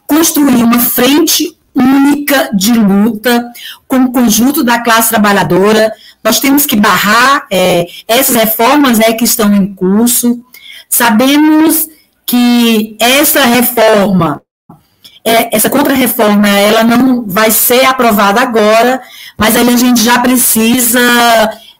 construir 0.06 0.62
uma 0.62 0.78
frente 0.78 1.56
única 1.74 2.50
de 2.54 2.72
luta 2.72 3.44
com 3.88 4.04
o 4.04 4.12
conjunto 4.12 4.62
da 4.62 4.78
classe 4.78 5.08
trabalhadora, 5.08 5.92
nós 6.22 6.38
temos 6.38 6.64
que 6.64 6.76
barrar 6.76 7.46
é, 7.50 7.86
essas 8.06 8.36
reformas 8.36 8.98
né, 8.98 9.12
que 9.12 9.24
estão 9.24 9.52
em 9.52 9.74
curso. 9.74 10.40
Sabemos 10.88 11.88
que 12.26 12.96
essa 13.00 13.40
reforma, 13.46 14.42
é, 15.24 15.54
essa 15.56 15.70
contra-reforma, 15.70 16.48
ela 16.48 16.82
não 16.82 17.24
vai 17.24 17.50
ser 17.50 17.84
aprovada 17.84 18.40
agora, 18.40 19.00
mas 19.38 19.54
aí 19.54 19.68
a 19.68 19.76
gente 19.76 20.02
já 20.02 20.18
precisa 20.18 21.00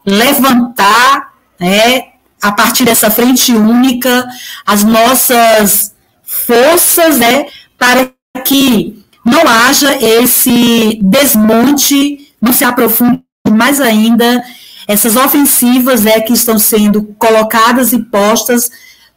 levantar, 0.06 1.32
né, 1.58 2.02
a 2.40 2.52
partir 2.52 2.84
dessa 2.84 3.10
frente 3.10 3.52
única, 3.52 4.24
as 4.64 4.84
nossas 4.84 5.94
forças, 6.22 7.18
né, 7.18 7.46
para 7.76 8.10
que 8.44 9.04
não 9.24 9.42
haja 9.48 9.96
esse 10.00 11.00
desmonte, 11.02 12.32
não 12.40 12.52
se 12.52 12.64
aprofunde 12.64 13.20
mais 13.50 13.80
ainda 13.80 14.44
essas 14.86 15.16
ofensivas 15.16 16.04
né, 16.04 16.20
que 16.20 16.32
estão 16.32 16.58
sendo 16.58 17.02
colocadas 17.18 17.92
e 17.92 17.98
postas 17.98 18.70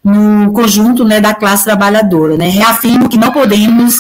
no 0.04 0.52
conjunto 0.54 1.04
né, 1.04 1.20
da 1.20 1.34
classe 1.34 1.66
trabalhadora. 1.66 2.38
Né? 2.38 2.48
Reafirmo 2.48 3.10
que 3.10 3.18
não 3.18 3.32
podemos 3.32 3.98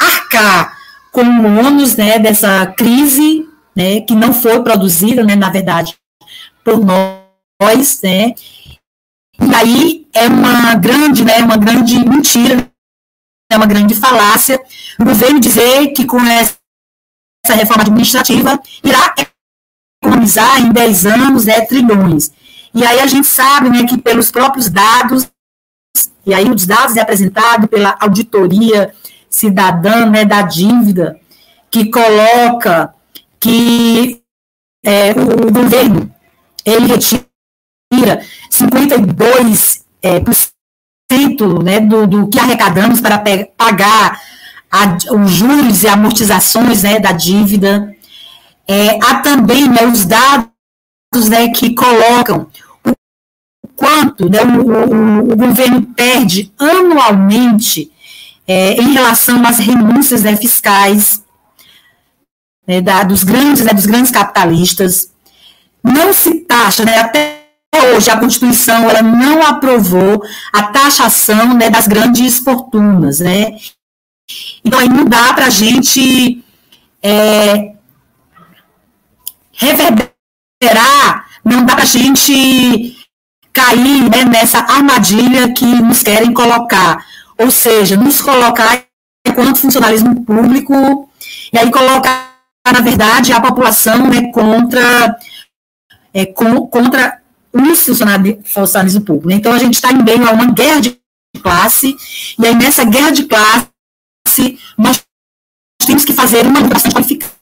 arcar 0.00 0.76
com 1.12 1.22
o 1.22 1.66
ônus 1.66 1.96
né, 1.96 2.18
dessa 2.18 2.66
crise 2.66 3.46
né, 3.74 4.00
que 4.00 4.14
não 4.14 4.32
foi 4.32 4.62
produzida, 4.62 5.22
né, 5.24 5.34
na 5.34 5.50
verdade, 5.50 5.94
por 6.64 6.84
nós, 6.84 8.00
né? 8.02 8.34
E 9.40 9.54
aí 9.54 10.06
é 10.14 10.28
uma 10.28 10.74
grande, 10.76 11.24
né, 11.24 11.38
uma 11.38 11.56
grande 11.56 11.98
mentira, 12.08 12.68
é 13.50 13.56
uma 13.56 13.66
grande 13.66 13.94
falácia 13.94 14.60
o 14.98 15.04
governo 15.04 15.40
dizer 15.40 15.88
que 15.88 16.04
com 16.04 16.20
essa 16.20 16.56
reforma 17.54 17.82
administrativa 17.82 18.60
irá 18.82 19.14
economizar 20.02 20.60
em 20.60 20.72
10 20.72 21.06
anos 21.06 21.44
né, 21.46 21.60
trilhões. 21.62 22.30
E 22.74 22.84
aí 22.84 22.98
a 22.98 23.06
gente 23.06 23.26
sabe 23.26 23.70
né, 23.70 23.84
que 23.84 23.96
pelos 23.96 24.32
próprios 24.32 24.68
dados, 24.68 25.30
e 26.26 26.34
aí 26.34 26.50
os 26.50 26.66
dados 26.66 26.96
é 26.96 27.00
apresentado 27.00 27.68
pela 27.68 27.96
auditoria 28.00 28.92
cidadã 29.30 30.06
né, 30.10 30.24
da 30.24 30.42
dívida, 30.42 31.18
que 31.70 31.90
coloca 31.90 32.92
que 33.38 34.22
é, 34.84 35.12
o, 35.12 35.52
governo 35.52 36.12
ele 36.64 36.86
retira 36.86 37.24
52% 38.50 39.82
é, 40.02 40.20
né, 41.62 41.80
do, 41.80 42.06
do 42.06 42.28
que 42.28 42.38
arrecadamos 42.38 43.00
para 43.00 43.22
pagar 43.56 44.20
a, 44.70 44.96
os 45.14 45.30
juros 45.30 45.82
e 45.82 45.88
amortizações 45.88 46.82
né, 46.82 46.98
da 46.98 47.12
dívida. 47.12 47.94
É, 48.66 48.98
há 49.02 49.20
também 49.20 49.68
né, 49.68 49.86
os 49.86 50.04
dados 50.04 51.28
né, 51.28 51.48
que 51.48 51.74
colocam 51.74 52.48
quanto 53.76 54.28
né, 54.28 54.40
o, 54.42 54.62
o, 54.62 55.32
o, 55.32 55.36
governo 55.36 55.82
perde 55.82 56.52
anualmente 56.58 57.90
é, 58.46 58.74
em 58.74 58.92
relação 58.92 59.44
às 59.46 59.58
renúncias 59.58 60.22
né, 60.22 60.36
fiscais 60.36 61.22
né, 62.66 62.80
da, 62.80 63.02
dos 63.02 63.24
grandes, 63.24 63.64
né, 63.64 63.72
dos 63.72 63.86
grandes 63.86 64.10
capitalistas. 64.10 65.10
Não 65.82 66.12
se 66.12 66.40
taxa, 66.40 66.84
né, 66.84 66.98
até 66.98 67.44
hoje 67.94 68.10
a 68.10 68.18
Constituição 68.18 68.88
ela 68.88 69.02
não 69.02 69.42
aprovou 69.42 70.22
a 70.52 70.62
taxação 70.64 71.54
né, 71.54 71.68
das 71.68 71.86
grandes 71.86 72.38
fortunas, 72.38 73.20
né? 73.20 73.56
Então 74.64 74.78
aí 74.78 74.88
não 74.88 75.04
dá 75.04 75.34
para 75.34 75.46
a 75.46 75.50
gente 75.50 76.42
é, 77.02 77.74
reverberar, 79.52 81.26
não 81.44 81.64
dá 81.64 81.74
para 81.74 81.82
a 81.82 81.86
gente 81.86 82.93
cair 83.54 84.10
né, 84.10 84.24
nessa 84.24 84.58
armadilha 84.58 85.54
que 85.54 85.64
nos 85.64 86.02
querem 86.02 86.34
colocar. 86.34 87.06
Ou 87.38 87.50
seja, 87.50 87.96
nos 87.96 88.20
colocar 88.20 88.84
enquanto 89.26 89.58
funcionalismo 89.58 90.22
público, 90.24 91.08
e 91.52 91.58
aí 91.58 91.70
colocar, 91.70 92.36
na 92.70 92.80
verdade, 92.80 93.32
a 93.32 93.40
população 93.40 94.08
né, 94.08 94.30
contra, 94.32 95.16
é, 96.12 96.26
com, 96.26 96.66
contra 96.66 97.20
o 97.52 97.74
funcionalismo 97.74 99.00
público. 99.00 99.30
Então, 99.30 99.52
a 99.52 99.58
gente 99.58 99.74
está 99.74 99.90
em 99.90 100.02
meio 100.02 100.28
a 100.28 100.32
uma 100.32 100.52
guerra 100.52 100.80
de 100.80 101.00
classe, 101.42 101.96
e 102.38 102.46
aí 102.46 102.54
nessa 102.54 102.84
guerra 102.84 103.10
de 103.10 103.24
classe, 103.24 104.58
nós 104.76 105.02
temos 105.86 106.04
que 106.04 106.12
fazer 106.12 106.46
uma 106.46 106.60
luta 106.60 106.90
qualificada 106.90 107.34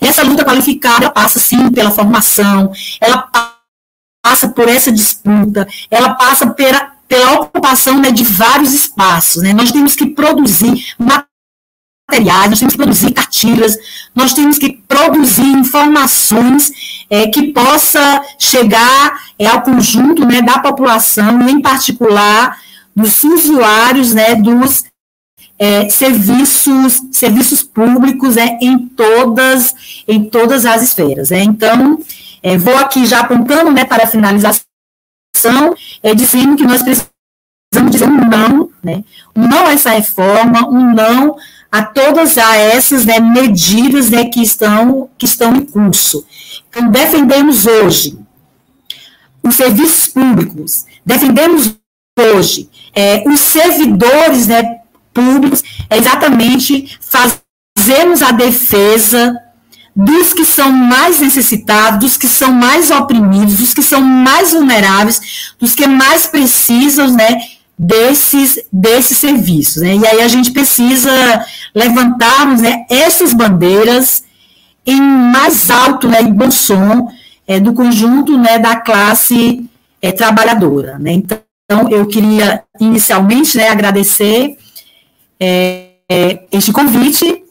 essa 0.00 0.22
luta 0.22 0.44
qualificada 0.44 1.10
passa, 1.10 1.38
sim, 1.38 1.70
pela 1.70 1.90
formação, 1.90 2.72
ela 3.00 3.22
passa 3.22 3.57
por 4.48 4.68
essa 4.68 4.92
disputa, 4.92 5.66
ela 5.90 6.14
passa 6.14 6.48
pela, 6.50 6.92
pela 7.06 7.40
ocupação 7.40 7.98
né, 7.98 8.10
de 8.10 8.24
vários 8.24 8.74
espaços. 8.74 9.42
Né? 9.42 9.52
Nós 9.52 9.72
temos 9.72 9.94
que 9.94 10.06
produzir 10.06 10.94
materiais, 10.98 12.50
nós 12.50 12.58
temos 12.58 12.74
que 12.74 12.78
produzir 12.78 13.12
cartilhas, 13.12 13.76
nós 14.14 14.34
temos 14.34 14.58
que 14.58 14.72
produzir 14.88 15.46
informações 15.46 16.72
é, 17.08 17.26
que 17.28 17.52
possa 17.52 18.22
chegar 18.38 19.20
é, 19.38 19.46
ao 19.46 19.62
conjunto 19.62 20.26
né, 20.26 20.42
da 20.42 20.58
população, 20.58 21.48
em 21.48 21.60
particular 21.60 22.58
dos 22.94 23.22
usuários 23.22 24.12
né, 24.12 24.34
dos 24.34 24.84
é, 25.58 25.88
serviços, 25.88 27.02
serviços 27.10 27.62
públicos 27.62 28.36
é, 28.36 28.58
em, 28.60 28.78
todas, 28.78 29.74
em 30.06 30.24
todas 30.24 30.64
as 30.64 30.82
esferas. 30.82 31.32
É. 31.32 31.40
Então, 31.42 32.00
é, 32.42 32.56
vou 32.56 32.76
aqui 32.76 33.06
já 33.06 33.20
apontando 33.20 33.70
né, 33.70 33.84
para 33.84 34.04
a 34.04 34.06
finalização, 34.06 34.62
é, 36.02 36.14
dizendo 36.14 36.56
que 36.56 36.64
nós 36.64 36.82
precisamos 36.82 37.90
dizer 37.90 38.08
um 38.08 38.28
não, 38.28 38.70
né, 38.82 39.04
um 39.36 39.46
não 39.46 39.66
a 39.66 39.72
essa 39.72 39.90
reforma, 39.90 40.68
um 40.68 40.94
não 40.94 41.36
a 41.70 41.82
todas 41.82 42.36
essas 42.36 43.04
né, 43.04 43.20
medidas 43.20 44.10
né, 44.10 44.24
que, 44.24 44.42
estão, 44.42 45.08
que 45.18 45.26
estão 45.26 45.54
em 45.54 45.64
curso. 45.64 46.24
Então, 46.68 46.90
defendemos 46.90 47.66
hoje 47.66 48.18
os 49.42 49.54
serviços 49.54 50.08
públicos, 50.08 50.84
defendemos 51.04 51.74
hoje 52.18 52.68
é, 52.94 53.22
os 53.26 53.40
servidores 53.40 54.46
né, 54.46 54.80
públicos, 55.12 55.62
é 55.88 55.98
exatamente 55.98 56.98
fazermos 57.00 58.22
a 58.22 58.32
defesa 58.32 59.36
dos 59.98 60.32
que 60.32 60.44
são 60.44 60.70
mais 60.70 61.18
necessitados, 61.18 61.98
dos 61.98 62.16
que 62.16 62.28
são 62.28 62.52
mais 62.52 62.88
oprimidos, 62.88 63.56
dos 63.56 63.74
que 63.74 63.82
são 63.82 64.00
mais 64.00 64.52
vulneráveis, 64.52 65.52
dos 65.58 65.74
que 65.74 65.88
mais 65.88 66.24
precisam, 66.24 67.10
né, 67.10 67.36
desses, 67.76 68.60
desses 68.72 69.18
serviços. 69.18 69.82
Né? 69.82 69.96
E 69.96 70.06
aí 70.06 70.22
a 70.22 70.28
gente 70.28 70.52
precisa 70.52 71.10
levantarmos 71.74 72.60
né, 72.60 72.86
essas 72.88 73.34
bandeiras 73.34 74.22
em 74.86 75.00
mais 75.00 75.68
alto 75.68 76.06
né, 76.06 76.22
em 76.22 76.32
bom 76.32 76.50
som 76.52 77.08
é, 77.44 77.58
do 77.58 77.72
conjunto 77.72 78.38
né, 78.38 78.56
da 78.56 78.76
classe 78.76 79.68
é, 80.00 80.12
trabalhadora. 80.12 80.96
Né? 81.00 81.14
Então, 81.14 81.40
eu 81.90 82.06
queria 82.06 82.62
inicialmente 82.78 83.58
né, 83.58 83.68
agradecer 83.68 84.56
é, 85.40 85.88
é 86.08 86.46
este 86.52 86.72
convite 86.72 87.47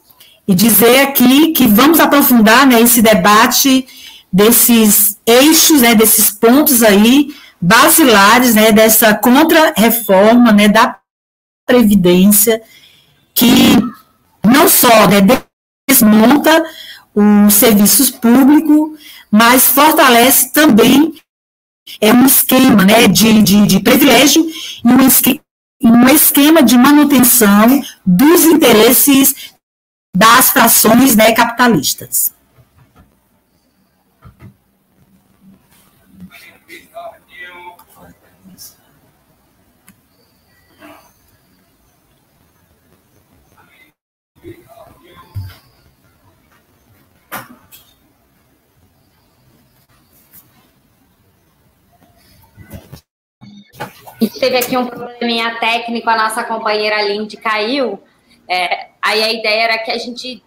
e 0.48 0.54
dizer 0.54 1.00
aqui 1.00 1.52
que 1.52 1.66
vamos 1.66 2.00
aprofundar 2.00 2.66
né, 2.66 2.80
esse 2.80 3.02
debate 3.02 3.86
desses 4.32 5.18
eixos, 5.26 5.82
né, 5.82 5.94
desses 5.94 6.30
pontos 6.30 6.82
aí 6.82 7.34
basilares 7.60 8.54
né, 8.54 8.72
dessa 8.72 9.14
contra-reforma 9.14 10.50
né, 10.52 10.68
da 10.68 10.96
Previdência, 11.66 12.62
que 13.34 13.76
não 14.42 14.66
só 14.66 15.06
né, 15.06 15.18
desmonta 15.86 16.64
os 17.14 17.52
serviços 17.52 18.10
públicos, 18.10 18.98
mas 19.30 19.66
fortalece 19.66 20.50
também 20.50 21.12
é 22.00 22.10
um 22.10 22.24
esquema 22.24 22.86
né, 22.86 23.06
de, 23.06 23.42
de, 23.42 23.66
de 23.66 23.80
privilégio 23.80 24.46
e 24.82 24.88
um, 24.88 25.06
esquema, 25.06 25.40
um 25.82 26.08
esquema 26.08 26.62
de 26.62 26.78
manutenção 26.78 27.82
dos 28.06 28.44
interesses 28.44 29.57
das 30.18 30.50
frações 30.50 31.14
né, 31.14 31.32
capitalistas. 31.32 32.34
Teve 54.40 54.56
aqui 54.56 54.76
um 54.76 54.86
probleminha 54.86 55.58
técnico, 55.60 56.08
a 56.10 56.16
nossa 56.16 56.42
companheira 56.42 57.02
Lindy 57.02 57.36
caiu. 57.36 58.02
É, 58.48 58.88
aí 59.08 59.22
a 59.22 59.32
ideia 59.32 59.64
era 59.64 59.78
que 59.78 59.90
a 59.90 59.98
gente 59.98 60.42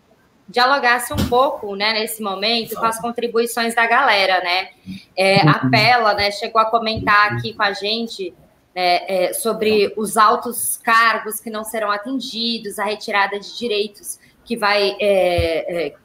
dialogasse 0.47 1.13
um 1.13 1.29
pouco, 1.29 1.75
né, 1.75 1.93
nesse 1.93 2.21
momento, 2.21 2.75
com 2.75 2.85
as 2.85 2.99
contribuições 2.99 3.73
da 3.73 3.87
galera, 3.87 4.43
né? 4.43 4.69
É, 5.17 5.41
a 5.47 5.69
Pela, 5.69 6.13
né, 6.13 6.29
chegou 6.31 6.61
a 6.61 6.65
comentar 6.65 7.33
aqui 7.33 7.53
com 7.53 7.63
a 7.63 7.71
gente 7.71 8.33
né, 8.75 9.01
é, 9.07 9.33
sobre 9.33 9.93
os 9.95 10.17
altos 10.17 10.77
cargos 10.77 11.39
que 11.39 11.49
não 11.49 11.63
serão 11.63 11.89
atingidos, 11.89 12.79
a 12.79 12.83
retirada 12.83 13.39
de 13.39 13.57
direitos 13.57 14.19
que 14.43 14.57
vai 14.57 14.97
é, 14.99 15.87
é 15.87 15.95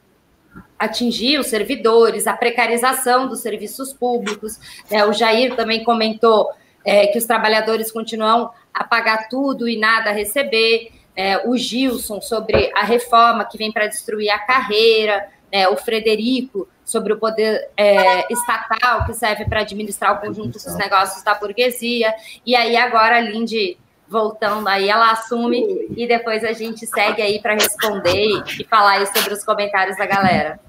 atingir 0.79 1.39
os 1.39 1.47
servidores, 1.47 2.27
a 2.27 2.33
precarização 2.33 3.27
dos 3.27 3.41
serviços 3.41 3.93
públicos. 3.93 4.59
Né? 4.89 5.05
O 5.05 5.13
Jair 5.13 5.55
também 5.55 5.83
comentou 5.83 6.49
é, 6.85 7.07
que 7.07 7.17
os 7.17 7.25
trabalhadores 7.25 7.91
continuam 7.91 8.49
a 8.73 8.83
pagar 8.83 9.27
tudo 9.27 9.67
e 9.67 9.77
nada 9.77 10.11
a 10.11 10.13
receber. 10.13 10.91
É, 11.17 11.47
o 11.47 11.57
Gilson 11.57 12.21
sobre 12.21 12.71
a 12.75 12.83
reforma 12.83 13.43
que 13.43 13.57
vem 13.57 13.71
para 13.71 13.87
destruir 13.87 14.29
a 14.29 14.37
carreira, 14.37 15.27
né, 15.51 15.67
o 15.67 15.75
Frederico 15.75 16.69
sobre 16.85 17.11
o 17.11 17.17
poder 17.17 17.69
é, 17.75 18.31
estatal 18.31 19.03
que 19.05 19.13
serve 19.13 19.45
para 19.45 19.61
administrar 19.61 20.15
o 20.15 20.19
conjunto 20.19 20.53
dos 20.53 20.77
negócios 20.77 21.23
da 21.23 21.33
burguesia, 21.33 22.13
e 22.45 22.55
aí 22.55 22.77
agora 22.77 23.17
a 23.17 23.19
Lindy 23.19 23.77
voltando 24.07 24.67
aí, 24.69 24.89
ela 24.89 25.11
assume 25.11 25.87
e 25.95 26.07
depois 26.07 26.43
a 26.43 26.53
gente 26.53 26.87
segue 26.87 27.21
aí 27.21 27.41
para 27.41 27.55
responder 27.55 28.41
e 28.57 28.63
falar 28.63 28.99
aí 28.99 29.05
sobre 29.07 29.33
os 29.33 29.43
comentários 29.43 29.97
da 29.97 30.05
galera. 30.05 30.59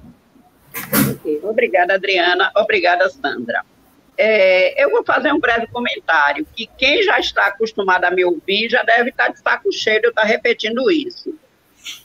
Obrigada, 1.45 1.95
Adriana. 1.95 2.51
Obrigada, 2.57 3.09
Sandra. 3.09 3.65
É, 4.21 4.83
eu 4.83 4.91
vou 4.91 5.05
fazer 5.05 5.33
um 5.33 5.39
breve 5.39 5.69
comentário, 5.69 6.45
que 6.53 6.69
quem 6.77 7.05
já 7.05 7.21
está 7.21 7.47
acostumado 7.47 8.05
a 8.05 8.11
me 8.11 8.25
ouvir 8.25 8.69
já 8.69 8.83
deve 8.83 9.11
estar 9.11 9.29
de 9.29 9.39
saco 9.39 9.73
cheio 9.73 10.01
de 10.01 10.09
eu 10.09 10.11
estar 10.11 10.25
repetindo 10.25 10.91
isso. 10.91 11.33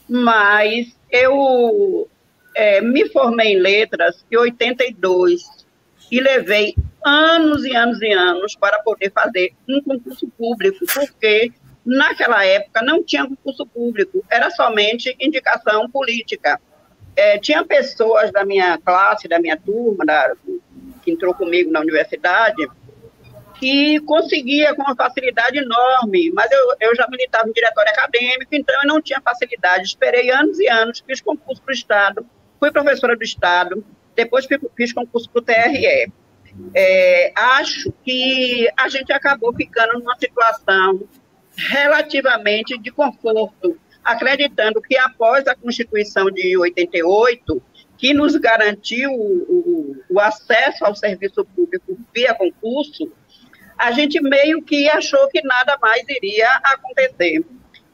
Mas 0.08 0.96
eu 1.10 2.08
é, 2.54 2.80
me 2.80 3.08
formei 3.08 3.54
em 3.54 3.58
letras 3.58 4.24
em 4.30 4.36
82 4.36 5.42
e 6.08 6.20
levei 6.20 6.76
anos 7.04 7.64
e 7.64 7.74
anos 7.74 8.00
e 8.00 8.12
anos 8.12 8.54
para 8.54 8.78
poder 8.78 9.10
fazer 9.10 9.52
um 9.68 9.82
concurso 9.82 10.28
público, 10.38 10.86
porque 10.94 11.50
naquela 11.84 12.44
época 12.44 12.80
não 12.80 13.02
tinha 13.02 13.26
concurso 13.26 13.66
público, 13.66 14.24
era 14.30 14.50
somente 14.50 15.16
indicação 15.18 15.90
política. 15.90 16.60
É, 17.16 17.38
tinha 17.38 17.64
pessoas 17.64 18.30
da 18.30 18.44
minha 18.44 18.78
classe, 18.78 19.26
da 19.26 19.40
minha 19.40 19.56
turma, 19.56 20.04
da, 20.04 20.34
que 21.04 21.10
entrou 21.10 21.34
comigo 21.34 21.70
na 21.70 21.80
universidade, 21.80 22.66
que 23.58 24.00
conseguia 24.00 24.74
com 24.74 24.82
uma 24.82 24.96
facilidade 24.96 25.58
enorme, 25.58 26.30
mas 26.32 26.50
eu, 26.50 26.76
eu 26.80 26.96
já 26.96 27.06
militava 27.08 27.48
em 27.48 27.52
diretório 27.52 27.90
acadêmico, 27.92 28.54
então 28.54 28.74
eu 28.82 28.88
não 28.88 29.00
tinha 29.00 29.20
facilidade. 29.20 29.84
Esperei 29.84 30.30
anos 30.30 30.58
e 30.58 30.68
anos, 30.68 31.02
fiz 31.06 31.20
concurso 31.20 31.62
para 31.62 31.72
o 31.72 31.74
Estado, 31.74 32.26
fui 32.58 32.70
professora 32.70 33.16
do 33.16 33.22
Estado, 33.22 33.84
depois 34.14 34.46
fiz, 34.76 34.92
concurso 34.92 35.30
para 35.30 35.40
o 35.40 35.44
TRE. 35.44 36.12
É, 36.74 37.32
acho 37.34 37.92
que 38.04 38.68
a 38.76 38.88
gente 38.88 39.12
acabou 39.12 39.52
ficando 39.54 39.98
numa 39.98 40.16
situação 40.16 41.00
relativamente 41.56 42.78
de 42.78 42.90
conforto, 42.90 43.78
acreditando 44.04 44.80
que 44.80 44.96
após 44.96 45.46
a 45.46 45.54
Constituição 45.54 46.26
de 46.26 46.56
88, 46.56 47.62
que 47.96 48.12
nos 48.12 48.36
garantiu 48.36 49.12
o, 49.12 49.96
o, 50.10 50.20
acesso 50.20 50.84
ao 50.84 50.94
serviço 50.94 51.44
público 51.44 51.98
via 52.14 52.34
concurso, 52.34 53.12
a 53.78 53.92
gente 53.92 54.20
meio 54.20 54.62
que 54.62 54.88
achou 54.88 55.28
que 55.28 55.42
nada 55.42 55.78
mais 55.80 56.04
iria 56.08 56.48
acontecer. 56.64 57.44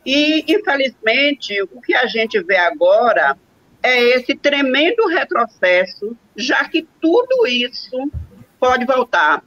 E, 0.04 0.44
infelizmente, 0.48 1.62
o 1.62 1.80
que 1.80 1.94
a 1.94 2.06
gente 2.06 2.42
vê 2.42 2.56
agora 2.56 3.36
é 3.82 4.00
esse 4.16 4.34
tremendo 4.34 5.06
retrocesso, 5.06 6.16
já 6.36 6.64
que 6.68 6.86
tudo 7.00 7.46
isso 7.46 8.10
pode 8.58 8.84
voltar. 8.84 9.42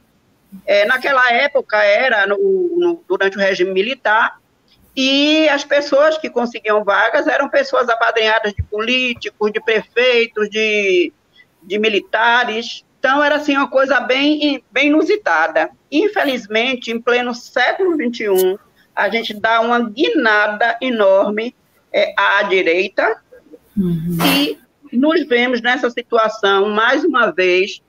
É, 0.66 0.84
naquela 0.84 1.32
época 1.32 1.82
era 1.82 2.26
no, 2.26 2.36
no, 2.36 3.04
durante 3.08 3.36
o 3.36 3.40
regime 3.40 3.72
militar 3.72 4.40
e 4.96 5.48
as 5.48 5.64
pessoas 5.64 6.16
que 6.18 6.30
conseguiam 6.30 6.84
vagas 6.84 7.26
eram 7.26 7.48
pessoas 7.48 7.88
apadrinhadas 7.88 8.54
de 8.54 8.62
políticos, 8.62 9.52
de 9.52 9.60
prefeitos, 9.60 10.48
de, 10.48 11.12
de 11.62 11.78
militares. 11.78 12.84
Então, 12.98 13.22
era 13.22 13.36
assim 13.36 13.56
uma 13.56 13.68
coisa 13.68 14.00
bem, 14.00 14.62
bem 14.70 14.86
inusitada. 14.86 15.70
Infelizmente, 15.90 16.92
em 16.92 17.00
pleno 17.00 17.34
século 17.34 17.96
XXI, 17.96 18.58
a 18.94 19.08
gente 19.08 19.34
dá 19.34 19.60
uma 19.60 19.80
guinada 19.80 20.78
enorme 20.80 21.54
é, 21.92 22.14
à 22.16 22.42
direita 22.44 23.20
uhum. 23.76 24.16
e 24.36 24.58
nos 24.92 25.26
vemos 25.26 25.60
nessa 25.60 25.90
situação, 25.90 26.68
mais 26.70 27.04
uma 27.04 27.32
vez, 27.32 27.82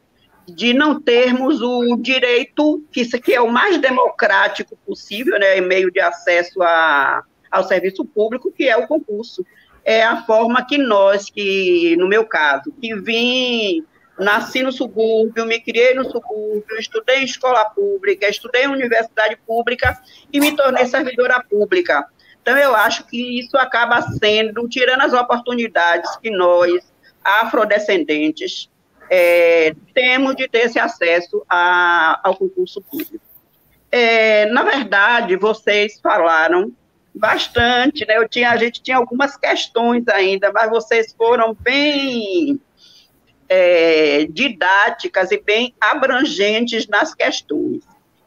de 0.48 0.74
não 0.74 1.02
termos 1.02 1.62
o 1.62 1.96
direito, 1.98 2.84
que 2.92 3.34
é 3.34 3.42
o 3.42 3.52
mais 3.52 3.78
democrático 3.80 4.78
possível, 4.86 5.40
né, 5.40 5.58
em 5.58 5.62
meio 5.62 5.92
de 5.92 6.00
acesso 6.00 6.62
a, 6.62 7.24
ao 7.52 7.64
serviço 7.64 8.06
público, 8.06 8.52
que 8.52 8.68
é 8.68 8.78
o 8.78 8.88
concurso. 8.88 9.46
É 9.84 10.04
a 10.04 10.24
forma 10.24 10.66
que 10.66 10.78
nós, 10.78 11.30
que 11.30 11.96
no 11.98 12.08
meu 12.08 12.26
caso, 12.26 12.74
que 12.82 12.96
vim, 12.96 13.86
nasci 14.18 14.64
no 14.64 14.72
subúrbio, 14.72 15.46
me 15.46 15.60
criei 15.60 15.94
no 15.94 16.10
subúrbio, 16.10 16.78
estudei 16.80 17.20
em 17.20 17.26
escola 17.26 17.66
pública, 17.66 18.28
estudei 18.28 18.64
em 18.64 18.68
universidade 18.68 19.38
pública 19.46 20.00
e 20.32 20.40
me 20.40 20.56
tornei 20.56 20.86
servidora 20.86 21.44
pública. 21.44 22.06
Então, 22.42 22.58
eu 22.58 22.76
acho 22.76 23.06
que 23.08 23.40
isso 23.40 23.58
acaba 23.58 24.02
sendo, 24.04 24.68
tirando 24.70 25.02
as 25.02 25.14
oportunidades 25.14 26.16
que 26.18 26.30
nós, 26.30 26.72
afrodescendentes, 27.24 28.70
é, 29.10 29.76
temos 29.94 30.36
de 30.36 30.48
ter 30.48 30.66
esse 30.66 30.80
acesso 30.80 31.46
a, 31.50 32.20
ao 32.24 32.36
concurso 32.36 32.82
público. 32.82 33.20
É, 33.92 34.46
na 34.48 34.64
verdade, 34.64 35.36
vocês 35.36 36.00
falaram 36.02 36.72
bastante, 37.14 38.06
né? 38.06 38.18
Eu 38.18 38.28
tinha, 38.28 38.52
a 38.52 38.58
gente 38.58 38.82
tinha 38.82 38.98
algumas 38.98 39.38
questões 39.38 40.08
ainda, 40.08 40.52
mas 40.52 40.70
vocês 40.70 41.14
foram 41.18 41.54
bem 41.54 42.60
é, 43.48 44.26
didáticas 44.30 45.32
e 45.32 45.40
bem 45.40 45.74
abrangentes 45.80 46.88
nas 46.88 47.14
questões. 47.14 47.84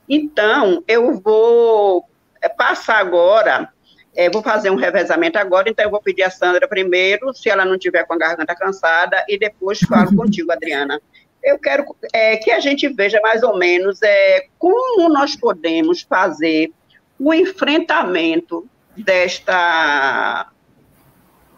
Então, 0.09 0.83
eu 0.89 1.21
vou 1.21 2.09
é, 2.41 2.49
passar 2.49 2.99
agora 2.99 3.71
é, 4.19 4.29
vou 4.29 4.43
fazer 4.43 4.69
um 4.69 4.75
revezamento 4.75 5.39
agora, 5.39 5.71
então 5.71 5.85
eu 5.85 5.93
vou 5.93 6.03
pedir 6.03 6.25
a 6.25 6.31
Sandra 6.31 6.67
primeiro, 6.67 7.33
se 7.33 7.49
ela 7.49 7.65
não 7.65 7.79
tiver 7.79 8.05
com 8.05 8.15
a 8.15 8.19
garganta 8.19 8.53
cansada, 8.53 9.25
e 9.29 9.39
depois 9.39 9.79
falo 9.79 10.11
contigo, 10.17 10.51
Adriana. 10.51 11.01
Eu 11.41 11.57
quero 11.57 11.85
é, 12.13 12.37
que 12.37 12.51
a 12.51 12.59
gente 12.59 12.89
veja 12.89 13.21
mais 13.21 13.45
ou 13.45 13.57
menos 13.57 14.03
é, 14.03 14.47
como 14.59 15.09
nós 15.09 15.37
podemos 15.37 16.03
fazer 16.03 16.73
o 17.17 17.33
enfrentamento 17.33 18.69
desta 18.97 20.51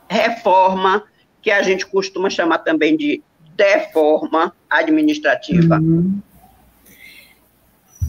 reforma, 0.07 1.05
que 1.41 1.51
a 1.51 1.63
gente 1.63 1.87
costuma 1.87 2.29
chamar 2.29 2.59
também 2.59 2.95
de 2.95 3.23
deforma 3.57 4.55
administrativa. 4.69 5.79
Uhum. 5.79 6.21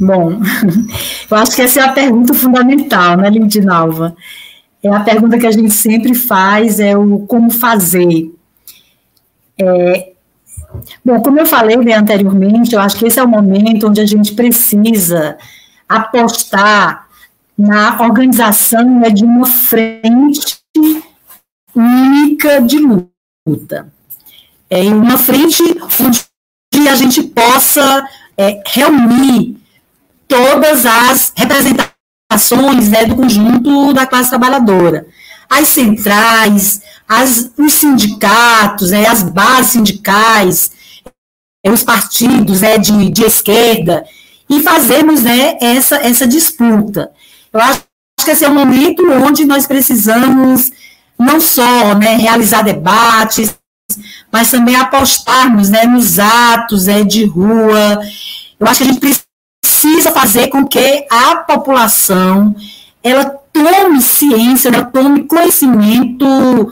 Bom, 0.02 0.32
eu 1.30 1.38
acho 1.38 1.56
que 1.56 1.62
essa 1.62 1.80
é 1.80 1.84
a 1.84 1.94
pergunta 1.94 2.34
fundamental, 2.34 3.18
né, 3.18 3.30
Lindinalva? 3.30 4.16
É 4.82 4.90
a 4.90 5.02
pergunta 5.02 5.38
que 5.38 5.46
a 5.46 5.52
gente 5.52 5.70
sempre 5.70 6.16
faz, 6.16 6.80
é 6.80 6.98
o 6.98 7.20
como 7.28 7.52
fazer. 7.52 8.34
É, 9.60 10.14
bom, 11.06 11.22
como 11.22 11.40
eu 11.40 11.46
falei 11.46 11.78
né, 11.78 11.94
anteriormente, 11.94 12.74
eu 12.74 12.82
acho 12.82 12.98
que 12.98 13.06
esse 13.06 13.20
é 13.20 13.24
o 13.24 13.28
momento 13.28 13.88
onde 13.88 14.02
a 14.02 14.06
gente 14.08 14.34
precisa 14.34 15.38
apostar 15.88 17.08
na 17.56 18.02
organização 18.02 19.02
né, 19.02 19.12
de 19.12 19.24
uma 19.24 19.46
frente 19.46 20.58
única 21.76 22.60
de 22.60 22.80
luta. 22.80 23.94
É, 24.68 24.84
em 24.84 24.94
uma 24.96 25.20
frente 25.20 25.62
onde 26.00 26.90
a 26.90 26.96
gente 26.96 27.22
possa 27.22 28.04
é, 28.36 28.64
reunir 28.66 29.61
todas 30.32 30.86
as 30.86 31.34
representações 31.36 32.88
né, 32.88 33.04
do 33.04 33.18
conjunto 33.18 33.94
da 33.94 34.06
classe 34.06 34.30
trabalhadora. 34.30 35.06
As 35.50 35.68
centrais, 35.68 36.82
as, 37.06 37.52
os 37.58 37.74
sindicatos, 37.74 38.92
né, 38.92 39.06
as 39.06 39.24
bases 39.24 39.74
sindicais, 39.74 40.72
os 41.68 41.84
partidos 41.84 42.62
né, 42.62 42.78
de, 42.78 43.10
de 43.10 43.24
esquerda, 43.26 44.06
e 44.50 44.64
fazermos 44.64 45.22
né, 45.22 45.58
essa, 45.62 45.98
essa 45.98 46.26
disputa. 46.26 47.12
Eu 47.52 47.60
acho 47.60 47.84
que 48.24 48.32
esse 48.32 48.46
é 48.46 48.48
o 48.48 48.56
momento 48.56 49.04
onde 49.12 49.44
nós 49.44 49.68
precisamos 49.68 50.72
não 51.20 51.42
só 51.42 51.94
né, 51.96 52.16
realizar 52.16 52.62
debates, 52.62 53.54
mas 54.32 54.50
também 54.50 54.78
apostarmos 54.78 55.70
né, 55.70 55.84
nos 55.84 56.20
atos 56.20 56.86
né, 56.86 57.04
de 57.04 57.26
rua. 57.26 58.00
Eu 58.58 58.68
acho 58.68 58.78
que 58.78 58.84
a 58.84 58.88
gente 58.88 59.00
precisa 59.02 59.31
precisa 59.82 60.12
fazer 60.12 60.48
com 60.50 60.66
que 60.66 61.08
a 61.10 61.38
população 61.38 62.56
ela 63.04 63.26
tome 63.52 64.00
ciência, 64.00 64.70
ela 64.70 64.86
tome 64.86 65.24
conhecimento 65.24 66.72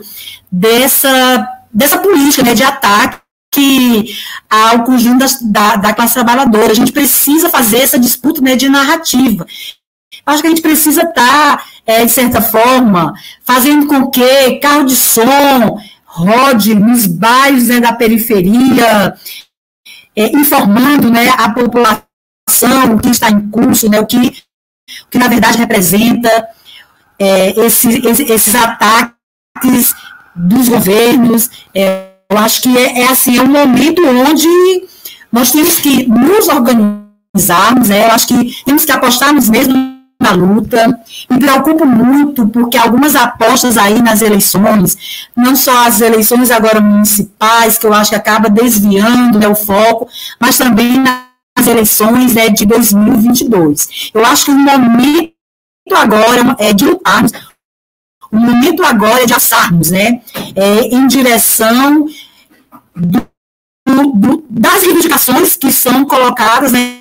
dessa, 0.50 1.48
dessa 1.72 1.98
política 1.98 2.44
né, 2.44 2.54
de 2.54 2.62
ataque 2.62 4.14
ao 4.48 4.84
conjunto 4.84 5.26
da, 5.42 5.74
da 5.74 5.92
classe 5.92 6.14
trabalhadora. 6.14 6.70
A 6.70 6.74
gente 6.74 6.92
precisa 6.92 7.50
fazer 7.50 7.78
essa 7.78 7.98
disputa 7.98 8.40
né, 8.40 8.54
de 8.54 8.68
narrativa. 8.68 9.44
Acho 10.24 10.40
que 10.40 10.46
a 10.46 10.50
gente 10.50 10.62
precisa 10.62 11.02
estar, 11.02 11.56
tá, 11.56 11.64
é, 11.84 12.04
de 12.04 12.12
certa 12.12 12.40
forma, 12.40 13.12
fazendo 13.44 13.88
com 13.88 14.08
que 14.08 14.60
carro 14.60 14.84
de 14.84 14.94
som 14.94 15.80
rode 16.04 16.74
nos 16.74 17.06
bairros 17.06 17.66
né, 17.66 17.80
da 17.80 17.92
periferia, 17.92 19.14
é, 20.14 20.26
informando 20.26 21.10
né, 21.10 21.28
a 21.36 21.50
população 21.50 22.09
o 22.66 22.98
que 22.98 23.08
está 23.08 23.30
em 23.30 23.48
curso, 23.48 23.88
né, 23.88 24.00
o, 24.00 24.06
que, 24.06 24.16
o 24.16 25.08
que 25.10 25.18
na 25.18 25.28
verdade 25.28 25.58
representa 25.58 26.48
é, 27.18 27.50
esses, 27.66 28.20
esses 28.20 28.54
ataques 28.54 29.94
dos 30.34 30.68
governos. 30.68 31.50
É, 31.74 32.10
eu 32.30 32.38
acho 32.38 32.62
que 32.62 32.76
é, 32.76 33.00
é, 33.00 33.08
assim, 33.08 33.38
é 33.38 33.42
um 33.42 33.48
momento 33.48 34.02
onde 34.06 34.48
nós 35.32 35.50
temos 35.50 35.78
que 35.78 36.06
nos 36.06 36.48
organizarmos, 36.48 37.88
né, 37.88 38.06
eu 38.06 38.12
acho 38.12 38.28
que 38.28 38.64
temos 38.64 38.84
que 38.84 38.92
apostarmos 38.92 39.48
mesmo 39.48 39.74
na 40.20 40.32
luta. 40.32 41.00
Me 41.30 41.38
preocupo 41.38 41.86
muito 41.86 42.46
porque 42.48 42.76
algumas 42.76 43.16
apostas 43.16 43.78
aí 43.78 44.02
nas 44.02 44.20
eleições, 44.20 45.26
não 45.34 45.56
só 45.56 45.86
as 45.86 46.00
eleições 46.00 46.50
agora 46.50 46.80
municipais, 46.80 47.78
que 47.78 47.86
eu 47.86 47.94
acho 47.94 48.10
que 48.10 48.16
acaba 48.16 48.50
desviando 48.50 49.38
né, 49.38 49.48
o 49.48 49.54
foco, 49.54 50.06
mas 50.38 50.58
também 50.58 50.98
na 50.98 51.29
as 51.60 51.66
eleições 51.66 52.36
é, 52.36 52.48
de 52.48 52.64
2022. 52.64 54.10
Eu 54.14 54.24
acho 54.24 54.46
que 54.46 54.50
o 54.50 54.58
momento 54.58 55.34
agora 55.94 56.56
é 56.58 56.72
de 56.72 56.84
lutarmos, 56.86 57.32
o 58.32 58.36
momento 58.36 58.82
agora 58.84 59.22
é 59.22 59.26
de 59.26 59.34
assarmos, 59.34 59.90
né, 59.90 60.22
é, 60.54 60.80
em 60.86 61.06
direção 61.06 62.06
do, 62.94 63.26
do, 64.14 64.44
das 64.48 64.82
reivindicações 64.82 65.56
que 65.56 65.70
são 65.70 66.04
colocadas, 66.04 66.72
né, 66.72 66.98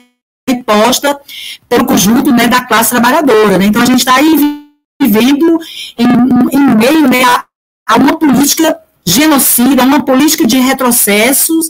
imposta 0.49 1.19
pelo 1.67 1.85
conjunto, 1.85 2.31
né, 2.31 2.47
da 2.47 2.63
classe 2.63 2.89
trabalhadora, 2.89 3.57
né, 3.57 3.65
então 3.65 3.81
a 3.81 3.85
gente 3.85 3.99
está 3.99 4.15
aí 4.15 4.59
vivendo 5.01 5.59
em, 5.97 6.57
em 6.57 6.75
meio, 6.75 7.07
né, 7.07 7.23
a, 7.23 7.45
a 7.87 7.95
uma 7.95 8.17
política 8.17 8.77
genocida, 9.05 9.83
uma 9.83 10.03
política 10.03 10.45
de 10.45 10.57
retrocessos, 10.57 11.69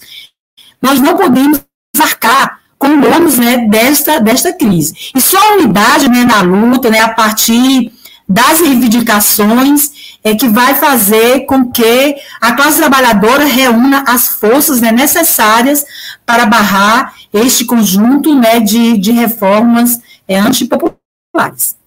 nós 0.81 0.99
não 0.99 1.17
podemos 1.17 1.61
arcar 2.01 2.58
com 2.79 2.99
danos 2.99 3.37
né, 3.37 3.67
desta, 3.67 4.19
desta 4.19 4.53
crise. 4.53 5.11
E 5.13 5.19
só 5.19 5.37
a 5.37 5.53
unidade 5.55 6.07
né, 6.09 6.23
na 6.23 6.41
luta, 6.41 6.89
né, 6.89 7.01
a 7.01 7.09
partir 7.09 7.91
das 8.27 8.61
reivindicações, 8.61 10.17
é 10.23 10.35
que 10.35 10.47
vai 10.47 10.75
fazer 10.75 11.45
com 11.45 11.69
que 11.71 12.15
a 12.39 12.53
classe 12.53 12.77
trabalhadora 12.77 13.43
reúna 13.43 14.03
as 14.07 14.27
forças 14.27 14.79
né, 14.79 14.91
necessárias 14.91 15.85
para 16.25 16.45
barrar 16.45 17.13
este 17.33 17.65
conjunto 17.65 18.33
né, 18.33 18.59
de, 18.59 18.97
de 18.97 19.11
reformas 19.11 19.99
é, 20.27 20.39
antipopulares. 20.39 21.77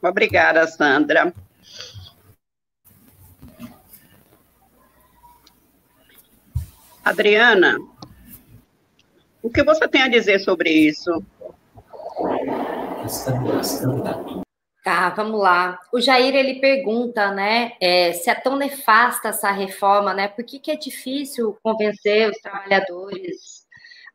Obrigada, 0.00 0.66
Sandra. 0.68 1.32
Adriana, 7.04 7.78
o 9.42 9.50
que 9.50 9.62
você 9.62 9.86
tem 9.88 10.02
a 10.02 10.08
dizer 10.08 10.38
sobre 10.40 10.70
isso? 10.70 11.10
Tá, 14.84 15.10
vamos 15.10 15.40
lá. 15.40 15.78
O 15.92 16.00
Jair 16.00 16.34
ele 16.34 16.60
pergunta, 16.60 17.30
né, 17.30 17.72
é, 17.80 18.12
se 18.12 18.30
é 18.30 18.34
tão 18.34 18.56
nefasta 18.56 19.28
essa 19.28 19.50
reforma, 19.50 20.14
né? 20.14 20.28
Por 20.28 20.44
que, 20.44 20.58
que 20.58 20.70
é 20.70 20.76
difícil 20.76 21.58
convencer 21.62 22.30
os 22.30 22.38
trabalhadores 22.38 23.66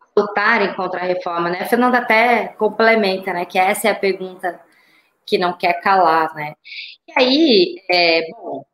a 0.01 0.19
lutarem 0.19 0.73
contra 0.73 1.01
a 1.01 1.03
reforma, 1.03 1.49
né? 1.49 1.61
A 1.61 1.65
Fernanda 1.65 1.99
até 1.99 2.47
complementa, 2.47 3.31
né, 3.33 3.45
que 3.45 3.59
essa 3.59 3.87
é 3.87 3.91
a 3.91 3.95
pergunta 3.95 4.59
que 5.25 5.37
não 5.37 5.53
quer 5.53 5.73
calar, 5.81 6.33
né? 6.33 6.55
E 7.07 7.13
aí, 7.19 7.75
é, 7.89 8.27
bom, 8.31 8.65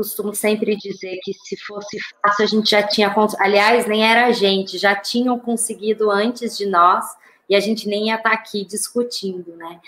costumo 0.00 0.34
sempre 0.34 0.74
dizer 0.76 1.18
que 1.22 1.34
se 1.34 1.56
fosse 1.58 1.98
fácil, 2.22 2.44
a 2.44 2.48
gente 2.48 2.70
já 2.70 2.82
tinha. 2.82 3.14
Aliás, 3.38 3.86
nem 3.86 4.02
era 4.02 4.26
a 4.26 4.32
gente, 4.32 4.78
já 4.78 4.94
tinham 4.94 5.38
conseguido 5.38 6.10
antes 6.10 6.56
de 6.56 6.64
nós 6.64 7.04
e 7.46 7.54
a 7.54 7.60
gente 7.60 7.86
nem 7.86 8.06
ia 8.06 8.14
estar 8.14 8.30
tá 8.30 8.34
aqui 8.34 8.64
discutindo, 8.64 9.54
né? 9.56 9.78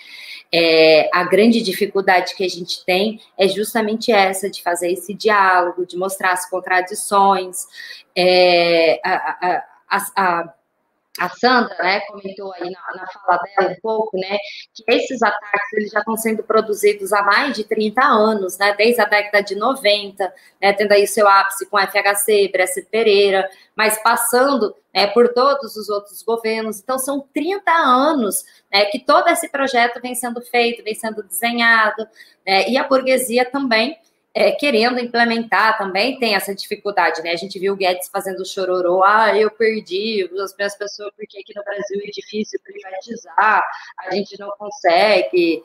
É, 0.53 1.09
a 1.15 1.25
grande 1.25 1.63
dificuldade 1.63 2.35
que 2.35 2.45
a 2.45 2.49
gente 2.49 2.85
tem 2.85 3.21
é 3.39 3.49
justamente 3.49 4.13
essa, 4.13 4.51
de 4.51 4.63
fazer 4.63 4.93
esse 4.93 5.15
diálogo, 5.15 5.87
de 5.87 5.97
mostrar 5.97 6.33
as 6.33 6.49
contradições, 6.51 7.65
é, 8.15 9.01
a, 9.03 9.65
a, 9.91 9.97
a, 10.17 10.55
a 11.19 11.29
Sandra, 11.29 11.77
né, 11.79 12.01
comentou 12.01 12.53
aí 12.55 12.71
na, 12.71 12.81
na, 12.97 13.07
fala 13.07 13.39
dela 13.39 13.73
um 13.73 13.81
pouco, 13.83 14.17
né, 14.17 14.39
que 14.75 14.83
esses 14.89 15.23
ataques 15.23 15.73
eles 15.75 15.91
já 15.91 15.99
estão 15.99 16.17
sendo 16.17 16.43
produzidos 16.43 17.13
há 17.13 17.23
mais 17.23 17.55
de 17.55 17.65
30 17.65 18.03
anos, 18.03 18.57
né, 18.57 18.75
desde 18.77 19.03
a 19.03 19.05
década 19.05 19.43
de 19.43 19.55
90, 19.55 20.33
né, 20.61 20.73
tendo 20.73 20.93
aí 20.93 21.07
seu 21.07 21.29
ápice 21.29 21.69
com 21.69 21.79
FHC, 21.79 22.49
Bresser 22.51 22.87
Pereira, 22.91 23.49
mas 23.77 24.03
passando 24.03 24.75
né, 24.93 25.07
por 25.09 25.29
todos 25.35 25.77
os 25.77 25.89
outros 25.91 26.23
governos. 26.23 26.81
Então, 26.81 26.99
são 26.99 27.21
30 27.33 27.71
anos 27.71 28.45
né, 28.73 28.87
que 28.87 28.99
todo 28.99 29.29
esse 29.29 29.49
projeto 29.51 30.01
vem 30.01 30.15
sendo 30.15 30.41
feito, 30.41 30.83
vem 30.83 30.95
sendo 30.95 31.23
desenhado, 31.23 32.07
né, 32.47 32.69
e 32.71 32.79
a 32.79 32.89
burguesia 32.89 33.45
também 33.45 33.99
é, 34.35 34.53
querendo 34.53 34.99
implementar 34.99 35.77
também 35.77 36.19
tem 36.19 36.35
essa 36.35 36.55
dificuldade, 36.55 37.23
né? 37.23 37.33
A 37.33 37.37
gente 37.37 37.59
viu 37.59 37.75
o 37.75 37.77
Guedes 37.77 38.09
fazendo 38.09 38.47
chororô, 38.47 39.03
ah, 39.05 39.37
eu 39.37 39.51
perdi 39.51 40.29
as 40.43 40.57
minhas 40.57 40.75
pessoas 40.77 41.13
porque 41.17 41.39
aqui 41.39 41.53
no 41.55 41.63
Brasil 41.63 42.01
é 42.03 42.11
difícil 42.11 42.59
privatizar, 42.65 43.63
a 43.99 44.15
gente 44.15 44.39
não 44.39 44.51
consegue 44.59 45.63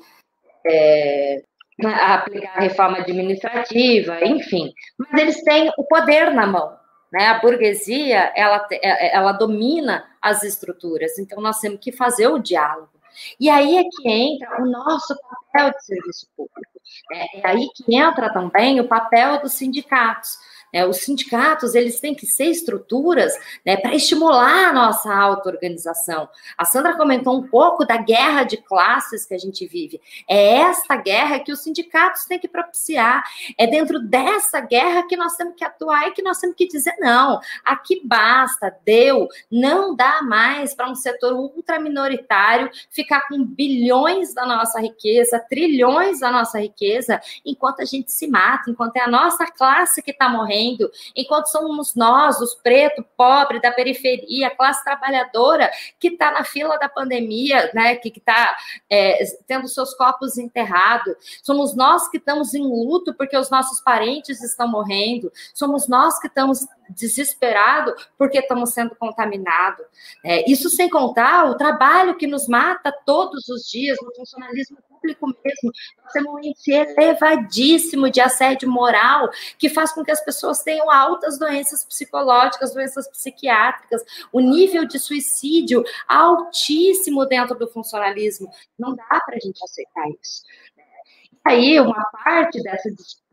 é, 0.65 1.43
aplicar 1.86 2.57
a 2.57 2.61
reforma 2.61 2.97
administrativa, 2.97 4.24
enfim. 4.26 4.74
Mas 4.97 5.22
eles 5.22 5.43
têm 5.43 5.72
o 5.78 5.84
poder 5.86 6.34
na 6.34 6.45
mão, 6.45 6.78
né? 7.11 7.28
A 7.28 7.39
burguesia, 7.39 8.34
ela, 8.36 8.68
é, 8.72 9.15
ela 9.15 9.32
domina 9.32 10.05
as 10.22 10.43
estruturas, 10.43 11.18
então 11.18 11.41
nós 11.41 11.59
temos 11.59 11.80
que 11.80 11.93
fazer 11.93 12.28
o 12.28 12.39
diálogo. 12.39 12.97
E 13.39 13.49
aí 13.49 13.78
é 13.78 13.84
que 13.84 14.09
entra 14.09 14.61
o 14.61 14.70
nosso 14.70 15.15
papel 15.15 15.72
de 15.72 15.86
serviço 15.86 16.28
público. 16.36 16.72
É, 17.11 17.39
é 17.39 17.47
aí 17.47 17.68
que 17.76 17.95
entra 17.95 18.32
também 18.32 18.80
o 18.80 18.88
papel 18.88 19.41
dos 19.41 19.53
sindicatos. 19.53 20.38
É, 20.78 20.86
os 20.86 20.97
sindicatos 20.97 21.73
eles 21.73 21.99
têm 21.99 22.13
que 22.13 22.28
ser 22.28 22.45
estruturas 22.45 23.34
né, 23.65 23.78
para 23.78 23.95
estimular 23.95 24.69
a 24.69 24.73
nossa 24.73 25.11
auto-organização. 25.11 26.30
A 26.55 26.65
Sandra 26.65 26.95
comentou 26.95 27.36
um 27.36 27.47
pouco 27.47 27.84
da 27.84 27.97
guerra 27.97 28.43
de 28.43 28.57
classes 28.57 29.25
que 29.25 29.34
a 29.34 29.39
gente 29.39 29.65
vive. 29.65 29.99
É 30.30 30.57
esta 30.57 30.95
guerra 30.95 31.39
que 31.39 31.51
os 31.51 31.61
sindicatos 31.61 32.25
têm 32.25 32.38
que 32.38 32.47
propiciar. 32.47 33.23
É 33.57 33.65
dentro 33.65 33.99
dessa 33.99 34.59
guerra 34.59 35.07
que 35.07 35.17
nós 35.17 35.36
temos 35.36 35.55
que 35.55 35.63
atuar 35.63 36.09
e 36.09 36.11
que 36.11 36.21
nós 36.21 36.38
temos 36.38 36.55
que 36.55 36.67
dizer: 36.67 36.93
não, 36.99 37.39
aqui 37.65 37.99
basta, 38.05 38.71
deu, 38.86 39.28
não 39.51 39.95
dá 39.95 40.21
mais 40.21 40.75
para 40.75 40.91
um 40.91 40.95
setor 40.95 41.34
ultraminoritário 41.34 42.69
ficar 42.91 43.28
com 43.28 43.43
bilhões 43.43 44.32
da 44.32 44.45
nossa 44.45 44.80
riqueza, 44.80 45.39
trilhões 45.39 46.19
da 46.19 46.32
nossa 46.32 46.59
riqueza, 46.59 47.19
enquanto 47.43 47.82
a 47.82 47.86
gente 47.86 48.11
se 48.11 48.28
mata, 48.28 48.69
enquanto 48.69 48.95
é 48.97 49.01
a 49.01 49.09
nossa 49.09 49.47
classe 49.47 50.03
que 50.03 50.11
está 50.11 50.30
morrendo 50.30 50.66
morrendo, 50.68 50.91
enquanto 51.15 51.47
somos 51.47 51.95
nós, 51.95 52.39
os 52.41 52.55
pretos, 52.55 53.05
pobres, 53.15 53.61
da 53.61 53.72
periferia, 53.72 54.49
classe 54.49 54.84
trabalhadora, 54.84 55.72
que 55.99 56.09
está 56.09 56.32
na 56.32 56.43
fila 56.43 56.78
da 56.78 56.89
pandemia, 56.89 57.72
né, 57.74 57.95
que 57.95 58.09
está 58.09 58.55
é, 58.89 59.24
tendo 59.45 59.68
seus 59.68 59.93
corpos 59.93 60.38
enterrados, 60.38 61.15
somos 61.41 61.76
nós 61.76 62.07
que 62.09 62.18
estamos 62.18 62.53
em 62.53 62.63
luto 62.63 63.13
porque 63.13 63.38
os 63.38 63.49
nossos 63.49 63.80
parentes 63.82 64.43
estão 64.43 64.68
morrendo, 64.68 65.32
somos 65.53 65.88
nós 65.88 66.20
que 66.20 66.28
estamos 66.28 66.65
desesperados 66.90 68.10
porque 68.18 68.40
estamos 68.40 68.72
sendo 68.74 68.96
contaminados. 68.96 69.86
É, 70.24 70.50
isso 70.50 70.70
sem 70.70 70.90
contar 70.90 71.46
o 71.50 71.56
trabalho 71.56 72.18
que 72.18 72.28
nos 72.28 72.48
mata 72.48 72.92
todos 73.06 73.48
os 73.50 73.70
dias 73.70 73.98
no 74.02 74.14
funcionalismo 74.16 74.78
público 74.90 75.28
mesmo. 75.28 75.72
Nós 76.04 76.14
temos 76.14 76.34
um 76.34 76.40
índice 76.40 76.72
elevadíssimo 76.72 78.10
de 78.10 78.22
assédio 78.22 78.70
moral 78.70 79.30
que 79.58 79.70
faz 79.70 79.92
com 79.92 80.04
que 80.04 80.12
as 80.12 80.24
pessoas 80.24 80.62
tenham 80.64 80.90
altas 80.90 81.38
doenças 81.38 81.86
psicológicas, 81.86 82.74
doenças 82.74 83.08
psiquiátricas, 83.10 84.04
o 84.32 84.40
nível 84.40 84.86
de 84.86 85.00
suicídio 85.00 85.84
altíssimo 86.08 87.26
dentro 87.26 87.58
do 87.58 87.68
funcionalismo. 87.68 88.50
Não 88.78 88.96
dá 88.96 89.22
para 89.26 89.36
a 89.36 89.40
gente 89.40 89.64
aceitar 89.64 90.10
isso. 90.22 90.44
E 90.78 91.50
aí, 91.50 91.80
uma 91.80 92.04
parte 92.24 92.62
dessa 92.62 92.92
discussão 92.92 93.26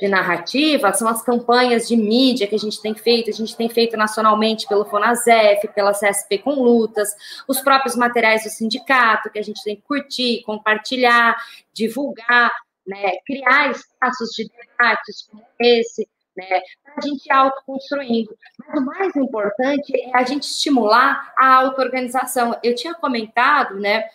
de 0.00 0.08
narrativa 0.08 0.92
são 0.92 1.06
as 1.06 1.22
campanhas 1.22 1.86
de 1.86 1.96
mídia 1.96 2.46
que 2.46 2.56
a 2.56 2.58
gente 2.58 2.82
tem 2.82 2.92
feito, 2.92 3.30
a 3.30 3.32
gente 3.32 3.56
tem 3.56 3.68
feito 3.68 3.96
nacionalmente 3.96 4.66
pelo 4.66 4.84
Fonasef, 4.84 5.68
pela 5.68 5.92
CSP 5.92 6.38
com 6.38 6.54
lutas, 6.54 7.14
os 7.46 7.60
próprios 7.60 7.94
materiais 7.94 8.42
do 8.42 8.50
sindicato 8.50 9.30
que 9.30 9.38
a 9.38 9.42
gente 9.42 9.62
tem 9.62 9.76
que 9.76 9.82
curtir, 9.82 10.42
compartilhar, 10.42 11.36
divulgar, 11.72 12.50
né, 12.84 13.12
criar 13.24 13.70
espaços 13.70 14.30
de 14.30 14.48
debates 14.48 15.28
como 15.30 15.44
esse, 15.60 16.08
né, 16.36 16.62
para 16.82 16.94
a 16.96 17.00
gente 17.06 17.26
ir 17.26 17.32
autoconstruindo. 17.32 18.36
Mas 18.58 18.82
o 18.82 18.84
mais 18.84 19.16
importante 19.16 19.92
é 19.94 20.16
a 20.16 20.24
gente 20.24 20.42
estimular 20.42 21.32
a 21.38 21.54
auto-organização. 21.54 22.58
Eu 22.60 22.74
tinha 22.74 22.94
comentado, 22.94 23.78
né, 23.78 24.08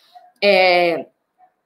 é, 0.43 1.05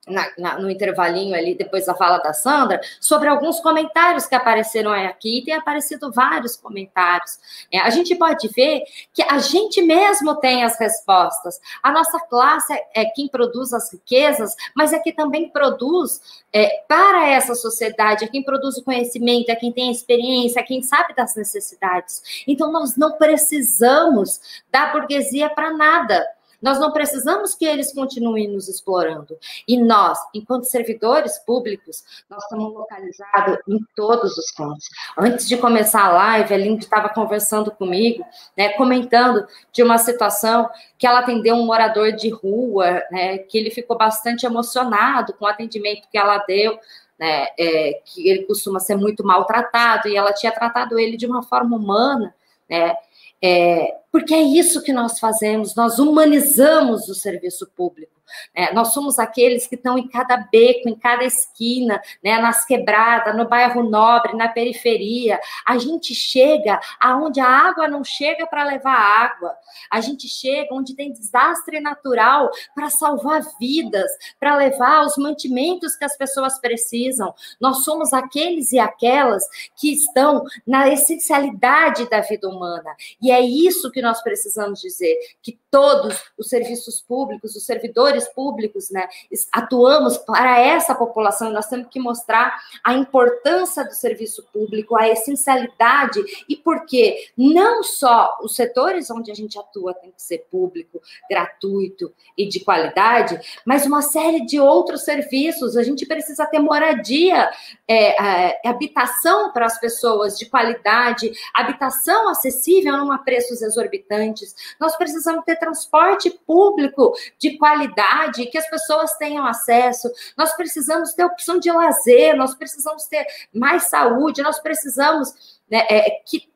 na, 0.09 0.31
na, 0.37 0.59
no 0.59 0.69
intervalinho 0.69 1.35
ali, 1.35 1.55
depois 1.55 1.85
da 1.85 1.95
fala 1.95 2.17
da 2.17 2.33
Sandra, 2.33 2.79
sobre 2.99 3.27
alguns 3.27 3.59
comentários 3.59 4.25
que 4.25 4.35
apareceram 4.35 4.91
aqui, 4.91 5.39
e 5.39 5.43
tem 5.43 5.53
aparecido 5.53 6.11
vários 6.11 6.55
comentários. 6.55 7.39
É, 7.71 7.79
a 7.79 7.89
gente 7.89 8.15
pode 8.15 8.47
ver 8.49 8.83
que 9.13 9.23
a 9.23 9.37
gente 9.39 9.81
mesmo 9.81 10.35
tem 10.35 10.63
as 10.63 10.79
respostas. 10.79 11.59
A 11.81 11.91
nossa 11.91 12.19
classe 12.19 12.73
é 12.93 13.05
quem 13.05 13.27
produz 13.27 13.73
as 13.73 13.91
riquezas, 13.91 14.55
mas 14.75 14.93
é 14.93 14.99
que 14.99 15.11
também 15.11 15.49
produz 15.49 16.21
é, 16.51 16.83
para 16.87 17.29
essa 17.29 17.55
sociedade, 17.55 18.25
é 18.25 18.27
quem 18.27 18.43
produz 18.43 18.77
o 18.77 18.83
conhecimento, 18.83 19.49
é 19.49 19.55
quem 19.55 19.71
tem 19.71 19.89
a 19.89 19.91
experiência, 19.91 20.59
é 20.59 20.63
quem 20.63 20.81
sabe 20.81 21.13
das 21.13 21.35
necessidades. 21.35 22.43
Então, 22.47 22.71
nós 22.71 22.95
não 22.95 23.13
precisamos 23.17 24.63
da 24.71 24.87
burguesia 24.87 25.49
para 25.49 25.71
nada. 25.71 26.25
Nós 26.61 26.79
não 26.79 26.91
precisamos 26.91 27.55
que 27.55 27.65
eles 27.65 27.93
continuem 27.93 28.47
nos 28.47 28.67
explorando. 28.67 29.37
E 29.67 29.77
nós, 29.77 30.17
enquanto 30.33 30.65
servidores 30.65 31.37
públicos, 31.39 32.03
nós 32.29 32.43
estamos 32.43 32.73
localizados 32.73 33.57
em 33.67 33.79
todos 33.95 34.37
os 34.37 34.51
cantos. 34.51 34.87
Antes 35.17 35.47
de 35.47 35.57
começar 35.57 36.05
a 36.05 36.11
live, 36.11 36.53
a 36.53 36.57
Lindy 36.57 36.83
estava 36.83 37.09
conversando 37.09 37.71
comigo, 37.71 38.23
né, 38.57 38.69
comentando 38.69 39.45
de 39.71 39.83
uma 39.83 39.97
situação 39.97 40.69
que 40.97 41.07
ela 41.07 41.19
atendeu 41.19 41.55
um 41.55 41.65
morador 41.65 42.11
de 42.11 42.29
rua, 42.29 43.03
né, 43.11 43.37
que 43.39 43.57
ele 43.57 43.71
ficou 43.71 43.97
bastante 43.97 44.45
emocionado 44.45 45.33
com 45.33 45.45
o 45.45 45.47
atendimento 45.47 46.07
que 46.11 46.17
ela 46.17 46.37
deu, 46.39 46.77
né, 47.17 47.47
é, 47.57 48.01
que 48.05 48.29
ele 48.29 48.43
costuma 48.43 48.79
ser 48.79 48.95
muito 48.95 49.25
maltratado, 49.25 50.07
e 50.07 50.15
ela 50.15 50.33
tinha 50.33 50.51
tratado 50.51 50.97
ele 50.97 51.17
de 51.17 51.25
uma 51.25 51.43
forma 51.43 51.75
humana, 51.75 52.33
né, 52.69 52.95
é, 53.41 53.98
porque 54.11 54.33
é 54.33 54.41
isso 54.41 54.81
que 54.81 54.91
nós 54.91 55.19
fazemos, 55.19 55.75
nós 55.75 55.99
humanizamos 55.99 57.07
o 57.07 57.15
serviço 57.15 57.69
público. 57.75 58.18
É, 58.53 58.73
nós 58.73 58.93
somos 58.93 59.19
aqueles 59.19 59.67
que 59.67 59.75
estão 59.75 59.97
em 59.97 60.07
cada 60.07 60.37
beco, 60.37 60.89
em 60.89 60.95
cada 60.95 61.23
esquina, 61.23 62.01
né, 62.23 62.39
nas 62.39 62.65
quebradas, 62.65 63.35
no 63.35 63.47
bairro 63.47 63.83
nobre, 63.89 64.35
na 64.35 64.47
periferia. 64.47 65.39
A 65.65 65.77
gente 65.77 66.13
chega 66.13 66.79
aonde 66.99 67.39
a 67.39 67.47
água 67.47 67.87
não 67.87 68.03
chega 68.03 68.45
para 68.47 68.63
levar 68.63 68.93
água. 68.93 69.55
A 69.91 70.01
gente 70.01 70.27
chega 70.27 70.73
onde 70.73 70.95
tem 70.95 71.11
desastre 71.11 71.79
natural 71.79 72.49
para 72.75 72.89
salvar 72.89 73.41
vidas, 73.59 74.09
para 74.39 74.55
levar 74.55 75.05
os 75.05 75.17
mantimentos 75.17 75.95
que 75.95 76.05
as 76.05 76.17
pessoas 76.17 76.59
precisam. 76.59 77.33
Nós 77.59 77.83
somos 77.83 78.13
aqueles 78.13 78.71
e 78.71 78.79
aquelas 78.79 79.43
que 79.75 79.93
estão 79.93 80.43
na 80.65 80.89
essencialidade 80.89 82.09
da 82.09 82.21
vida 82.21 82.47
humana. 82.47 82.95
E 83.21 83.31
é 83.31 83.41
isso 83.41 83.91
que 83.91 84.01
nós 84.01 84.21
precisamos 84.21 84.81
dizer, 84.81 85.17
que 85.41 85.59
todos 85.69 86.15
os 86.37 86.49
serviços 86.49 87.01
públicos, 87.01 87.55
os 87.55 87.65
servidores 87.65 88.18
servidores 88.19 88.27
públicos, 88.29 88.89
né, 88.89 89.07
atuamos 89.51 90.17
para 90.17 90.59
essa 90.59 90.93
população, 90.93 91.51
nós 91.51 91.67
temos 91.67 91.87
que 91.89 91.99
mostrar 91.99 92.59
a 92.83 92.93
importância 92.93 93.83
do 93.83 93.93
serviço 93.93 94.45
público, 94.51 94.97
a 94.97 95.07
essencialidade 95.07 96.21
e 96.47 96.55
porque 96.55 97.29
não 97.37 97.83
só 97.83 98.37
os 98.41 98.55
setores 98.55 99.09
onde 99.09 99.31
a 99.31 99.35
gente 99.35 99.57
atua 99.57 99.93
tem 99.93 100.11
que 100.11 100.21
ser 100.21 100.45
público, 100.51 101.01
gratuito 101.29 102.13
e 102.37 102.47
de 102.47 102.59
qualidade, 102.59 103.39
mas 103.65 103.85
uma 103.85 104.01
série 104.01 104.45
de 104.45 104.59
outros 104.59 105.03
serviços. 105.03 105.77
A 105.77 105.83
gente 105.83 106.05
precisa 106.05 106.45
ter 106.45 106.59
moradia, 106.59 107.49
é, 107.87 108.49
é, 108.49 108.61
habitação 108.65 109.51
para 109.51 109.65
as 109.65 109.79
pessoas 109.79 110.37
de 110.37 110.45
qualidade, 110.45 111.31
habitação 111.53 112.29
acessível, 112.29 112.93
não 112.93 113.11
a 113.11 113.17
preços 113.17 113.61
exorbitantes. 113.61 114.55
Nós 114.79 114.95
precisamos 114.95 115.43
ter 115.45 115.57
transporte 115.57 116.29
público 116.45 117.13
de 117.37 117.57
qualidade 117.57 118.08
que 118.51 118.57
as 118.57 118.69
pessoas 118.69 119.15
tenham 119.17 119.45
acesso. 119.45 120.11
Nós 120.37 120.53
precisamos 120.53 121.13
ter 121.13 121.25
opção 121.25 121.59
de 121.59 121.71
lazer, 121.71 122.35
nós 122.35 122.55
precisamos 122.55 123.05
ter 123.05 123.25
mais 123.53 123.83
saúde, 123.83 124.41
nós 124.41 124.59
precisamos 124.59 125.59
né, 125.69 125.85
é, 125.89 126.09
que 126.25 126.49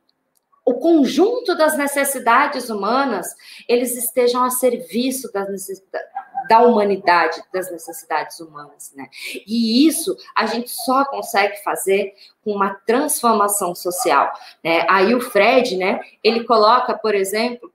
o 0.66 0.76
conjunto 0.76 1.56
das 1.56 1.78
necessidades 1.78 2.70
humanas 2.70 3.36
eles 3.68 3.98
estejam 3.98 4.44
a 4.44 4.50
serviço 4.50 5.32
das 5.34 5.50
necessidades 5.50 6.14
da 6.48 6.60
humanidade, 6.60 7.42
das 7.54 7.72
necessidades 7.72 8.40
humanas, 8.40 8.92
né? 8.96 9.08
E 9.48 9.88
isso 9.88 10.16
a 10.36 10.46
gente 10.46 10.70
só 10.70 11.06
consegue 11.06 11.64
fazer 11.64 12.14
com 12.44 12.52
uma 12.52 12.74
transformação 12.86 13.74
social, 13.74 14.32
né? 14.64 14.86
Aí 14.90 15.16
o 15.16 15.22
Fred, 15.22 15.78
né, 15.78 16.00
ele 16.24 16.44
coloca, 16.44 16.94
por 16.98 17.16
exemplo, 17.16 17.73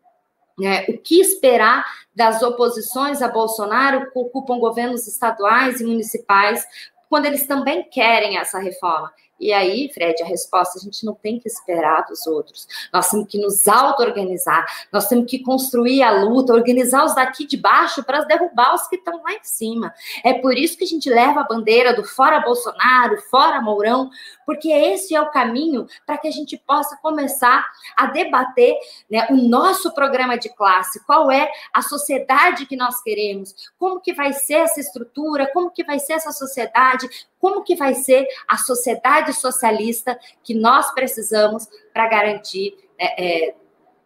né, 0.58 0.84
o 0.88 0.98
que 0.98 1.20
esperar 1.20 1.84
das 2.14 2.42
oposições 2.42 3.22
a 3.22 3.28
Bolsonaro 3.28 4.10
que 4.10 4.18
ocupam 4.18 4.58
governos 4.58 5.06
estaduais 5.06 5.80
e 5.80 5.84
municipais 5.84 6.66
quando 7.08 7.26
eles 7.26 7.46
também 7.46 7.88
querem 7.88 8.36
essa 8.36 8.58
reforma. 8.58 9.12
E 9.40 9.52
aí, 9.52 9.90
Fred, 9.92 10.22
a 10.22 10.26
resposta 10.26 10.78
a 10.78 10.82
gente 10.82 11.04
não 11.04 11.14
tem 11.14 11.38
que 11.38 11.48
esperar 11.48 12.04
dos 12.06 12.26
outros. 12.26 12.66
Nós 12.92 13.08
temos 13.10 13.28
que 13.28 13.38
nos 13.38 13.66
auto-organizar, 13.68 14.66
nós 14.92 15.06
temos 15.06 15.30
que 15.30 15.38
construir 15.40 16.02
a 16.02 16.22
luta, 16.22 16.52
organizar 16.52 17.04
os 17.04 17.14
daqui 17.14 17.46
de 17.46 17.56
baixo 17.56 18.02
para 18.02 18.24
derrubar 18.24 18.74
os 18.74 18.86
que 18.88 18.96
estão 18.96 19.22
lá 19.22 19.32
em 19.32 19.44
cima. 19.44 19.94
É 20.24 20.34
por 20.34 20.56
isso 20.56 20.76
que 20.76 20.84
a 20.84 20.88
gente 20.88 21.08
leva 21.08 21.40
a 21.40 21.44
bandeira 21.44 21.94
do 21.94 22.04
fora 22.04 22.40
Bolsonaro, 22.40 23.20
fora 23.30 23.60
Mourão, 23.60 24.10
porque 24.44 24.70
esse 24.70 25.14
é 25.14 25.20
o 25.20 25.30
caminho 25.30 25.86
para 26.06 26.18
que 26.18 26.26
a 26.26 26.32
gente 26.32 26.56
possa 26.56 26.96
começar 26.96 27.66
a 27.96 28.06
debater 28.06 28.74
né, 29.10 29.26
o 29.30 29.36
nosso 29.36 29.92
programa 29.92 30.38
de 30.38 30.48
classe, 30.48 31.04
qual 31.04 31.30
é 31.30 31.50
a 31.72 31.82
sociedade 31.82 32.66
que 32.66 32.76
nós 32.76 33.02
queremos, 33.02 33.54
como 33.78 34.00
que 34.00 34.12
vai 34.12 34.32
ser 34.32 34.54
essa 34.54 34.80
estrutura, 34.80 35.50
como 35.52 35.70
que 35.70 35.84
vai 35.84 35.98
ser 35.98 36.14
essa 36.14 36.32
sociedade, 36.32 37.08
como 37.38 37.62
que 37.62 37.76
vai 37.76 37.94
ser 37.94 38.26
a 38.48 38.56
sociedade 38.56 39.32
socialista 39.32 40.18
que 40.42 40.54
nós 40.54 40.92
precisamos 40.92 41.68
para 41.92 42.08
garantir 42.08 42.76
é, 42.98 43.48
é, 43.48 43.54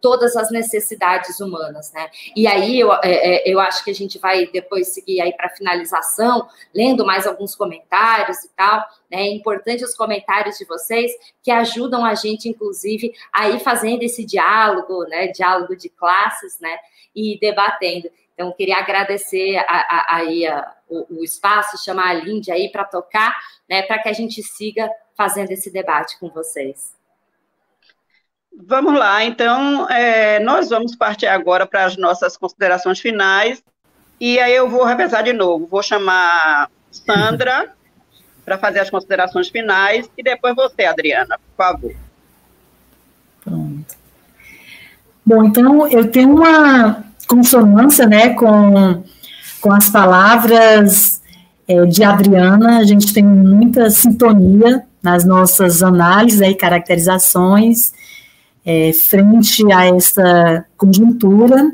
todas 0.02 0.36
as 0.36 0.50
necessidades 0.50 1.38
humanas, 1.40 1.92
né? 1.92 2.10
E 2.36 2.46
aí 2.46 2.78
eu, 2.78 2.92
é, 2.92 3.00
é 3.04 3.42
eu 3.50 3.60
acho 3.60 3.84
que 3.84 3.90
a 3.90 3.94
gente 3.94 4.18
vai 4.18 4.46
depois 4.48 4.88
seguir 4.88 5.20
aí 5.20 5.32
para 5.32 5.48
finalização, 5.48 6.46
lendo 6.74 7.06
mais 7.06 7.26
alguns 7.26 7.54
comentários 7.54 8.42
e 8.44 8.48
tal. 8.54 8.80
Né? 9.10 9.22
É 9.22 9.32
importante 9.32 9.84
os 9.84 9.94
comentários 9.94 10.58
de 10.58 10.64
vocês 10.66 11.12
que 11.42 11.50
ajudam 11.52 12.04
a 12.04 12.14
gente, 12.16 12.48
inclusive, 12.48 13.12
a 13.32 13.48
ir 13.48 13.60
fazendo 13.60 14.02
esse 14.02 14.26
diálogo, 14.26 15.04
né? 15.04 15.28
Diálogo 15.28 15.76
de 15.76 15.88
classes, 15.88 16.58
né? 16.60 16.76
E 17.14 17.38
debatendo. 17.38 18.10
Então, 18.34 18.52
queria 18.52 18.78
agradecer 18.78 19.62
aí 20.08 20.44
o, 20.88 21.18
o, 21.18 21.24
espaço, 21.24 21.82
chamar 21.82 22.08
a 22.08 22.14
Lindy 22.14 22.50
aí 22.50 22.70
para 22.70 22.84
tocar, 22.84 23.34
né, 23.68 23.82
para 23.82 23.98
que 23.98 24.08
a 24.08 24.12
gente 24.12 24.42
siga 24.42 24.90
fazendo 25.16 25.50
esse 25.50 25.70
debate 25.70 26.18
com 26.18 26.28
vocês. 26.28 26.94
Vamos 28.54 28.98
lá, 28.98 29.24
então, 29.24 29.88
é, 29.88 30.38
nós 30.40 30.68
vamos 30.70 30.94
partir 30.94 31.26
agora 31.26 31.66
para 31.66 31.84
as 31.84 31.96
nossas 31.96 32.36
considerações 32.36 33.00
finais, 33.00 33.62
e 34.20 34.38
aí 34.38 34.54
eu 34.54 34.68
vou 34.68 34.84
revezar 34.84 35.22
de 35.22 35.32
novo, 35.32 35.66
vou 35.66 35.82
chamar 35.82 36.70
Sandra 36.90 37.74
para 38.44 38.58
fazer 38.58 38.80
as 38.80 38.90
considerações 38.90 39.48
finais, 39.48 40.10
e 40.16 40.22
depois 40.22 40.54
você, 40.54 40.84
Adriana, 40.84 41.38
por 41.38 41.56
favor. 41.56 41.94
Pronto. 43.42 43.96
Bom, 45.24 45.44
então, 45.44 45.88
eu 45.88 46.10
tenho 46.10 46.34
uma 46.34 47.11
consonância 47.26 48.06
né, 48.06 48.30
com, 48.30 49.02
com 49.60 49.72
as 49.72 49.88
palavras 49.88 51.20
é, 51.66 51.84
de 51.86 52.02
Adriana, 52.02 52.78
a 52.78 52.84
gente 52.84 53.12
tem 53.12 53.24
muita 53.24 53.90
sintonia 53.90 54.84
nas 55.02 55.24
nossas 55.24 55.82
análises 55.82 56.40
e 56.40 56.54
caracterizações 56.54 57.92
é, 58.64 58.92
frente 58.92 59.70
a 59.72 59.86
essa 59.86 60.64
conjuntura. 60.76 61.70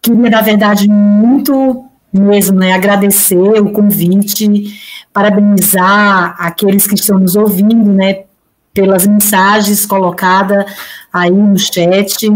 Queria, 0.00 0.30
na 0.30 0.40
verdade, 0.40 0.88
muito 0.88 1.84
mesmo 2.12 2.58
né, 2.58 2.72
agradecer 2.72 3.60
o 3.60 3.72
convite, 3.72 4.80
parabenizar 5.12 6.36
aqueles 6.38 6.86
que 6.86 6.94
estão 6.94 7.18
nos 7.18 7.34
ouvindo, 7.34 7.92
né, 7.92 8.24
pelas 8.72 9.06
mensagens 9.06 9.84
colocadas 9.84 10.64
aí 11.12 11.30
no 11.30 11.58
chat. 11.58 12.28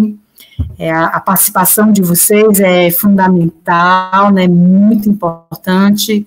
É, 0.79 0.91
a, 0.91 1.21
participação 1.21 1.91
de 1.91 2.03
vocês 2.03 2.61
é 2.61 2.91
fundamental, 2.91 4.33
né, 4.33 4.47
muito 4.47 5.09
importante, 5.09 6.27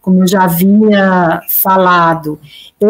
como 0.00 0.22
eu 0.22 0.26
já 0.26 0.42
havia 0.42 1.40
falado, 1.48 2.38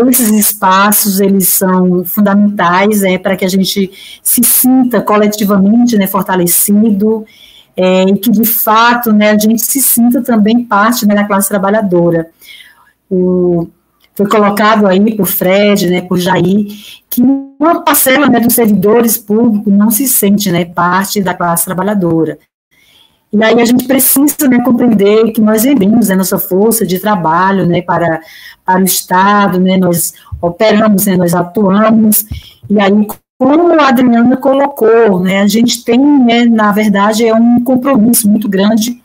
esses 0.09 0.31
espaços, 0.31 1.21
eles 1.21 1.49
são 1.49 2.05
fundamentais 2.05 3.03
é, 3.03 3.19
para 3.19 3.37
que 3.37 3.45
a 3.45 3.49
gente 3.49 3.91
se 4.23 4.43
sinta 4.43 5.03
coletivamente 5.03 5.99
né, 5.99 6.07
fortalecido 6.07 7.27
é, 7.77 8.05
e 8.05 8.17
que, 8.17 8.31
de 8.31 8.45
fato, 8.45 9.13
né, 9.13 9.31
a 9.31 9.39
gente 9.39 9.61
se 9.61 9.83
sinta 9.83 10.23
também 10.23 10.65
parte 10.65 11.07
né, 11.07 11.15
da 11.15 11.25
classe 11.25 11.49
trabalhadora. 11.49 12.31
O, 13.11 13.69
foi 14.15 14.29
colocado 14.29 14.87
aí 14.87 15.17
por 15.17 15.27
Fred, 15.27 15.89
né, 15.89 16.03
por 16.03 16.19
Jair, 16.19 16.67
que 17.09 17.23
uma 17.23 17.83
parcela 17.83 18.29
né, 18.29 18.41
dos 18.41 18.55
servidores 18.55 19.17
públicos 19.17 19.73
não 19.73 19.91
se 19.91 20.07
sente 20.07 20.51
né, 20.51 20.65
parte 20.65 21.23
da 21.23 21.35
classe 21.35 21.65
trabalhadora. 21.65 22.39
E 23.33 23.43
aí 23.43 23.59
a 23.61 23.65
gente 23.65 23.87
precisa 23.87 24.47
né, 24.49 24.63
compreender 24.63 25.33
que 25.33 25.41
nós 25.41 25.63
vendemos 25.63 26.09
né, 26.09 26.15
nossa 26.15 26.39
força 26.39 26.87
de 26.87 26.99
trabalho 26.99 27.67
né, 27.67 27.81
para, 27.81 28.21
para 28.65 28.81
o 28.81 28.85
Estado, 28.85 29.59
né, 29.59 29.79
nós 29.79 30.13
operamos, 30.41 31.07
né, 31.07 31.17
nós 31.17 31.35
atuamos, 31.35 32.27
e 32.69 32.79
aí, 32.79 32.93
como 33.39 33.81
a 33.81 33.89
Adriana 33.89 34.37
colocou, 34.37 35.21
né, 35.21 35.41
a 35.41 35.47
gente 35.47 35.83
tem, 35.83 35.99
né, 35.99 36.45
na 36.45 36.73
verdade, 36.73 37.27
é 37.27 37.35
um 37.35 37.65
compromisso 37.65 38.29
muito 38.29 38.49
grande 38.49 39.01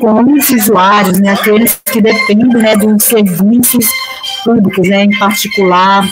com 0.00 0.22
os 0.22 0.48
usuários, 0.50 1.18
né, 1.18 1.30
aqueles 1.30 1.80
que 1.84 2.00
dependem 2.00 2.48
né, 2.50 2.76
dos 2.76 3.02
serviços 3.02 3.88
públicos, 4.44 4.88
né, 4.88 5.04
em 5.04 5.18
particular, 5.18 6.06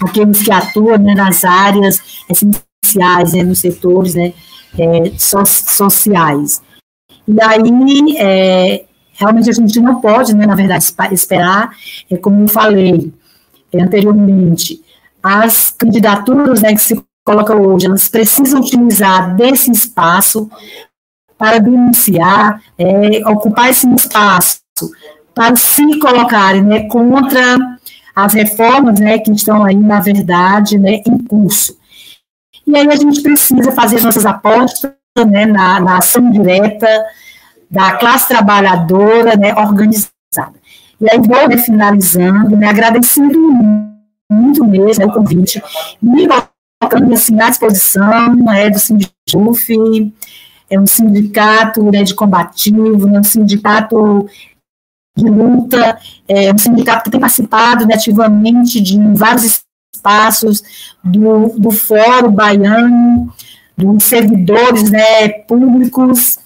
aqueles 0.00 0.42
que 0.42 0.52
atuam 0.52 0.98
né, 0.98 1.14
nas 1.14 1.44
áreas 1.44 2.02
essenciais, 2.28 3.32
né, 3.32 3.42
nos 3.42 3.60
setores 3.60 4.14
né, 4.14 4.32
é, 4.78 5.12
so, 5.16 5.44
sociais. 5.46 6.60
E 7.26 7.40
aí, 7.40 8.16
é, 8.18 8.84
realmente 9.12 9.48
a 9.48 9.52
gente 9.52 9.80
não 9.80 10.00
pode, 10.00 10.34
né, 10.34 10.46
na 10.46 10.54
verdade, 10.54 10.84
esperar, 11.12 11.70
é, 12.10 12.16
como 12.16 12.42
eu 12.42 12.48
falei 12.48 13.12
é, 13.72 13.82
anteriormente, 13.82 14.82
as 15.22 15.70
candidaturas 15.70 16.60
né, 16.60 16.72
que 16.74 16.80
se 16.80 17.02
colocam 17.24 17.60
hoje, 17.60 17.86
elas 17.86 18.08
precisam 18.08 18.60
utilizar 18.60 19.36
desse 19.36 19.70
espaço 19.70 20.50
para 21.38 21.58
denunciar, 21.58 22.60
é, 22.76 23.28
ocupar 23.28 23.70
esse 23.70 23.88
espaço, 23.94 24.60
para 25.34 25.56
se 25.56 25.98
colocarem 25.98 26.62
né, 26.62 26.88
contra 26.88 27.56
as 28.14 28.34
reformas 28.34 29.00
né, 29.00 29.18
que 29.18 29.30
estão 29.30 29.64
aí, 29.64 29.76
na 29.76 30.00
verdade, 30.00 30.78
né, 30.78 31.02
em 31.06 31.18
curso. 31.18 31.76
E 32.66 32.76
aí 32.76 32.86
a 32.86 32.96
gente 32.96 33.22
precisa 33.22 33.72
fazer 33.72 33.96
as 33.96 34.04
nossas 34.04 34.26
apostas 34.26 34.92
né, 35.26 35.46
na, 35.46 35.80
na 35.80 35.98
ação 35.98 36.30
direta 36.30 36.86
da 37.70 37.96
classe 37.96 38.28
trabalhadora 38.28 39.36
né, 39.36 39.54
organizada. 39.54 40.12
E 41.00 41.10
aí 41.10 41.18
vou 41.18 41.48
né, 41.48 41.56
finalizando, 41.58 42.56
né, 42.56 42.68
agradecendo 42.68 43.38
muito 44.30 44.64
mesmo 44.64 45.04
né, 45.04 45.10
o 45.10 45.14
convite, 45.14 45.62
me 46.00 46.28
colocando 46.80 47.12
assim, 47.12 47.40
à 47.40 47.50
disposição 47.50 48.34
né, 48.36 48.70
do 48.70 48.78
Sindjuf, 48.78 50.12
é 50.70 50.78
um 50.78 50.86
sindicato 50.86 51.82
né, 51.90 52.02
de 52.02 52.14
combativo, 52.14 53.06
né, 53.06 53.20
um 53.20 53.24
sindicato 53.24 54.28
de 55.16 55.28
luta, 55.28 55.98
é 56.26 56.52
um 56.52 56.58
sindicato 56.58 57.04
que 57.04 57.10
tem 57.10 57.20
participado 57.20 57.86
né, 57.86 57.94
ativamente 57.94 58.80
de 58.80 58.98
vários 59.14 59.62
espaços 59.94 60.62
do, 61.04 61.48
do 61.58 61.70
Fórum 61.70 62.32
Baiano, 62.32 63.32
dos 63.76 64.04
servidores 64.04 64.90
né, 64.90 65.28
públicos 65.46 66.38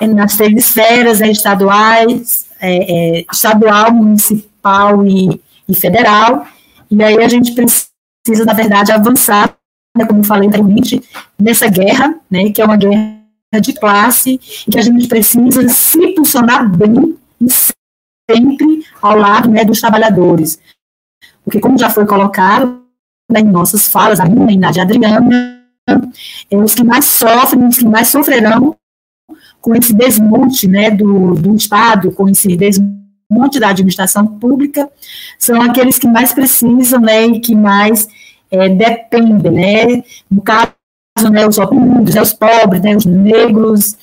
é, 0.00 0.06
nas 0.06 0.36
três 0.36 0.54
esferas 0.56 1.20
né, 1.20 1.30
estaduais, 1.30 2.46
é, 2.60 3.20
é, 3.20 3.24
estadual, 3.32 3.92
municipal 3.92 5.06
e, 5.06 5.40
e, 5.68 5.74
federal, 5.74 6.46
e 6.90 7.02
aí 7.02 7.22
a 7.22 7.28
gente 7.28 7.52
precisa, 7.52 8.44
na 8.44 8.52
verdade, 8.52 8.92
avançar, 8.92 9.56
né, 9.96 10.04
como 10.04 10.24
falei 10.24 10.48
anteriormente, 10.48 11.02
nessa 11.38 11.68
guerra, 11.68 12.14
né, 12.30 12.50
que 12.50 12.60
é 12.60 12.64
uma 12.64 12.76
guerra 12.76 13.24
de 13.60 13.72
classe, 13.72 14.40
e 14.66 14.70
que 14.70 14.78
a 14.78 14.82
gente 14.82 15.06
precisa 15.06 15.68
se 15.68 16.08
posicionar 16.08 16.68
bem 16.76 17.16
e 17.40 17.46
sempre 18.30 18.84
ao 19.00 19.16
lado 19.16 19.50
né, 19.50 19.64
dos 19.64 19.80
trabalhadores. 19.80 20.58
Porque, 21.44 21.60
como 21.60 21.78
já 21.78 21.90
foi 21.90 22.06
colocado 22.06 22.82
né, 23.30 23.40
em 23.40 23.44
nossas 23.44 23.86
falas, 23.88 24.20
a 24.20 24.24
minha 24.24 24.52
e 24.52 24.56
na 24.56 24.70
de 24.70 24.80
Adriana, 24.80 25.64
é, 26.50 26.56
os 26.56 26.74
que 26.74 26.84
mais 26.84 27.04
sofrem, 27.04 27.66
os 27.66 27.78
que 27.78 27.86
mais 27.86 28.08
sofrerão 28.08 28.76
com 29.60 29.74
esse 29.74 29.92
desmonte 29.94 30.68
né, 30.68 30.90
do, 30.90 31.34
do 31.34 31.54
Estado, 31.54 32.12
com 32.12 32.28
esse 32.28 32.56
desmonte 32.56 33.58
da 33.58 33.68
administração 33.68 34.26
pública, 34.26 34.90
são 35.38 35.60
aqueles 35.60 35.98
que 35.98 36.06
mais 36.06 36.32
precisam 36.32 37.00
né, 37.00 37.26
e 37.26 37.40
que 37.40 37.54
mais 37.54 38.06
é, 38.50 38.68
dependem, 38.68 39.52
né? 39.52 40.04
No 40.30 40.42
caso, 40.42 40.72
né, 41.30 41.46
os 41.46 41.58
oprimidos, 41.58 42.14
né, 42.14 42.22
os 42.22 42.32
pobres, 42.32 42.82
né, 42.82 42.96
os 42.96 43.04
negros. 43.04 43.96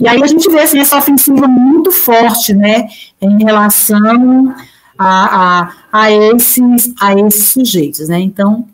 E 0.00 0.08
aí 0.08 0.22
a 0.22 0.26
gente 0.26 0.48
vê 0.50 0.60
assim, 0.60 0.78
essa 0.78 0.98
ofensiva 0.98 1.46
muito 1.46 1.90
forte, 1.90 2.54
né, 2.54 2.88
em 3.20 3.42
relação 3.44 4.54
a, 4.98 5.62
a, 5.62 5.72
a, 5.92 6.10
esses, 6.10 6.92
a 7.00 7.14
esses 7.14 7.46
sujeitos, 7.46 8.08
né? 8.08 8.20
Então, 8.20 8.68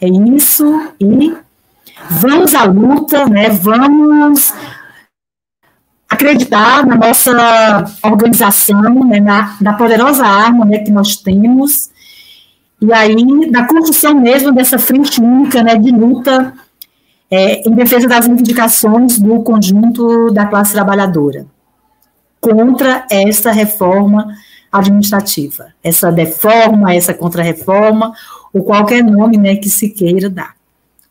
é 0.00 0.08
isso 0.08 0.64
e 1.00 1.34
vamos 2.08 2.54
à 2.54 2.64
luta, 2.64 3.26
né? 3.26 3.50
Vamos 3.50 4.52
acreditar 6.08 6.84
na 6.84 6.96
nossa 6.96 7.84
organização, 8.02 8.82
né, 9.04 9.20
na, 9.20 9.56
na 9.60 9.74
poderosa 9.74 10.26
arma 10.26 10.64
né, 10.64 10.78
que 10.78 10.90
nós 10.90 11.16
temos, 11.16 11.88
e 12.80 12.92
aí 12.92 13.14
na 13.50 13.66
construção 13.68 14.14
mesmo 14.14 14.52
dessa 14.52 14.78
frente 14.78 15.20
única 15.20 15.62
né, 15.62 15.76
de 15.76 15.90
luta 15.92 16.52
é, 17.30 17.68
em 17.68 17.72
defesa 17.74 18.08
das 18.08 18.26
reivindicações 18.26 19.18
do 19.18 19.42
conjunto 19.42 20.30
da 20.32 20.46
classe 20.46 20.72
trabalhadora, 20.72 21.46
contra 22.40 23.06
essa 23.10 23.52
reforma 23.52 24.34
administrativa, 24.72 25.68
essa 25.82 26.10
deforma, 26.10 26.94
essa 26.94 27.12
contrarreforma, 27.14 28.12
ou 28.52 28.64
qualquer 28.64 29.02
nome 29.04 29.36
né, 29.36 29.56
que 29.56 29.68
se 29.68 29.90
queira 29.90 30.28
dar. 30.28 30.54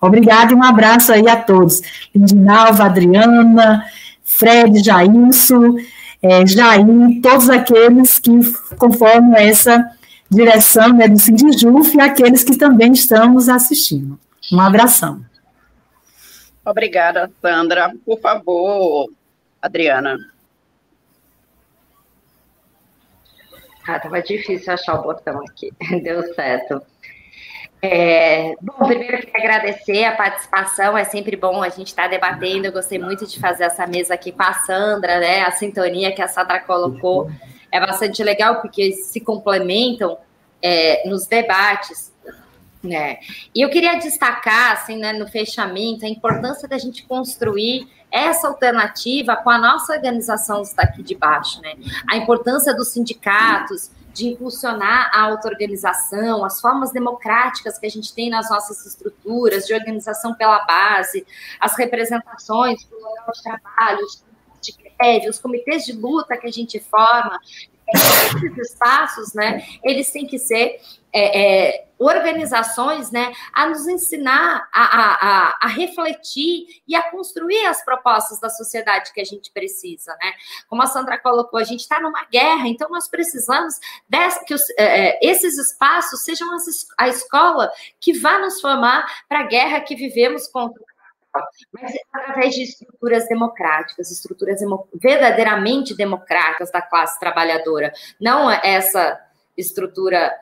Obrigada 0.01 0.53
e 0.53 0.55
um 0.55 0.63
abraço 0.63 1.11
aí 1.11 1.27
a 1.27 1.35
todos. 1.35 1.81
Lindinalva, 2.15 2.85
Adriana, 2.85 3.85
Fred, 4.23 4.81
Jailson, 4.81 5.75
é, 6.21 6.45
Jair, 6.45 6.85
todos 7.21 7.49
aqueles 7.49 8.17
que 8.17 8.31
conformam 8.77 9.35
essa 9.35 9.85
direção 10.29 10.89
né, 10.93 11.07
do 11.07 11.19
Sindijuf 11.19 11.97
e 11.97 12.01
aqueles 12.01 12.43
que 12.43 12.57
também 12.57 12.93
estamos 12.93 13.49
assistindo. 13.49 14.17
Um 14.51 14.59
abração. 14.59 15.21
Obrigada, 16.69 17.31
Sandra. 17.41 17.91
Por 18.05 18.19
favor, 18.19 19.09
Adriana. 19.59 20.17
Ah, 23.87 23.97
estava 23.97 24.21
difícil 24.21 24.71
achar 24.71 24.99
o 24.99 25.01
botão 25.01 25.41
aqui. 25.49 25.71
Deu 26.03 26.21
certo. 26.35 26.79
É, 27.81 28.55
bom, 28.61 28.85
primeiro 28.85 29.17
queria 29.17 29.39
agradecer 29.39 30.03
a 30.03 30.15
participação, 30.15 30.97
é 30.97 31.05
sempre 31.05 31.37
bom 31.37 31.63
a 31.63 31.69
gente 31.69 31.87
estar 31.87 32.03
tá 32.03 32.09
debatendo. 32.09 32.67
Eu 32.67 32.71
gostei 32.71 32.99
muito 32.99 33.25
de 33.25 33.39
fazer 33.39 33.63
essa 33.63 33.87
mesa 33.87 34.13
aqui 34.13 34.31
com 34.31 34.43
a 34.43 34.53
Sandra, 34.53 35.19
né? 35.19 35.41
A 35.41 35.51
sintonia 35.51 36.13
que 36.13 36.21
a 36.21 36.27
Sandra 36.27 36.59
colocou 36.59 37.31
é 37.71 37.79
bastante 37.79 38.23
legal, 38.23 38.61
porque 38.61 38.91
se 38.91 39.19
complementam 39.19 40.19
é, 40.61 41.09
nos 41.09 41.25
debates. 41.25 42.08
Né? 42.81 43.19
E 43.53 43.61
eu 43.61 43.69
queria 43.69 43.95
destacar, 43.95 44.71
assim, 44.71 44.97
né, 44.97 45.11
no 45.11 45.27
fechamento, 45.27 46.05
a 46.05 46.09
importância 46.09 46.67
da 46.67 46.77
gente 46.77 47.03
construir 47.03 47.89
essa 48.11 48.47
alternativa 48.47 49.35
com 49.35 49.49
a 49.49 49.57
nossa 49.57 49.93
organização 49.93 50.63
daqui 50.75 51.03
de 51.03 51.13
baixo, 51.13 51.61
né? 51.61 51.75
A 52.09 52.17
importância 52.17 52.73
dos 52.73 52.87
sindicatos, 52.87 53.91
de 54.13 54.27
impulsionar 54.27 55.11
a 55.13 55.21
auto-organização, 55.23 56.43
as 56.43 56.59
formas 56.59 56.91
democráticas 56.91 57.77
que 57.77 57.85
a 57.85 57.89
gente 57.89 58.13
tem 58.13 58.29
nas 58.29 58.49
nossas 58.49 58.85
estruturas, 58.85 59.65
de 59.65 59.73
organização 59.73 60.33
pela 60.33 60.59
base, 60.65 61.25
as 61.59 61.77
representações 61.77 62.83
do 62.85 62.95
local 62.95 63.31
de 63.33 63.43
trabalho, 63.43 64.07
de 64.61 64.75
greve, 64.97 65.29
os 65.29 65.39
comitês 65.39 65.85
de 65.85 65.93
luta 65.93 66.35
que 66.37 66.47
a 66.47 66.51
gente 66.51 66.79
forma, 66.79 67.39
esses 67.87 68.57
espaços, 68.71 69.33
né, 69.33 69.63
eles 69.83 70.11
têm 70.11 70.27
que 70.27 70.37
ser 70.37 70.79
é, 71.13 71.41
é, 71.41 71.89
organizações 71.97 73.11
né, 73.11 73.33
a 73.53 73.67
nos 73.67 73.87
ensinar 73.87 74.67
a, 74.73 74.83
a, 74.83 75.57
a, 75.61 75.67
refletir 75.67 76.81
e 76.87 76.95
a 76.95 77.11
construir 77.11 77.65
as 77.65 77.83
propostas 77.83 78.39
da 78.39 78.49
sociedade 78.49 79.11
que 79.11 79.19
a 79.19 79.25
gente 79.25 79.51
precisa. 79.51 80.15
Né? 80.21 80.31
Como 80.69 80.81
a 80.81 80.87
Sandra 80.87 81.19
colocou, 81.19 81.59
a 81.59 81.63
gente 81.63 81.81
está 81.81 81.99
numa 81.99 82.23
guerra, 82.25 82.67
então 82.67 82.89
nós 82.89 83.07
precisamos 83.07 83.75
dessa, 84.07 84.43
que 84.45 84.53
os, 84.53 84.61
é, 84.77 85.09
é 85.09 85.19
esses 85.21 85.57
espaços 85.57 86.23
sejam 86.23 86.53
as, 86.55 86.87
a 86.97 87.09
escola 87.09 87.69
que 87.99 88.17
vá 88.17 88.39
nos 88.39 88.61
formar 88.61 89.05
para 89.27 89.41
a 89.41 89.47
guerra 89.47 89.81
que 89.81 89.95
vivemos 89.95 90.47
contra 90.47 90.89
mas 91.71 91.93
através 92.11 92.55
de 92.55 92.63
estruturas 92.63 93.27
democráticas, 93.27 94.11
estruturas 94.11 94.59
verdadeiramente 94.95 95.95
democráticas 95.95 96.71
da 96.71 96.81
classe 96.81 97.19
trabalhadora, 97.19 97.93
não 98.19 98.49
essa 98.49 99.19
estrutura, 99.55 100.33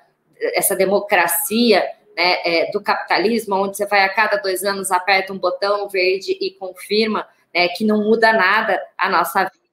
essa 0.53 0.75
democracia 0.75 1.83
né, 2.15 2.37
é, 2.43 2.71
do 2.71 2.81
capitalismo, 2.81 3.55
onde 3.55 3.77
você 3.77 3.85
vai 3.85 4.03
a 4.03 4.13
cada 4.13 4.37
dois 4.37 4.63
anos, 4.63 4.91
aperta 4.91 5.31
um 5.31 5.37
botão 5.37 5.87
verde 5.87 6.35
e 6.41 6.51
confirma 6.51 7.27
né, 7.53 7.67
que 7.69 7.85
não 7.85 8.03
muda 8.03 8.33
nada 8.33 8.81
a 8.97 9.09
nossa 9.09 9.43
vida. 9.43 9.67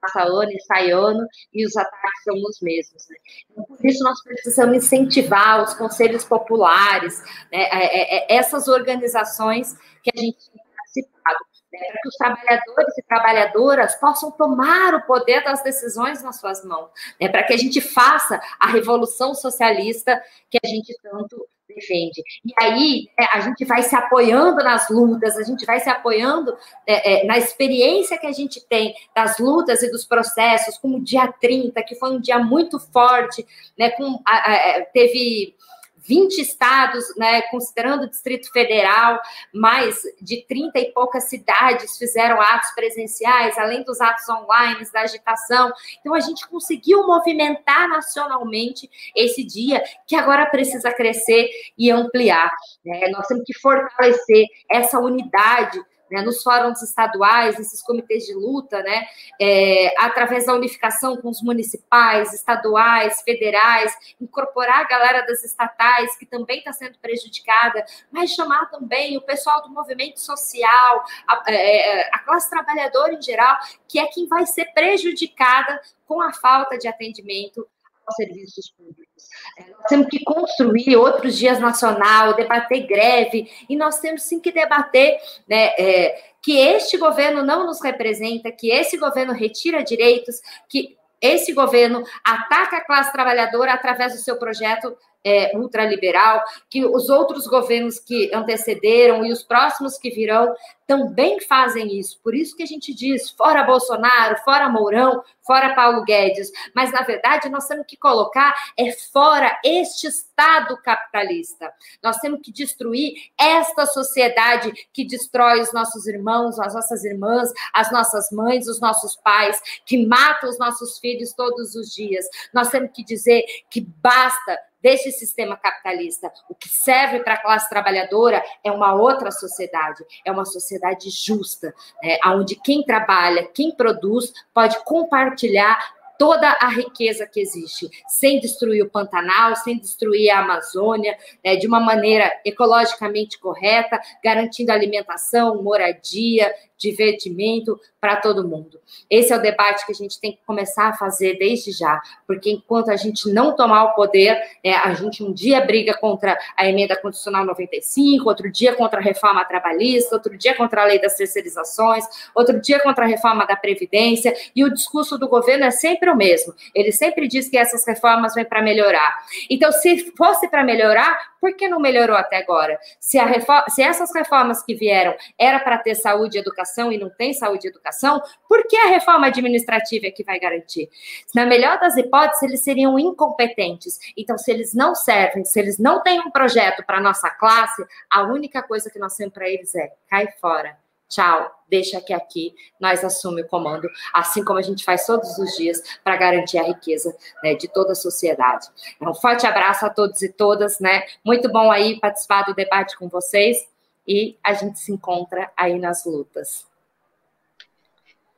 Passa 0.00 0.24
ano 0.24 0.50
e 0.50 0.60
sai 0.62 0.90
ano 0.90 1.24
e 1.54 1.64
os 1.64 1.76
ataques 1.76 2.24
são 2.24 2.34
os 2.34 2.60
mesmos. 2.60 3.06
Né? 3.08 3.16
Então, 3.50 3.64
por 3.64 3.86
isso, 3.86 4.02
nós 4.02 4.20
precisamos 4.24 4.76
incentivar 4.76 5.62
os 5.62 5.74
conselhos 5.74 6.24
populares, 6.24 7.22
né, 7.52 7.62
é, 7.62 8.00
é, 8.00 8.34
é 8.34 8.36
essas 8.36 8.66
organizações 8.66 9.76
que 10.02 10.10
a 10.12 10.20
gente 10.20 10.38
tem 10.50 10.62
participado, 10.74 11.38
né, 11.72 11.78
para 11.90 12.00
que 12.02 12.08
os 12.08 12.16
trabalhadores 12.16 12.98
e 12.98 13.02
trabalhadoras 13.02 13.94
possam 13.96 14.30
tomar 14.30 14.94
o 14.94 15.02
poder 15.02 15.42
das 15.42 15.62
decisões 15.62 16.22
nas 16.22 16.38
suas 16.38 16.64
mãos, 16.64 16.90
né, 17.20 17.28
para 17.28 17.42
que 17.42 17.54
a 17.54 17.56
gente 17.56 17.80
faça 17.80 18.40
a 18.60 18.68
revolução 18.68 19.34
socialista 19.34 20.22
que 20.50 20.58
a 20.62 20.66
gente 20.66 20.94
tanto 21.02 21.48
defende. 21.74 22.22
E 22.44 22.52
aí 22.60 23.08
é, 23.18 23.24
a 23.36 23.40
gente 23.40 23.64
vai 23.64 23.82
se 23.82 23.96
apoiando 23.96 24.62
nas 24.62 24.90
lutas, 24.90 25.36
a 25.38 25.42
gente 25.42 25.64
vai 25.64 25.80
se 25.80 25.88
apoiando 25.88 26.54
é, 26.86 27.22
é, 27.22 27.24
na 27.24 27.38
experiência 27.38 28.18
que 28.18 28.26
a 28.26 28.32
gente 28.32 28.60
tem 28.68 28.94
das 29.14 29.38
lutas 29.38 29.82
e 29.82 29.90
dos 29.90 30.04
processos, 30.04 30.76
como 30.76 30.98
o 30.98 31.02
dia 31.02 31.32
30, 31.32 31.82
que 31.82 31.94
foi 31.94 32.10
um 32.10 32.20
dia 32.20 32.38
muito 32.38 32.78
forte, 32.78 33.46
né, 33.78 33.90
com, 33.90 34.20
a, 34.26 34.36
a, 34.36 34.84
teve 34.92 35.54
20 36.02 36.38
estados, 36.40 37.04
né, 37.16 37.42
considerando 37.42 38.04
o 38.04 38.10
Distrito 38.10 38.50
Federal, 38.50 39.20
mais 39.52 40.00
de 40.20 40.44
30 40.46 40.78
e 40.78 40.92
poucas 40.92 41.28
cidades 41.28 41.96
fizeram 41.96 42.40
atos 42.40 42.70
presenciais, 42.74 43.56
além 43.56 43.82
dos 43.84 44.00
atos 44.00 44.28
online, 44.28 44.84
da 44.92 45.00
agitação. 45.02 45.72
Então, 46.00 46.14
a 46.14 46.20
gente 46.20 46.46
conseguiu 46.48 47.06
movimentar 47.06 47.88
nacionalmente 47.88 48.90
esse 49.16 49.44
dia, 49.44 49.82
que 50.06 50.16
agora 50.16 50.46
precisa 50.46 50.92
crescer 50.92 51.48
e 51.78 51.90
ampliar. 51.90 52.50
Né? 52.84 53.08
Nós 53.08 53.26
temos 53.26 53.44
que 53.44 53.54
fortalecer 53.58 54.46
essa 54.70 54.98
unidade 54.98 55.80
né, 56.12 56.20
nos 56.20 56.42
fóruns 56.42 56.82
estaduais, 56.82 57.58
nesses 57.58 57.82
comitês 57.82 58.24
de 58.24 58.34
luta, 58.34 58.82
né, 58.82 59.06
é, 59.40 59.94
através 59.98 60.46
da 60.46 60.54
unificação 60.54 61.16
com 61.16 61.30
os 61.30 61.42
municipais, 61.42 62.32
estaduais, 62.34 63.22
federais, 63.22 63.96
incorporar 64.20 64.80
a 64.80 64.88
galera 64.88 65.26
das 65.26 65.42
estatais, 65.42 66.16
que 66.16 66.26
também 66.26 66.58
está 66.58 66.72
sendo 66.72 66.98
prejudicada, 66.98 67.84
mas 68.10 68.30
chamar 68.30 68.66
também 68.66 69.16
o 69.16 69.22
pessoal 69.22 69.62
do 69.62 69.70
movimento 69.70 70.20
social, 70.20 71.04
a, 71.26 71.42
é, 71.46 72.00
é, 72.00 72.10
a 72.12 72.18
classe 72.18 72.50
trabalhadora 72.50 73.14
em 73.14 73.22
geral, 73.22 73.56
que 73.88 73.98
é 73.98 74.06
quem 74.06 74.26
vai 74.28 74.44
ser 74.46 74.66
prejudicada 74.74 75.80
com 76.06 76.20
a 76.20 76.32
falta 76.32 76.76
de 76.76 76.86
atendimento 76.86 77.66
aos 78.06 78.16
serviços 78.16 78.70
públicos. 78.76 79.24
É, 79.58 79.70
nós 79.70 79.84
temos 79.88 80.06
que 80.08 80.22
construir 80.24 80.96
outros 80.96 81.36
dias 81.36 81.58
nacional, 81.58 82.34
debater 82.34 82.86
greve, 82.86 83.50
e 83.68 83.76
nós 83.76 84.00
temos 84.00 84.22
sim 84.22 84.40
que 84.40 84.52
debater 84.52 85.18
né, 85.48 85.72
é, 85.78 86.22
que 86.42 86.58
este 86.58 86.96
governo 86.96 87.42
não 87.44 87.66
nos 87.66 87.82
representa, 87.82 88.50
que 88.50 88.70
esse 88.70 88.96
governo 88.96 89.32
retira 89.32 89.82
direitos, 89.82 90.40
que 90.68 90.96
esse 91.20 91.52
governo 91.52 92.02
ataca 92.24 92.78
a 92.78 92.84
classe 92.84 93.12
trabalhadora 93.12 93.72
através 93.72 94.12
do 94.12 94.18
seu 94.18 94.36
projeto 94.36 94.96
é, 95.24 95.56
ultraliberal, 95.56 96.42
que 96.68 96.84
os 96.84 97.08
outros 97.08 97.46
governos 97.46 97.98
que 97.98 98.30
antecederam 98.34 99.24
e 99.24 99.32
os 99.32 99.42
próximos 99.42 99.96
que 99.98 100.10
virão 100.10 100.54
também 100.86 101.40
fazem 101.40 101.98
isso. 101.98 102.20
Por 102.22 102.34
isso 102.34 102.54
que 102.54 102.62
a 102.62 102.66
gente 102.66 102.92
diz 102.92 103.30
fora 103.30 103.62
Bolsonaro, 103.62 104.36
fora 104.44 104.68
Mourão, 104.68 105.22
fora 105.40 105.74
Paulo 105.74 106.04
Guedes. 106.04 106.50
Mas, 106.74 106.92
na 106.92 107.02
verdade, 107.02 107.48
nós 107.48 107.66
temos 107.66 107.86
que 107.86 107.96
colocar 107.96 108.54
é 108.76 108.92
fora 108.92 109.58
este 109.64 110.06
Estado 110.06 110.76
capitalista. 110.82 111.72
Nós 112.02 112.18
temos 112.18 112.40
que 112.42 112.52
destruir 112.52 113.14
esta 113.38 113.86
sociedade 113.86 114.72
que 114.92 115.06
destrói 115.06 115.60
os 115.60 115.72
nossos 115.72 116.06
irmãos, 116.06 116.58
as 116.58 116.74
nossas 116.74 117.04
irmãs, 117.04 117.50
as 117.72 117.90
nossas 117.90 118.30
mães, 118.30 118.68
os 118.68 118.80
nossos 118.80 119.16
pais, 119.16 119.60
que 119.86 120.06
mata 120.06 120.48
os 120.48 120.58
nossos 120.58 120.98
filhos 120.98 121.32
todos 121.32 121.74
os 121.74 121.92
dias. 121.94 122.26
Nós 122.52 122.68
temos 122.70 122.90
que 122.92 123.04
dizer 123.04 123.44
que 123.70 123.80
basta 123.80 124.58
desse 124.82 125.12
sistema 125.12 125.56
capitalista. 125.56 126.32
O 126.48 126.54
que 126.54 126.68
serve 126.68 127.20
para 127.20 127.34
a 127.34 127.42
classe 127.42 127.68
trabalhadora 127.68 128.42
é 128.64 128.70
uma 128.70 128.94
outra 128.94 129.30
sociedade, 129.30 130.04
é 130.24 130.32
uma 130.32 130.44
sociedade 130.44 131.08
justa, 131.10 131.72
né, 132.02 132.18
onde 132.26 132.56
quem 132.56 132.82
trabalha, 132.82 133.46
quem 133.46 133.70
produz, 133.74 134.32
pode 134.52 134.82
compartilhar 134.84 135.78
toda 136.18 136.48
a 136.48 136.68
riqueza 136.68 137.26
que 137.26 137.40
existe, 137.40 137.90
sem 138.06 138.38
destruir 138.38 138.84
o 138.84 138.88
Pantanal, 138.88 139.56
sem 139.56 139.76
destruir 139.76 140.30
a 140.30 140.38
Amazônia, 140.38 141.18
né, 141.44 141.56
de 141.56 141.66
uma 141.66 141.80
maneira 141.80 142.30
ecologicamente 142.44 143.40
correta, 143.40 144.00
garantindo 144.22 144.70
alimentação, 144.70 145.60
moradia, 145.62 146.54
divertimento 146.82 147.78
para 148.00 148.16
todo 148.16 148.46
mundo. 148.46 148.80
Esse 149.08 149.32
é 149.32 149.36
o 149.36 149.40
debate 149.40 149.86
que 149.86 149.92
a 149.92 149.94
gente 149.94 150.20
tem 150.20 150.32
que 150.32 150.40
começar 150.44 150.88
a 150.88 150.92
fazer 150.94 151.38
desde 151.38 151.70
já, 151.70 152.00
porque 152.26 152.50
enquanto 152.50 152.90
a 152.90 152.96
gente 152.96 153.32
não 153.32 153.54
tomar 153.54 153.84
o 153.84 153.94
poder, 153.94 154.36
é, 154.64 154.74
a 154.74 154.92
gente 154.94 155.22
um 155.22 155.32
dia 155.32 155.60
briga 155.60 155.96
contra 155.96 156.36
a 156.56 156.68
emenda 156.68 156.96
constitucional 156.96 157.44
95, 157.44 158.28
outro 158.28 158.50
dia 158.50 158.74
contra 158.74 158.98
a 158.98 159.02
reforma 159.02 159.44
trabalhista, 159.44 160.16
outro 160.16 160.36
dia 160.36 160.56
contra 160.56 160.82
a 160.82 160.84
lei 160.84 161.00
das 161.00 161.14
terceirizações, 161.14 162.04
outro 162.34 162.60
dia 162.60 162.80
contra 162.80 163.04
a 163.04 163.08
reforma 163.08 163.46
da 163.46 163.54
Previdência, 163.54 164.34
e 164.56 164.64
o 164.64 164.72
discurso 164.72 165.16
do 165.16 165.28
governo 165.28 165.64
é 165.64 165.70
sempre 165.70 166.10
o 166.10 166.16
mesmo. 166.16 166.52
Ele 166.74 166.90
sempre 166.90 167.28
diz 167.28 167.48
que 167.48 167.56
essas 167.56 167.86
reformas 167.86 168.34
vêm 168.34 168.44
para 168.44 168.60
melhorar. 168.60 169.16
Então, 169.48 169.70
se 169.70 170.12
fosse 170.16 170.48
para 170.48 170.64
melhorar, 170.64 171.16
por 171.40 171.56
que 171.56 171.68
não 171.68 171.80
melhorou 171.80 172.16
até 172.16 172.36
agora? 172.36 172.78
Se, 173.00 173.18
reforma, 173.18 173.64
se 173.68 173.82
essas 173.82 174.14
reformas 174.14 174.62
que 174.62 174.74
vieram 174.74 175.14
era 175.38 175.58
para 175.58 175.78
ter 175.78 175.94
saúde 175.96 176.36
e 176.36 176.40
educação 176.40 176.71
e 176.92 176.96
não 176.96 177.10
tem 177.10 177.34
saúde 177.34 177.66
e 177.66 177.70
educação, 177.70 178.22
por 178.48 178.66
que 178.66 178.76
a 178.76 178.86
reforma 178.86 179.26
administrativa 179.26 180.06
é 180.06 180.10
que 180.10 180.24
vai 180.24 180.38
garantir? 180.38 180.88
Na 181.34 181.44
melhor 181.44 181.78
das 181.78 181.96
hipóteses, 181.96 182.42
eles 182.42 182.62
seriam 182.62 182.98
incompetentes. 182.98 183.98
Então, 184.16 184.38
se 184.38 184.50
eles 184.50 184.72
não 184.72 184.94
servem, 184.94 185.44
se 185.44 185.58
eles 185.58 185.78
não 185.78 186.02
têm 186.02 186.20
um 186.20 186.30
projeto 186.30 186.84
para 186.86 186.98
a 186.98 187.02
nossa 187.02 187.28
classe, 187.28 187.84
a 188.10 188.22
única 188.22 188.62
coisa 188.62 188.88
que 188.88 188.98
nós 188.98 189.14
temos 189.16 189.34
para 189.34 189.48
eles 189.48 189.74
é 189.74 189.92
cai 190.08 190.28
fora 190.40 190.80
tchau, 191.12 191.50
deixa 191.68 192.00
que 192.00 192.12
aqui 192.12 192.54
nós 192.80 193.04
assumimos 193.04 193.46
o 193.46 193.50
comando, 193.50 193.86
assim 194.14 194.42
como 194.42 194.58
a 194.58 194.62
gente 194.62 194.82
faz 194.82 195.04
todos 195.04 195.38
os 195.38 195.54
dias 195.56 195.82
para 196.02 196.16
garantir 196.16 196.58
a 196.58 196.62
riqueza 196.62 197.14
né, 197.44 197.54
de 197.54 197.68
toda 197.68 197.92
a 197.92 197.94
sociedade. 197.94 198.66
Um 199.00 199.14
forte 199.14 199.46
abraço 199.46 199.84
a 199.84 199.90
todos 199.90 200.22
e 200.22 200.32
todas, 200.32 200.80
né? 200.80 201.04
Muito 201.22 201.52
bom 201.52 201.70
aí 201.70 202.00
participar 202.00 202.44
do 202.44 202.54
debate 202.54 202.96
com 202.96 203.08
vocês 203.08 203.58
e 204.06 204.36
a 204.42 204.52
gente 204.52 204.78
se 204.78 204.92
encontra 204.92 205.50
aí 205.56 205.78
nas 205.78 206.04
lutas. 206.04 206.66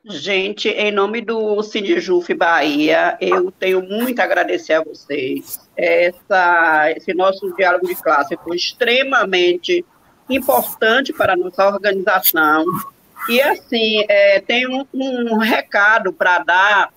Gente, 0.06 0.68
em 0.68 0.92
nome 0.92 1.22
do 1.22 1.62
Sinijuf 1.62 2.34
Bahia, 2.34 3.16
eu 3.20 3.50
tenho 3.50 3.82
muito 3.82 4.20
a 4.20 4.24
agradecer 4.24 4.74
a 4.74 4.84
vocês. 4.84 5.58
Essa, 5.74 6.92
esse 6.94 7.14
nosso 7.14 7.54
diálogo 7.56 7.86
de 7.86 7.94
classe 7.94 8.36
foi 8.44 8.56
extremamente 8.56 9.82
importante 10.28 11.10
para 11.10 11.32
a 11.32 11.36
nossa 11.36 11.66
organização. 11.66 12.66
E, 13.30 13.40
assim, 13.40 14.04
é, 14.06 14.40
tem 14.40 14.68
um, 14.68 14.86
um 14.92 15.38
recado 15.38 16.12
para 16.12 16.40
dar 16.40 16.92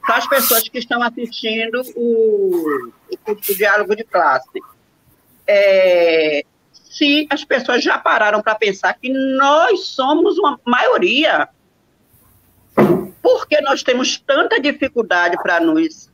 para 0.00 0.16
as 0.16 0.26
pessoas 0.28 0.68
que 0.68 0.78
estão 0.78 1.02
assistindo 1.02 1.82
o, 1.96 2.88
o, 3.10 3.32
o 3.32 3.54
diálogo 3.56 3.96
de 3.96 4.04
classe. 4.04 4.60
É, 5.46 6.44
se 6.92 7.26
as 7.30 7.42
pessoas 7.42 7.82
já 7.82 7.96
pararam 7.96 8.42
para 8.42 8.54
pensar 8.54 8.92
que 8.92 9.08
nós 9.08 9.86
somos 9.86 10.38
uma 10.38 10.60
maioria, 10.62 11.48
porque 13.22 13.62
nós 13.62 13.82
temos 13.82 14.18
tanta 14.18 14.60
dificuldade 14.60 15.38
para 15.42 15.58
nos 15.58 16.10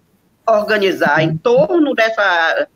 organizar 0.47 1.20
em 1.20 1.37
torno 1.37 1.95
dessa, 1.97 2.68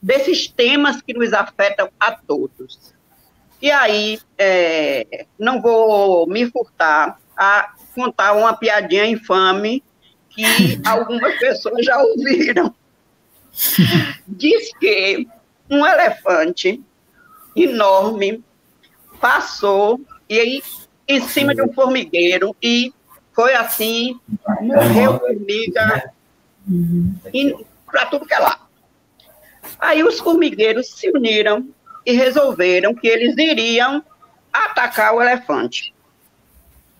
desses 0.00 0.48
temas 0.48 1.02
que 1.02 1.12
nos 1.12 1.34
afetam 1.34 1.90
a 2.00 2.12
todos. 2.12 2.94
E 3.60 3.70
aí, 3.70 4.18
é, 4.38 5.26
não 5.38 5.60
vou 5.60 6.26
me 6.26 6.50
furtar 6.50 7.20
a 7.36 7.74
contar 7.94 8.32
uma 8.32 8.56
piadinha 8.56 9.04
infame 9.04 9.84
que 10.30 10.42
algumas 10.88 11.38
pessoas 11.38 11.84
já 11.84 12.02
ouviram. 12.02 12.74
Diz 14.26 14.72
que 14.78 15.28
um 15.68 15.86
elefante 15.86 16.82
enorme 17.54 18.42
passou 19.20 20.00
e 20.28 20.38
aí 20.38 20.62
em 21.06 21.20
cima 21.20 21.54
de 21.54 21.62
um 21.62 21.72
formigueiro 21.72 22.56
e 22.62 22.92
foi 23.32 23.54
assim, 23.54 24.18
morreu 24.60 25.18
formiga 25.18 26.12
para 27.86 28.06
tudo 28.06 28.26
que 28.26 28.34
é 28.34 28.38
lá. 28.38 28.66
Aí 29.78 30.02
os 30.02 30.18
formigueiros 30.18 30.90
se 30.90 31.10
uniram 31.10 31.68
e 32.04 32.12
resolveram 32.12 32.94
que 32.94 33.06
eles 33.06 33.36
iriam 33.36 34.04
atacar 34.52 35.14
o 35.14 35.22
elefante. 35.22 35.94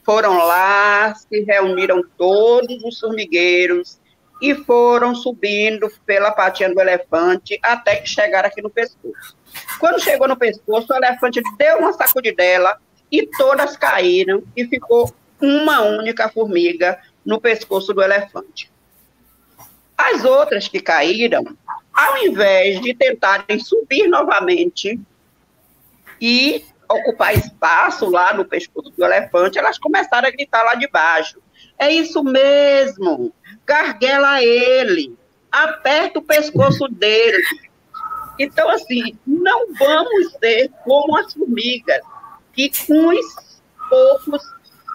Foram 0.04 0.36
lá, 0.38 1.14
se 1.14 1.40
reuniram 1.42 2.02
todos 2.16 2.82
os 2.82 2.98
formigueiros 2.98 4.00
e 4.40 4.54
foram 4.54 5.14
subindo 5.14 5.88
pela 6.04 6.32
patinha 6.32 6.72
do 6.72 6.80
elefante 6.80 7.58
até 7.62 7.96
que 7.96 8.08
chegaram 8.08 8.48
aqui 8.48 8.60
no 8.60 8.70
pescoço. 8.70 9.36
Quando 9.78 10.00
chegou 10.00 10.28
no 10.28 10.36
pescoço, 10.36 10.92
o 10.92 10.96
elefante 10.96 11.42
deu 11.56 11.78
uma 11.78 11.92
sacudidela 11.92 12.78
e 13.10 13.26
todas 13.26 13.76
caíram 13.76 14.42
e 14.56 14.64
ficou 14.66 15.12
uma 15.40 15.80
única 15.80 16.28
formiga 16.28 16.98
no 17.24 17.40
pescoço 17.40 17.92
do 17.92 18.02
elefante. 18.02 18.70
As 19.96 20.24
outras 20.24 20.68
que 20.68 20.80
caíram 20.80 21.44
ao 21.92 22.16
invés 22.18 22.80
de 22.80 22.94
tentarem 22.94 23.58
subir 23.58 24.08
novamente 24.08 24.98
e 26.20 26.64
ocupar 26.88 27.34
espaço 27.34 28.08
lá 28.08 28.32
no 28.32 28.44
pescoço 28.44 28.90
do 28.90 29.04
elefante, 29.04 29.58
elas 29.58 29.78
começaram 29.78 30.28
a 30.28 30.30
gritar 30.30 30.62
lá 30.62 30.74
de 30.74 30.88
baixo. 30.88 31.40
É 31.78 31.90
isso 31.90 32.22
mesmo, 32.22 33.32
garguela 33.66 34.42
ele, 34.42 35.16
aperta 35.50 36.18
o 36.18 36.22
pescoço 36.22 36.88
dele. 36.88 37.42
Então, 38.38 38.68
assim, 38.70 39.16
não 39.26 39.72
vamos 39.74 40.32
ser 40.32 40.70
como 40.84 41.16
as 41.18 41.32
formigas, 41.32 42.00
que 42.52 42.70
uns 42.88 43.62
poucos 43.88 44.42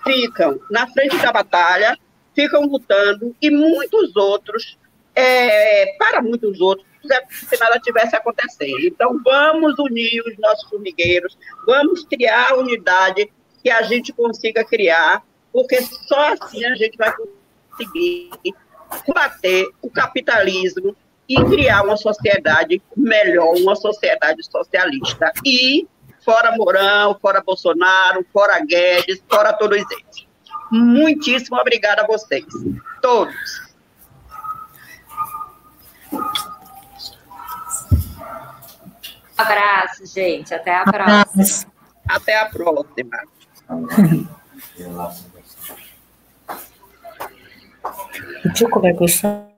ficam 0.03 0.59
na 0.69 0.87
frente 0.87 1.17
da 1.17 1.31
batalha, 1.31 1.97
ficam 2.35 2.65
lutando, 2.65 3.35
e 3.41 3.49
muitos 3.49 4.15
outros 4.15 4.77
é, 5.17 5.95
para 5.97 6.21
muitos 6.21 6.61
outros, 6.61 6.85
se 7.31 7.59
nada 7.59 7.79
tivesse 7.79 8.15
acontecendo. 8.15 8.81
Então, 8.81 9.19
vamos 9.23 9.73
unir 9.79 10.21
os 10.21 10.37
nossos 10.37 10.69
formigueiros, 10.69 11.35
vamos 11.65 12.05
criar 12.05 12.51
a 12.51 12.57
unidade 12.57 13.31
que 13.63 13.69
a 13.71 13.81
gente 13.81 14.13
consiga 14.13 14.63
criar, 14.63 15.23
porque 15.51 15.81
só 15.81 16.33
assim 16.33 16.63
a 16.65 16.75
gente 16.75 16.95
vai 16.97 17.11
conseguir 17.15 18.29
combater 19.05 19.67
o 19.81 19.89
capitalismo 19.89 20.95
e 21.27 21.35
criar 21.45 21.83
uma 21.83 21.97
sociedade 21.97 22.81
melhor, 22.95 23.53
uma 23.57 23.75
sociedade 23.75 24.43
socialista. 24.43 25.31
E 25.45 25.87
fora 26.23 26.55
Mourão, 26.55 27.17
fora 27.21 27.41
Bolsonaro, 27.41 28.25
fora 28.31 28.59
Guedes, 28.65 29.21
fora 29.29 29.53
todos 29.53 29.77
eles. 29.77 30.27
Muitíssimo 30.71 31.57
obrigada 31.57 32.03
a 32.03 32.07
vocês, 32.07 32.45
todos. 33.01 33.67
Abraço, 39.37 40.05
gente. 40.05 40.53
Até 40.53 40.75
a 40.75 40.83
próxima. 40.83 41.71
Até 42.07 42.39
a 42.39 42.45
próxima. 42.45 43.21
O 48.45 48.53
Tio 48.53 48.69
vai 48.81 48.93
gostar. 48.93 49.56